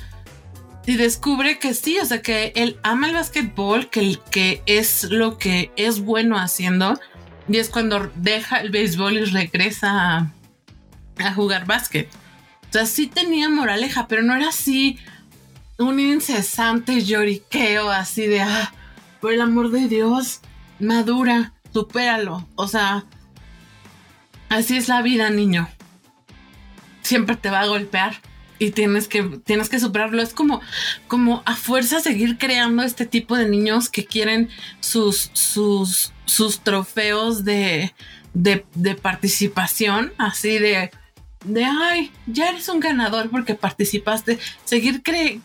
Y 0.86 0.96
descubre 0.96 1.58
que 1.58 1.74
sí, 1.74 1.98
o 1.98 2.06
sea, 2.06 2.22
que 2.22 2.54
él 2.56 2.80
ama 2.82 3.08
el 3.08 3.14
básquetbol, 3.14 3.90
que, 3.90 4.18
que 4.30 4.62
es 4.64 5.04
lo 5.10 5.36
que 5.36 5.70
es 5.76 6.00
bueno 6.00 6.38
haciendo. 6.38 6.98
Y 7.46 7.58
es 7.58 7.68
cuando 7.68 8.10
deja 8.14 8.56
el 8.62 8.70
béisbol 8.70 9.18
y 9.18 9.24
regresa 9.26 10.16
a, 10.16 10.32
a 11.18 11.34
jugar 11.34 11.66
básquet. 11.66 12.08
O 12.70 12.72
sea, 12.72 12.86
sí 12.86 13.06
tenía 13.06 13.50
moraleja, 13.50 14.08
pero 14.08 14.22
no 14.22 14.34
era 14.34 14.48
así 14.48 14.98
un 15.76 16.00
incesante 16.00 17.02
lloriqueo 17.04 17.90
así 17.90 18.26
de, 18.26 18.40
ah, 18.40 18.72
por 19.20 19.34
el 19.34 19.42
amor 19.42 19.70
de 19.70 19.88
Dios, 19.88 20.40
madura 20.80 21.52
supéralo. 21.76 22.48
O 22.54 22.68
sea, 22.68 23.04
así 24.48 24.78
es 24.78 24.88
la 24.88 25.02
vida, 25.02 25.28
niño. 25.28 25.68
Siempre 27.02 27.36
te 27.36 27.50
va 27.50 27.60
a 27.60 27.66
golpear 27.66 28.14
y 28.58 28.70
tienes 28.70 29.08
que, 29.08 29.22
tienes 29.44 29.68
que 29.68 29.78
superarlo. 29.78 30.22
Es 30.22 30.32
como, 30.32 30.62
como 31.06 31.42
a 31.44 31.54
fuerza 31.54 32.00
seguir 32.00 32.38
creando 32.38 32.82
este 32.82 33.04
tipo 33.04 33.36
de 33.36 33.46
niños 33.46 33.90
que 33.90 34.06
quieren 34.06 34.48
sus, 34.80 35.30
sus, 35.34 36.14
sus 36.24 36.60
trofeos 36.60 37.44
de, 37.44 37.94
de, 38.32 38.94
participación, 38.94 40.14
así 40.16 40.58
de, 40.58 40.90
de, 41.44 41.64
ay, 41.66 42.10
ya 42.26 42.48
eres 42.48 42.70
un 42.70 42.80
ganador 42.80 43.28
porque 43.28 43.54
participaste. 43.54 44.38
Seguir 44.64 45.02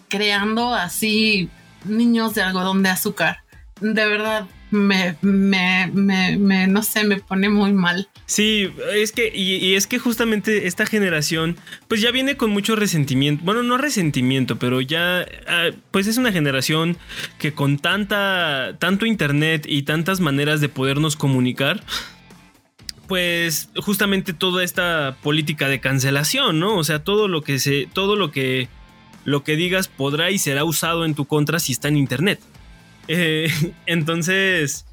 creando 0.07 0.73
así 0.73 1.49
niños 1.83 2.35
de 2.35 2.41
algodón 2.41 2.83
de 2.83 2.89
azúcar. 2.89 3.43
De 3.81 4.05
verdad, 4.05 4.47
me, 4.71 5.17
me, 5.21 5.87
me, 5.93 6.67
no 6.67 6.81
sé, 6.81 7.03
me 7.03 7.19
pone 7.19 7.49
muy 7.49 7.73
mal. 7.73 8.07
Sí, 8.25 8.69
es 8.93 9.11
que, 9.11 9.31
y, 9.33 9.75
es 9.75 9.85
que 9.85 9.99
justamente 9.99 10.67
esta 10.67 10.85
generación, 10.85 11.57
pues 11.87 12.01
ya 12.01 12.11
viene 12.11 12.37
con 12.37 12.51
mucho 12.51 12.75
resentimiento. 12.75 13.43
Bueno, 13.43 13.63
no 13.63 13.77
resentimiento, 13.77 14.57
pero 14.57 14.81
ya, 14.81 15.25
ah, 15.47 15.69
pues 15.91 16.07
es 16.07 16.17
una 16.17 16.31
generación 16.31 16.97
que 17.37 17.53
con 17.53 17.77
tanta, 17.77 18.77
tanto 18.79 19.05
internet 19.05 19.65
y 19.67 19.83
tantas 19.83 20.21
maneras 20.21 20.61
de 20.61 20.69
podernos 20.69 21.15
comunicar, 21.17 21.83
pues 23.07 23.69
justamente 23.75 24.33
toda 24.33 24.63
esta 24.63 25.17
política 25.21 25.67
de 25.67 25.81
cancelación, 25.81 26.59
¿no? 26.59 26.77
O 26.77 26.83
sea, 26.85 27.03
todo 27.03 27.27
lo 27.27 27.41
que 27.41 27.59
se, 27.59 27.89
todo 27.91 28.15
lo 28.15 28.31
que, 28.31 28.69
lo 29.25 29.43
que 29.43 29.57
digas 29.57 29.89
podrá 29.89 30.31
y 30.31 30.37
será 30.37 30.63
usado 30.63 31.03
en 31.03 31.13
tu 31.13 31.25
contra 31.25 31.59
si 31.59 31.73
está 31.73 31.89
en 31.89 31.97
internet. 31.97 32.39
Eh, 33.13 33.51
entonces, 33.85 34.85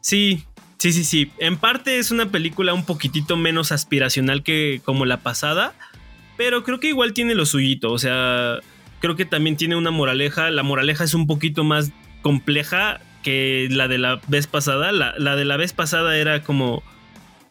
sí, 0.00 0.44
sí, 0.78 0.92
sí, 0.92 1.04
sí. 1.04 1.32
En 1.38 1.56
parte 1.56 1.98
es 1.98 2.10
una 2.10 2.30
película 2.30 2.74
un 2.74 2.84
poquitito 2.84 3.36
menos 3.36 3.72
aspiracional 3.72 4.42
que 4.42 4.82
como 4.84 5.06
la 5.06 5.18
pasada, 5.18 5.74
pero 6.36 6.64
creo 6.64 6.80
que 6.80 6.88
igual 6.88 7.14
tiene 7.14 7.34
lo 7.34 7.46
suyito. 7.46 7.90
O 7.90 7.98
sea, 7.98 8.58
creo 9.00 9.16
que 9.16 9.24
también 9.24 9.56
tiene 9.56 9.76
una 9.76 9.90
moraleja. 9.90 10.50
La 10.50 10.62
moraleja 10.62 11.04
es 11.04 11.14
un 11.14 11.26
poquito 11.26 11.64
más 11.64 11.92
compleja 12.20 13.00
que 13.22 13.68
la 13.70 13.88
de 13.88 13.98
la 13.98 14.20
vez 14.28 14.46
pasada. 14.46 14.92
La, 14.92 15.14
la 15.16 15.34
de 15.34 15.46
la 15.46 15.56
vez 15.56 15.72
pasada 15.72 16.16
era 16.18 16.42
como 16.42 16.82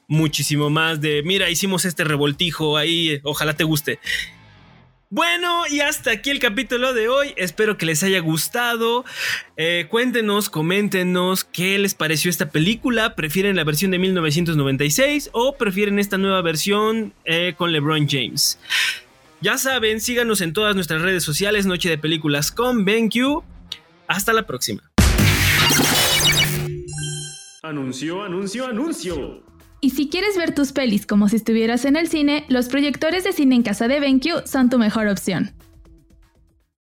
muchísimo 0.07 0.69
más 0.69 0.99
de, 0.99 1.23
mira, 1.23 1.49
hicimos 1.49 1.85
este 1.85 2.03
revoltijo 2.03 2.75
ahí, 2.77 3.21
ojalá 3.23 3.53
te 3.53 3.63
guste. 3.63 3.99
Bueno, 5.13 5.63
y 5.69 5.81
hasta 5.81 6.11
aquí 6.11 6.29
el 6.29 6.39
capítulo 6.39 6.93
de 6.93 7.09
hoy. 7.09 7.33
Espero 7.35 7.77
que 7.77 7.85
les 7.85 8.01
haya 8.01 8.19
gustado. 8.21 9.03
Eh, 9.57 9.87
cuéntenos, 9.89 10.49
coméntenos 10.49 11.43
qué 11.43 11.77
les 11.79 11.95
pareció 11.95 12.29
esta 12.31 12.49
película. 12.49 13.13
¿Prefieren 13.13 13.57
la 13.57 13.65
versión 13.65 13.91
de 13.91 13.99
1996 13.99 15.31
o 15.33 15.57
prefieren 15.57 15.99
esta 15.99 16.17
nueva 16.17 16.41
versión 16.41 17.13
eh, 17.25 17.55
con 17.57 17.73
LeBron 17.73 18.07
James? 18.07 18.57
Ya 19.41 19.57
saben, 19.57 19.99
síganos 19.99 20.39
en 20.39 20.53
todas 20.53 20.75
nuestras 20.75 21.01
redes 21.01 21.25
sociales, 21.25 21.65
Noche 21.65 21.89
de 21.89 21.97
Películas 21.97 22.49
con 22.49 22.85
BenQ. 22.85 23.43
Hasta 24.07 24.31
la 24.31 24.47
próxima. 24.47 24.89
Anuncio, 27.63 28.23
anuncio, 28.23 28.65
anuncio. 28.65 29.50
Y 29.83 29.89
si 29.89 30.09
quieres 30.09 30.37
ver 30.37 30.53
tus 30.53 30.73
pelis 30.73 31.07
como 31.07 31.27
si 31.27 31.37
estuvieras 31.37 31.85
en 31.85 31.95
el 31.95 32.07
cine, 32.07 32.45
los 32.49 32.69
proyectores 32.69 33.23
de 33.23 33.33
cine 33.33 33.55
en 33.55 33.63
casa 33.63 33.87
de 33.87 33.99
BenQ 33.99 34.45
son 34.45 34.69
tu 34.69 34.77
mejor 34.77 35.07
opción. 35.07 35.53